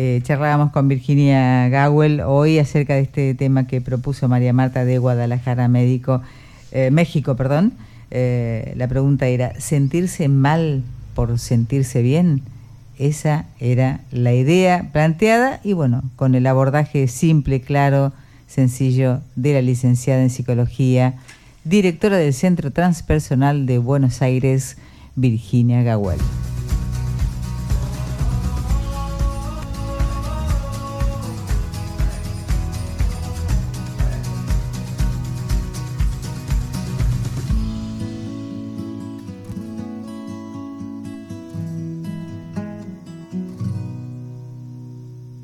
Eh, 0.00 0.20
charlábamos 0.22 0.70
con 0.70 0.86
Virginia 0.86 1.68
Gawel 1.70 2.20
hoy 2.20 2.60
acerca 2.60 2.94
de 2.94 3.00
este 3.00 3.34
tema 3.34 3.66
que 3.66 3.80
propuso 3.80 4.28
María 4.28 4.52
Marta 4.52 4.84
de 4.84 4.98
Guadalajara, 4.98 5.66
médico, 5.66 6.22
eh, 6.70 6.92
México, 6.92 7.34
perdón. 7.34 7.72
Eh, 8.12 8.74
la 8.76 8.86
pregunta 8.86 9.26
era, 9.26 9.58
¿sentirse 9.58 10.28
mal 10.28 10.84
por 11.16 11.36
sentirse 11.40 12.00
bien? 12.00 12.42
Esa 12.96 13.46
era 13.58 14.02
la 14.12 14.32
idea 14.32 14.88
planteada 14.92 15.58
y 15.64 15.72
bueno, 15.72 16.04
con 16.14 16.36
el 16.36 16.46
abordaje 16.46 17.08
simple, 17.08 17.60
claro, 17.60 18.12
sencillo 18.46 19.20
de 19.34 19.54
la 19.54 19.62
licenciada 19.62 20.22
en 20.22 20.30
psicología, 20.30 21.14
directora 21.64 22.18
del 22.18 22.34
Centro 22.34 22.70
Transpersonal 22.70 23.66
de 23.66 23.78
Buenos 23.78 24.22
Aires, 24.22 24.76
Virginia 25.16 25.82
Gawel. 25.82 26.20